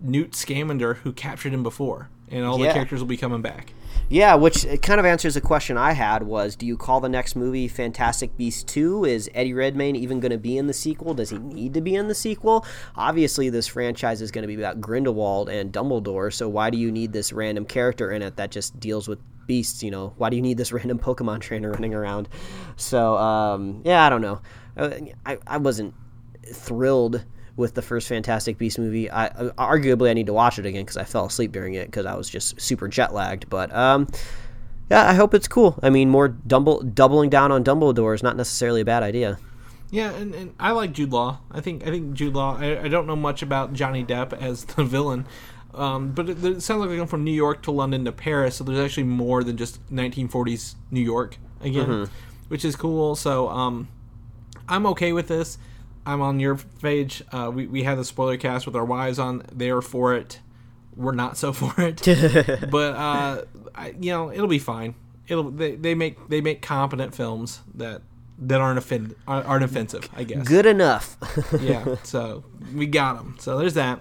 Newt 0.00 0.34
Scamander, 0.34 0.94
who 0.94 1.12
captured 1.12 1.52
him 1.54 1.62
before, 1.62 2.08
and 2.30 2.44
all 2.44 2.58
Yeah. 2.58 2.68
the 2.68 2.72
characters 2.74 3.00
will 3.00 3.06
be 3.08 3.16
coming 3.16 3.40
back. 3.42 3.72
Yeah, 4.12 4.34
which 4.34 4.66
kind 4.82 5.00
of 5.00 5.06
answers 5.06 5.36
a 5.36 5.40
question 5.40 5.78
I 5.78 5.92
had 5.92 6.24
was 6.24 6.54
do 6.54 6.66
you 6.66 6.76
call 6.76 7.00
the 7.00 7.08
next 7.08 7.34
movie 7.34 7.66
Fantastic 7.66 8.36
Beasts 8.36 8.62
2? 8.64 9.06
Is 9.06 9.30
Eddie 9.32 9.54
Redmayne 9.54 9.96
even 9.96 10.20
going 10.20 10.32
to 10.32 10.38
be 10.38 10.58
in 10.58 10.66
the 10.66 10.74
sequel? 10.74 11.14
Does 11.14 11.30
he 11.30 11.38
need 11.38 11.72
to 11.72 11.80
be 11.80 11.94
in 11.94 12.08
the 12.08 12.14
sequel? 12.14 12.66
Obviously, 12.94 13.48
this 13.48 13.66
franchise 13.66 14.20
is 14.20 14.30
going 14.30 14.42
to 14.42 14.48
be 14.48 14.54
about 14.56 14.82
Grindelwald 14.82 15.48
and 15.48 15.72
Dumbledore, 15.72 16.30
so 16.30 16.46
why 16.46 16.68
do 16.68 16.76
you 16.76 16.92
need 16.92 17.14
this 17.14 17.32
random 17.32 17.64
character 17.64 18.10
in 18.12 18.20
it 18.20 18.36
that 18.36 18.50
just 18.50 18.78
deals 18.78 19.08
with 19.08 19.18
beasts, 19.46 19.82
you 19.82 19.90
know? 19.90 20.12
Why 20.18 20.28
do 20.28 20.36
you 20.36 20.42
need 20.42 20.58
this 20.58 20.72
random 20.74 20.98
Pokemon 20.98 21.40
trainer 21.40 21.70
running 21.70 21.94
around? 21.94 22.28
So, 22.76 23.16
um, 23.16 23.80
yeah, 23.82 24.04
I 24.04 24.10
don't 24.10 24.20
know. 24.20 24.42
Uh, 24.76 24.90
I, 25.24 25.38
I 25.46 25.56
wasn't 25.56 25.94
thrilled 26.52 27.24
with 27.62 27.74
the 27.74 27.80
first 27.80 28.08
Fantastic 28.08 28.58
Beast 28.58 28.78
movie. 28.78 29.08
I 29.08 29.28
uh, 29.28 29.52
arguably 29.52 30.10
I 30.10 30.12
need 30.12 30.26
to 30.26 30.34
watch 30.34 30.58
it 30.58 30.66
again 30.66 30.82
because 30.82 30.98
I 30.98 31.04
fell 31.04 31.24
asleep 31.24 31.52
during 31.52 31.74
it 31.74 31.86
because 31.86 32.04
I 32.04 32.14
was 32.14 32.28
just 32.28 32.60
super 32.60 32.88
jet 32.88 33.14
lagged. 33.14 33.48
But 33.48 33.74
um, 33.74 34.08
yeah, 34.90 35.08
I 35.08 35.14
hope 35.14 35.32
it's 35.32 35.48
cool. 35.48 35.78
I 35.82 35.88
mean, 35.88 36.10
more 36.10 36.28
dumble, 36.28 36.82
doubling 36.82 37.30
down 37.30 37.52
on 37.52 37.64
Dumbledore 37.64 38.14
is 38.14 38.22
not 38.22 38.36
necessarily 38.36 38.82
a 38.82 38.84
bad 38.84 39.02
idea. 39.02 39.38
Yeah, 39.90 40.10
and, 40.12 40.34
and 40.34 40.54
I 40.58 40.72
like 40.72 40.92
Jude 40.92 41.12
Law. 41.12 41.38
I 41.50 41.60
think 41.60 41.86
I 41.86 41.90
think 41.90 42.14
Jude 42.14 42.34
Law. 42.34 42.58
I, 42.58 42.82
I 42.82 42.88
don't 42.88 43.06
know 43.06 43.16
much 43.16 43.42
about 43.42 43.72
Johnny 43.72 44.04
Depp 44.04 44.32
as 44.34 44.64
the 44.64 44.84
villain, 44.96 45.26
um, 45.72 46.12
but 46.12 46.28
it, 46.28 46.44
it 46.44 46.62
sounds 46.62 46.80
like 46.80 46.88
they're 46.88 46.96
going 46.96 47.08
from 47.08 47.24
New 47.24 47.32
York 47.32 47.62
to 47.62 47.70
London 47.70 48.04
to 48.06 48.12
Paris. 48.12 48.56
So 48.56 48.64
there's 48.64 48.78
actually 48.78 49.04
more 49.04 49.44
than 49.44 49.56
just 49.56 49.84
1940s 49.94 50.74
New 50.90 51.00
York 51.00 51.38
again, 51.60 52.08
which 52.48 52.64
is 52.64 52.74
cool. 52.74 53.14
So 53.14 53.48
um, 53.48 53.88
I'm 54.68 54.84
okay 54.86 55.12
with 55.12 55.28
this. 55.28 55.58
I'm 56.04 56.20
on 56.20 56.40
your 56.40 56.56
page. 56.56 57.22
Uh, 57.32 57.50
we 57.54 57.66
we 57.66 57.82
had 57.84 57.98
the 57.98 58.04
spoiler 58.04 58.36
cast 58.36 58.66
with 58.66 58.76
our 58.76 58.84
wives 58.84 59.18
on. 59.18 59.44
They 59.52 59.70
are 59.70 59.82
for 59.82 60.14
it. 60.14 60.40
We're 60.96 61.12
not 61.12 61.36
so 61.36 61.52
for 61.52 61.72
it. 61.78 62.02
but 62.70 62.94
uh, 62.94 63.44
I, 63.74 63.94
you 63.98 64.10
know, 64.10 64.32
it'll 64.32 64.48
be 64.48 64.58
fine. 64.58 64.94
It'll 65.28 65.50
they, 65.50 65.76
they 65.76 65.94
make 65.94 66.28
they 66.28 66.40
make 66.40 66.62
competent 66.62 67.14
films 67.14 67.60
that 67.74 68.02
that 68.38 68.60
aren't 68.60 68.78
offend 68.78 69.14
aren't 69.26 69.64
offensive. 69.64 70.08
I 70.14 70.24
guess. 70.24 70.46
Good 70.46 70.66
enough. 70.66 71.16
yeah. 71.60 71.96
So 72.02 72.44
we 72.74 72.86
got 72.86 73.16
them. 73.16 73.36
So 73.38 73.58
there's 73.58 73.74
that. 73.74 74.00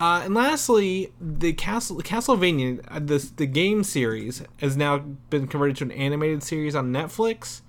Uh, 0.00 0.22
and 0.24 0.34
lastly, 0.34 1.12
the 1.20 1.52
Castle 1.52 1.98
Castlevania, 1.98 2.84
uh, 2.88 2.98
this 3.00 3.30
the 3.30 3.46
game 3.46 3.84
series 3.84 4.42
has 4.58 4.76
now 4.76 4.98
been 4.98 5.46
converted 5.46 5.76
to 5.78 5.84
an 5.84 5.92
animated 5.92 6.42
series 6.42 6.74
on 6.74 6.92
Netflix 6.92 7.60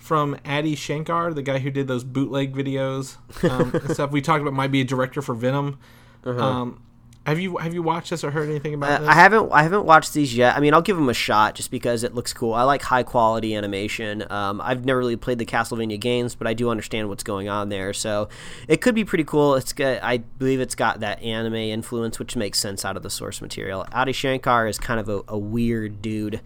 from 0.00 0.36
Adi 0.44 0.74
Shankar, 0.74 1.32
the 1.32 1.42
guy 1.42 1.58
who 1.60 1.70
did 1.70 1.86
those 1.86 2.02
bootleg 2.02 2.52
videos 2.54 3.16
um, 3.48 3.70
and 3.74 3.90
stuff. 3.94 4.10
We 4.10 4.20
talked 4.20 4.42
about 4.42 4.54
might 4.54 4.72
be 4.72 4.80
a 4.80 4.84
director 4.84 5.22
for 5.22 5.34
Venom. 5.36 5.78
Um, 6.24 6.82
have 7.26 7.38
you 7.38 7.58
have 7.58 7.74
you 7.74 7.82
watched 7.82 8.08
this 8.10 8.24
or 8.24 8.30
heard 8.30 8.48
anything 8.48 8.72
about 8.74 8.90
Uh, 8.90 8.98
this? 9.00 9.08
I 9.10 9.12
haven't 9.12 9.52
I 9.52 9.62
haven't 9.62 9.84
watched 9.84 10.14
these 10.14 10.34
yet. 10.34 10.56
I 10.56 10.60
mean, 10.60 10.72
I'll 10.72 10.80
give 10.82 10.96
them 10.96 11.10
a 11.10 11.14
shot 11.14 11.54
just 11.54 11.70
because 11.70 12.02
it 12.02 12.14
looks 12.14 12.32
cool. 12.32 12.54
I 12.54 12.62
like 12.62 12.80
high 12.82 13.02
quality 13.02 13.54
animation. 13.54 14.24
Um, 14.32 14.58
I've 14.62 14.86
never 14.86 14.98
really 14.98 15.16
played 15.16 15.38
the 15.38 15.44
Castlevania 15.44 16.00
games, 16.00 16.34
but 16.34 16.46
I 16.46 16.54
do 16.54 16.70
understand 16.70 17.10
what's 17.10 17.22
going 17.22 17.48
on 17.48 17.68
there. 17.68 17.92
So 17.92 18.30
it 18.68 18.80
could 18.80 18.94
be 18.94 19.04
pretty 19.04 19.24
cool. 19.24 19.54
It's 19.54 19.74
got, 19.74 20.02
I 20.02 20.16
believe 20.18 20.60
it's 20.60 20.74
got 20.74 21.00
that 21.00 21.22
anime 21.22 21.54
influence, 21.56 22.18
which 22.18 22.36
makes 22.36 22.58
sense 22.58 22.86
out 22.86 22.96
of 22.96 23.02
the 23.02 23.10
source 23.10 23.42
material. 23.42 23.86
Adi 23.92 24.12
Shankar 24.12 24.66
is 24.66 24.78
kind 24.78 24.98
of 24.98 25.08
a, 25.10 25.22
a 25.28 25.38
weird 25.38 26.00
dude. 26.00 26.40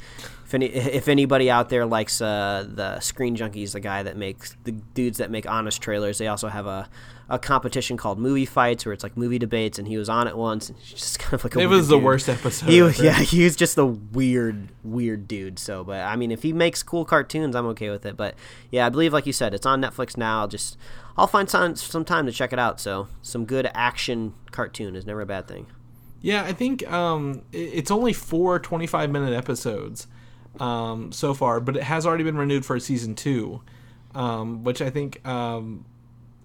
If 0.54 0.62
any 0.62 0.66
if 0.66 1.08
anybody 1.08 1.50
out 1.50 1.68
there 1.68 1.84
likes 1.84 2.20
uh, 2.20 2.64
the 2.68 3.00
Screen 3.00 3.36
Junkies, 3.36 3.72
the 3.72 3.80
guy 3.80 4.04
that 4.04 4.16
makes 4.16 4.56
the 4.62 4.70
dudes 4.70 5.18
that 5.18 5.30
make 5.30 5.48
honest 5.48 5.82
trailers, 5.82 6.18
they 6.18 6.28
also 6.28 6.46
have 6.48 6.66
a 6.66 6.88
a 7.28 7.38
competition 7.38 7.96
called 7.96 8.18
Movie 8.18 8.44
Fights 8.44 8.84
where 8.84 8.92
it's 8.92 9.02
like 9.02 9.16
movie 9.16 9.38
debates, 9.38 9.78
and 9.78 9.88
he 9.88 9.96
was 9.96 10.08
on 10.08 10.28
it 10.28 10.36
once. 10.36 10.68
And 10.68 10.80
just 10.84 11.18
kind 11.18 11.34
of 11.34 11.42
like 11.42 11.56
a 11.56 11.60
it 11.60 11.66
was 11.66 11.88
the 11.88 11.96
dude. 11.96 12.04
worst 12.04 12.28
episode. 12.28 12.68
He 12.68 12.82
was, 12.82 13.00
yeah, 13.00 13.18
he 13.18 13.42
was 13.42 13.56
just 13.56 13.76
a 13.78 13.84
weird, 13.84 14.68
weird 14.84 15.26
dude. 15.26 15.58
So, 15.58 15.82
but 15.82 16.02
I 16.02 16.14
mean, 16.14 16.30
if 16.30 16.42
he 16.42 16.52
makes 16.52 16.82
cool 16.82 17.04
cartoons, 17.04 17.56
I'm 17.56 17.66
okay 17.66 17.90
with 17.90 18.06
it. 18.06 18.16
But 18.16 18.36
yeah, 18.70 18.86
I 18.86 18.90
believe, 18.90 19.12
like 19.12 19.26
you 19.26 19.32
said, 19.32 19.54
it's 19.54 19.66
on 19.66 19.82
Netflix 19.82 20.16
now. 20.16 20.40
I'll 20.40 20.48
just, 20.48 20.76
I'll 21.16 21.26
find 21.26 21.50
some 21.50 21.74
some 21.74 22.04
time 22.04 22.26
to 22.26 22.32
check 22.32 22.52
it 22.52 22.58
out. 22.60 22.80
So, 22.80 23.08
some 23.22 23.44
good 23.44 23.68
action 23.74 24.34
cartoon 24.52 24.94
is 24.94 25.04
never 25.04 25.22
a 25.22 25.26
bad 25.26 25.48
thing. 25.48 25.66
Yeah, 26.20 26.44
I 26.44 26.52
think 26.52 26.90
um, 26.90 27.42
it's 27.52 27.90
only 27.90 28.12
four 28.12 28.58
25 28.58 29.10
minute 29.10 29.34
episodes 29.34 30.06
um, 30.60 31.12
so 31.12 31.34
far, 31.34 31.60
but 31.60 31.76
it 31.76 31.82
has 31.84 32.06
already 32.06 32.24
been 32.24 32.36
renewed 32.36 32.64
for 32.64 32.76
a 32.76 32.80
season 32.80 33.14
two, 33.14 33.62
um, 34.14 34.64
which 34.64 34.80
I 34.80 34.90
think 34.90 35.26
um, 35.26 35.84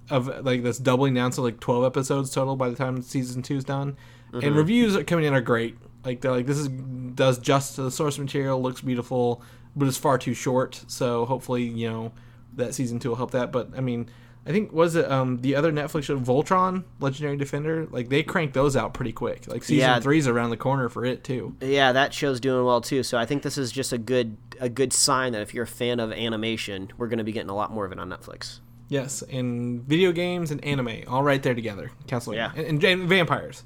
of 0.09 0.27
like 0.45 0.63
that's 0.63 0.79
doubling 0.79 1.13
down 1.13 1.31
to 1.31 1.41
like 1.41 1.59
12 1.59 1.85
episodes 1.85 2.31
total 2.31 2.55
by 2.55 2.69
the 2.69 2.75
time 2.75 3.01
season 3.01 3.41
two 3.41 3.57
is 3.57 3.63
done. 3.63 3.97
And 4.33 4.55
reviews 4.55 4.95
are 4.95 5.03
coming 5.03 5.25
in 5.25 5.33
are 5.33 5.41
great. 5.41 5.77
Like 6.03 6.21
they're 6.21 6.31
like 6.31 6.45
this 6.45 6.57
is 6.57 6.67
does 6.67 7.39
just 7.39 7.75
to 7.75 7.83
the 7.83 7.91
source 7.91 8.17
material, 8.17 8.61
looks 8.61 8.81
beautiful, 8.81 9.41
but 9.75 9.87
it's 9.87 9.97
far 9.97 10.17
too 10.17 10.33
short. 10.33 10.83
So 10.87 11.25
hopefully 11.25 11.63
you 11.63 11.89
know 11.89 12.11
that 12.55 12.73
season 12.73 12.99
two 12.99 13.09
will 13.09 13.15
help 13.15 13.31
that. 13.31 13.51
But 13.51 13.69
I 13.75 13.81
mean. 13.81 14.09
I 14.49 14.51
think 14.51 14.73
was 14.73 14.95
it 14.95 15.09
um, 15.09 15.37
the 15.41 15.55
other 15.55 15.71
Netflix 15.71 16.03
show 16.05 16.17
Voltron, 16.19 16.83
Legendary 16.99 17.37
Defender. 17.37 17.85
Like 17.91 18.09
they 18.09 18.23
cranked 18.23 18.55
those 18.55 18.75
out 18.75 18.95
pretty 18.95 19.11
quick. 19.13 19.47
Like 19.47 19.63
season 19.63 19.77
Yeah. 19.87 19.99
three's 19.99 20.27
around 20.27 20.49
the 20.49 20.57
corner 20.57 20.89
for 20.89 21.05
it 21.05 21.23
too. 21.23 21.55
Yeah, 21.61 21.91
that 21.91 22.13
show's 22.15 22.39
doing 22.39 22.65
well 22.65 22.81
too. 22.81 23.03
So, 23.03 23.17
I 23.19 23.25
think 23.27 23.43
this 23.43 23.57
is 23.59 23.71
just 23.71 23.93
a 23.93 23.97
good 23.99 24.37
a 24.59 24.67
good 24.67 24.91
sign 24.91 25.33
that 25.33 25.41
if 25.43 25.53
you're 25.53 25.63
a 25.65 25.67
fan 25.67 25.99
of 25.99 26.11
animation, 26.11 26.89
we're 26.97 27.07
going 27.07 27.19
to 27.19 27.23
be 27.23 27.31
getting 27.31 27.49
a 27.51 27.55
lot 27.55 27.71
more 27.71 27.85
of 27.85 27.91
it 27.91 27.99
on 27.99 28.09
Netflix. 28.09 28.59
Yes, 28.89 29.21
and 29.21 29.83
video 29.83 30.11
games 30.11 30.49
and 30.49 30.61
anime 30.65 31.03
all 31.07 31.21
right 31.21 31.43
there 31.43 31.53
together. 31.53 31.91
Castle, 32.07 32.33
Yeah. 32.33 32.51
and, 32.55 32.65
and, 32.65 32.83
and 32.83 33.07
vampires. 33.07 33.63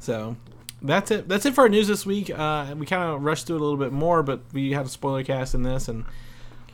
So 0.00 0.36
that's 0.82 1.12
it. 1.12 1.28
That's 1.28 1.46
it 1.46 1.54
for 1.54 1.60
our 1.62 1.68
news 1.68 1.86
this 1.86 2.04
week. 2.04 2.28
Uh, 2.36 2.74
we 2.76 2.84
kind 2.86 3.04
of 3.04 3.22
rushed 3.22 3.46
through 3.46 3.56
it 3.56 3.60
a 3.60 3.64
little 3.64 3.78
bit 3.78 3.92
more, 3.92 4.24
but 4.24 4.40
we 4.52 4.72
had 4.72 4.84
a 4.84 4.88
spoiler 4.88 5.22
cast 5.22 5.54
in 5.54 5.62
this, 5.62 5.86
and 5.86 6.04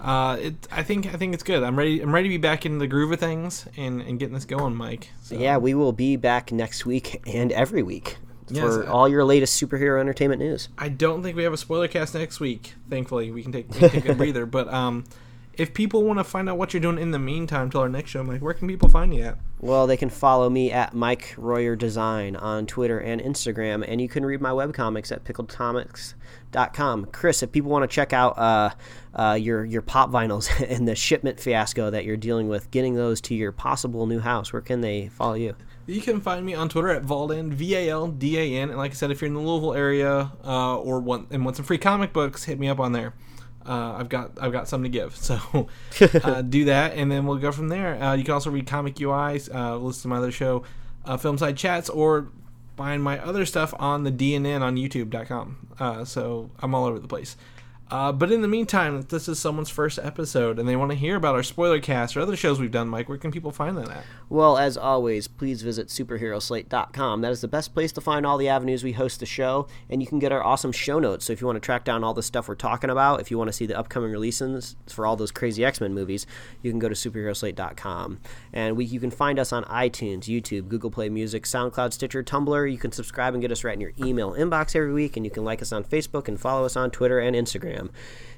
uh, 0.01 0.37
it. 0.41 0.69
I 0.71 0.83
think 0.83 1.07
I 1.07 1.17
think 1.17 1.35
it's 1.35 1.43
good. 1.43 1.63
I'm 1.63 1.77
ready. 1.77 2.01
I'm 2.01 2.15
ready 2.15 2.29
to 2.29 2.33
be 2.35 2.39
back 2.39 2.65
in 2.65 2.79
the 2.79 2.87
groove 2.87 3.13
of 3.13 3.21
things 3.21 3.67
and, 3.77 4.01
and 4.01 4.19
getting 4.19 4.35
this 4.35 4.45
going, 4.45 4.75
Mike. 4.75 5.11
So, 5.23 5.37
Yeah, 5.37 5.59
we 5.59 5.75
will 5.75 5.93
be 5.93 6.17
back 6.17 6.53
next 6.53 6.87
week 6.87 7.23
and 7.27 7.53
every 7.53 7.83
week 7.83 8.17
Yes, 8.49 8.63
for 8.63 8.87
uh, 8.87 8.93
all 8.93 9.09
your 9.09 9.25
latest 9.25 9.63
superhero 9.63 10.01
entertainment 10.01 10.41
news. 10.41 10.69
I 10.79 10.89
don't 10.89 11.23
think 11.23 11.37
we 11.37 11.45
have 11.45 11.53
a 11.53 11.59
spoiler 11.59 11.89
cast 11.89 12.15
next 12.15 12.41
week. 12.41 12.75
Thankfully, 12.89 13.31
we 13.31 13.43
can 13.43 13.53
take, 13.53 13.69
we 13.71 13.79
can 13.79 13.91
take 13.91 14.09
a 14.09 14.15
breather. 14.17 14.47
But 14.47 14.73
um, 14.73 15.05
if 15.55 15.75
people 15.75 16.05
want 16.05 16.19
to 16.19 16.25
find 16.25 16.49
out 16.49 16.57
what 16.57 16.73
you're 16.73 16.81
doing 16.81 16.99
in 16.99 17.11
the 17.11 17.19
meantime 17.19 17.71
till 17.71 17.81
our 17.81 17.89
next 17.89 18.11
show, 18.11 18.23
Mike, 18.23 18.41
where 18.41 18.55
can 18.55 18.69
people 18.69 18.89
find 18.89 19.15
you 19.15 19.23
at? 19.23 19.39
Well, 19.61 19.87
they 19.87 19.97
can 19.97 20.09
follow 20.09 20.49
me 20.49 20.73
at 20.73 20.95
Mike 20.95 21.35
Royer 21.37 21.77
Design 21.77 22.35
on 22.37 22.67
Twitter 22.67 22.99
and 22.99 23.21
Instagram, 23.21 23.85
and 23.87 24.01
you 24.01 24.09
can 24.09 24.25
read 24.25 24.41
my 24.41 24.51
webcomics 24.51 25.13
at 25.13 25.25
pickledcomics.com. 25.25 27.07
Chris, 27.07 27.43
if 27.43 27.53
people 27.53 27.71
want 27.71 27.83
to 27.83 27.95
check 27.95 28.13
out 28.13 28.39
uh, 28.39 28.71
uh, 29.15 29.35
your 29.41 29.65
your 29.65 29.83
pop 29.83 30.11
vinyls 30.11 30.49
and 30.69 30.89
the 30.89 30.95
shipment 30.95 31.39
fiasco 31.39 31.91
that 31.91 32.05
you're 32.05 32.17
dealing 32.17 32.49
with, 32.49 32.71
getting 32.71 32.95
those 32.95 33.21
to 33.23 33.35
your 33.35 33.53
possible 33.53 34.07
new 34.07 34.21
house, 34.21 34.53
where 34.53 34.63
can 34.63 34.81
they 34.81 35.09
follow 35.09 35.35
you? 35.35 35.55
You 35.87 36.01
can 36.01 36.21
find 36.21 36.47
me 36.47 36.55
on 36.55 36.69
Twitter 36.69 36.89
at 36.89 37.03
Valdan, 37.03 37.53
V 37.53 37.75
A 37.75 37.91
L 37.91 38.07
D 38.07 38.39
A 38.39 38.63
N. 38.63 38.71
And 38.71 38.79
like 38.79 38.93
I 38.93 38.95
said, 38.95 39.11
if 39.11 39.21
you're 39.21 39.27
in 39.27 39.35
the 39.35 39.41
Louisville 39.41 39.75
area 39.75 40.33
uh, 40.45 40.79
or 40.79 41.01
want 41.01 41.29
and 41.33 41.45
want 41.45 41.57
some 41.57 41.67
free 41.67 41.79
comic 41.79 42.13
books, 42.13 42.45
hit 42.45 42.59
me 42.59 42.69
up 42.69 42.79
on 42.79 42.93
there. 42.93 43.15
Uh, 43.67 43.97
I've 43.99 44.09
got 44.09 44.33
I've 44.41 44.53
got 44.53 44.69
something 44.69 44.91
to 44.91 44.99
give, 44.99 45.17
so 45.17 45.69
uh, 46.25 46.43
do 46.43 46.65
that, 46.67 46.95
and 46.95 47.11
then 47.11 47.27
we'll 47.27 47.39
go 47.39 47.53
from 47.53 47.69
there. 47.69 48.03
Uh, 48.03 48.15
you 48.15 48.25
can 48.25 48.35
also 48.35 48.51
read 48.51 48.67
Comic 48.67 48.97
UIs, 48.97 49.55
uh, 49.55 49.77
listen 49.77 50.03
to 50.03 50.09
my 50.09 50.17
other 50.17 50.33
show, 50.33 50.65
uh, 51.05 51.17
Film 51.17 51.37
Side 51.39 51.57
Chats, 51.57 51.89
or 51.89 52.29
find 52.77 53.03
my 53.03 53.19
other 53.19 53.45
stuff 53.45 53.75
on 53.79 54.05
the 54.05 54.11
DNN 54.11 54.63
on 54.63 54.77
YouTube.com. 54.77 55.69
Uh, 55.79 56.05
so 56.05 56.51
I'm 56.61 56.75
all 56.75 56.87
over 56.87 56.99
the 56.99 57.09
place. 57.09 57.37
Uh, 57.91 58.13
but 58.13 58.31
in 58.31 58.41
the 58.41 58.49
meantime, 58.49 58.97
if 58.97 59.09
this 59.09 59.29
is 59.29 59.39
someone's 59.39 59.69
first 59.69 59.99
episode 60.01 60.59
and 60.59 60.69
they 60.69 60.77
want 60.77 60.93
to 60.93 60.97
hear 60.97 61.17
about 61.17 61.35
our 61.35 61.43
spoiler 61.43 61.81
cast 61.81 62.17
or 62.17 62.21
other 62.21 62.37
shows 62.37 62.61
we've 62.61 62.71
done, 62.71 62.89
Mike, 62.89 63.09
where 63.09 63.19
can 63.19 63.33
people 63.33 63.51
find 63.51 63.77
that 63.77 63.89
at? 63.89 64.05
Well, 64.29 64.59
as 64.59 64.77
always, 64.77 65.27
please 65.27 65.63
visit 65.63 65.89
superheroslate.com. 65.89 67.21
That 67.21 67.33
is 67.33 67.41
the 67.41 67.49
best 67.49 67.75
place 67.75 67.91
to 67.93 68.01
find 68.01 68.25
all 68.25 68.39
the 68.39 68.49
avenues 68.49 68.85
we 68.85 68.93
host 68.93 69.19
the 69.19 69.27
show, 69.27 69.67
and 69.89 70.01
you 70.01 70.07
can 70.07 70.21
get 70.21 70.31
our 70.31 70.43
awesome 70.43 70.71
show 70.71 71.01
notes. 71.01 71.25
So 71.25 71.33
if 71.33 71.41
you 71.41 71.49
want 71.49 71.57
to 71.57 71.61
track 71.61 71.85
down 71.85 72.05
all 72.05 72.15
the 72.15 72.23
stuff 72.23 72.49
we're 72.49 72.55
talking 72.55 72.91
about, 72.91 73.21
if 73.21 73.31
you 73.31 73.39
want 73.39 73.49
to 73.49 73.53
see 73.53 73.67
the 73.67 73.79
upcoming 73.79 74.13
releases 74.13 74.77
for 74.87 75.05
all 75.05 75.17
those 75.17 75.33
crazy 75.33 75.65
X-Men 75.65 75.93
movies, 75.93 76.27
you 76.63 76.71
can 76.71 76.79
go 76.79 76.89
to 76.89 76.95
superheroslate.com. 76.95 78.21
And 78.53 78.77
we 78.77 78.85
you 78.85 79.01
can 79.01 79.11
find 79.11 79.39
us 79.39 79.53
on 79.53 79.65
iTunes, 79.65 80.25
YouTube, 80.25 80.69
Google 80.69 80.91
Play 80.91 81.09
Music, 81.09 81.45
SoundCloud, 81.45 81.93
Stitcher, 81.93 82.23
Tumblr. 82.23 82.71
You 82.71 82.79
can 82.79 82.93
subscribe 82.93 83.35
and 83.35 83.41
get 83.41 83.51
us 83.51 83.65
right 83.65 83.75
in 83.75 83.81
your 83.81 83.93
email 83.99 84.33
inbox 84.33 84.77
every 84.77 84.93
week, 84.93 85.17
and 85.17 85.25
you 85.25 85.31
can 85.31 85.45
like 85.45 85.61
us 85.61 85.73
on 85.73 85.83
Facebook 85.83 86.29
and 86.29 86.39
follow 86.39 86.65
us 86.65 86.77
on 86.77 86.91
Twitter 86.91 87.19
and 87.19 87.35
Instagram 87.35 87.80
program. 87.81 87.91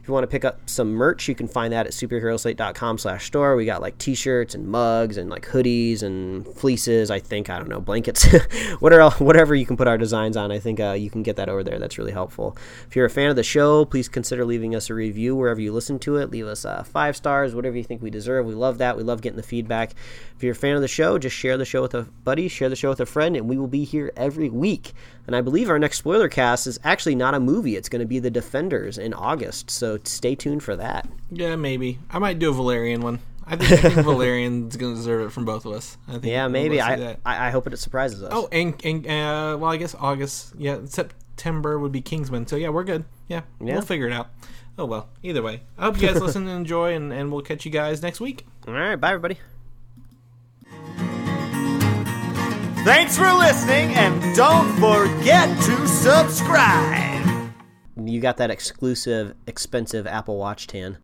If 0.03 0.09
you 0.09 0.15
want 0.15 0.25
to 0.25 0.29
pick 0.29 0.45
up 0.45 0.69
some 0.69 0.95
merch, 0.95 1.29
you 1.29 1.37
can 1.37 1.47
find 1.47 1.73
that 1.73 1.87
at 1.87 1.93
superheroslate.com 1.93 2.99
slash 2.99 3.25
store. 3.25 3.55
We 3.55 3.65
got 3.65 3.81
like 3.81 3.99
t-shirts 3.99 4.53
and 4.53 4.67
mugs 4.67 5.17
and 5.17 5.31
like 5.31 5.47
hoodies 5.47 6.03
and 6.03 6.45
fleeces, 6.57 7.09
I 7.09 7.21
think, 7.21 7.49
I 7.49 7.59
don't 7.59 7.69
know, 7.69 7.81
blankets, 7.81 8.27
whatever, 8.81 9.11
whatever 9.25 9.55
you 9.55 9.65
can 9.65 9.77
put 9.77 9.87
our 9.87 9.97
designs 9.97 10.37
on. 10.37 10.51
I 10.51 10.59
think 10.59 10.81
uh, 10.81 10.95
you 10.95 11.09
can 11.09 11.23
get 11.23 11.37
that 11.37 11.49
over 11.49 11.63
there. 11.63 11.79
That's 11.79 11.99
really 11.99 12.11
helpful. 12.11 12.57
If 12.89 12.97
you're 12.97 13.07
a 13.07 13.11
fan 13.11 13.31
of 13.31 13.37
the 13.37 13.45
show, 13.45 13.85
please 13.85 14.09
consider 14.09 14.45
leaving 14.45 14.75
us 14.75 14.91
a 14.91 14.95
review 14.95 15.37
wherever 15.37 15.61
you 15.61 15.73
listen 15.73 16.01
to 16.01 16.17
it. 16.17 16.33
Leave 16.33 16.49
us 16.49 16.65
uh, 16.65 16.83
five 16.83 17.17
stars, 17.17 17.55
whatever 17.55 17.77
you 17.77 17.85
think 17.85 18.03
we 18.03 18.11
deserve. 18.11 18.45
We 18.45 18.55
love 18.55 18.79
that. 18.79 18.97
We 18.97 19.05
love 19.05 19.23
getting 19.23 19.37
the 19.37 19.45
feedback. 19.45 19.93
If 20.37 20.43
you're 20.43 20.51
a 20.51 20.57
fan 20.57 20.75
of 20.75 20.83
the 20.83 20.89
show, 20.89 21.17
just 21.17 21.37
share 21.37 21.57
the 21.57 21.65
show 21.65 21.81
with 21.81 21.95
a 21.95 22.03
buddy, 22.25 22.49
share 22.49 22.69
the 22.69 22.75
show 22.75 22.89
with 22.89 22.99
a 22.99 23.07
friend, 23.07 23.37
and 23.37 23.49
we 23.49 23.57
will 23.57 23.69
be 23.69 23.85
here 23.85 24.13
every 24.17 24.51
week. 24.51 24.95
And 25.29 25.37
I 25.37 25.41
believe 25.41 25.71
our 25.71 25.79
next 25.79 25.99
spoiler 25.99 26.29
cast 26.29 26.67
is 26.67 26.81
actually 26.83 27.15
not 27.15 27.35
a 27.35 27.39
movie. 27.39 27.77
It's 27.77 27.89
going 27.89 28.01
to 28.01 28.07
be 28.07 28.19
The 28.19 28.31
Defenders 28.31 28.99
in 28.99 29.15
August. 29.15 29.71
So 29.71 29.92
stay 30.05 30.35
tuned 30.35 30.63
for 30.63 30.77
that. 30.77 31.09
Yeah, 31.31 31.57
maybe. 31.57 31.99
I 32.11 32.19
might 32.19 32.39
do 32.39 32.51
a 32.51 32.53
Valerian 32.53 33.01
one. 33.01 33.21
I 33.47 33.57
think, 33.57 33.73
I 33.73 33.77
think 33.91 33.95
Valerian's 34.07 34.77
going 34.77 34.93
to 34.93 34.97
deserve 34.97 35.27
it 35.27 35.33
from 35.33 35.45
both 35.45 35.65
of 35.67 35.73
us. 35.73 35.97
I 36.09 36.13
think 36.13 36.27
Yeah, 36.27 36.47
maybe. 36.49 36.81
I. 36.81 37.13
I 37.27 37.49
I 37.49 37.51
hope 37.51 37.67
it 37.67 37.77
surprises 37.79 38.23
us. 38.23 38.31
Oh, 38.33 38.49
and, 38.53 38.75
and 38.85 39.05
uh, 39.07 39.57
well, 39.59 39.71
I 39.71 39.77
guess 39.77 39.95
August. 39.99 40.55
Yeah, 40.57 40.79
September 40.85 41.79
would 41.79 41.93
be 41.93 42.01
Kingsman. 42.01 42.47
So 42.47 42.57
yeah, 42.57 42.69
we're 42.69 42.85
good. 42.85 43.05
Yeah, 43.29 43.43
Yeah. 43.61 43.75
we'll 43.75 43.83
figure 43.83 44.07
it 44.07 44.13
out. 44.13 44.29
Oh 44.79 44.85
well. 44.85 45.09
Either 45.23 45.43
way, 45.43 45.63
I 45.77 45.85
hope 45.87 46.01
you 46.01 46.07
guys 46.09 46.21
listen 46.23 46.47
and 46.49 46.57
enjoy, 46.61 46.95
and, 46.95 47.13
and 47.13 47.33
we'll 47.33 47.43
catch 47.43 47.65
you 47.65 47.71
guys 47.71 48.01
next 48.03 48.21
week. 48.21 48.47
All 48.69 48.75
right, 48.75 48.97
bye 48.97 49.09
everybody. 49.13 49.39
Thanks 52.85 53.17
for 53.17 53.33
listening, 53.33 53.95
and 53.95 54.35
don't 54.35 54.73
forget 54.81 55.49
to 55.65 55.87
subscribe. 55.87 57.32
You 58.09 58.21
got 58.21 58.37
that 58.39 58.51
exclusive, 58.51 59.35
expensive 59.47 60.07
Apple 60.07 60.39
Watch 60.39 60.67
tan. 60.67 60.99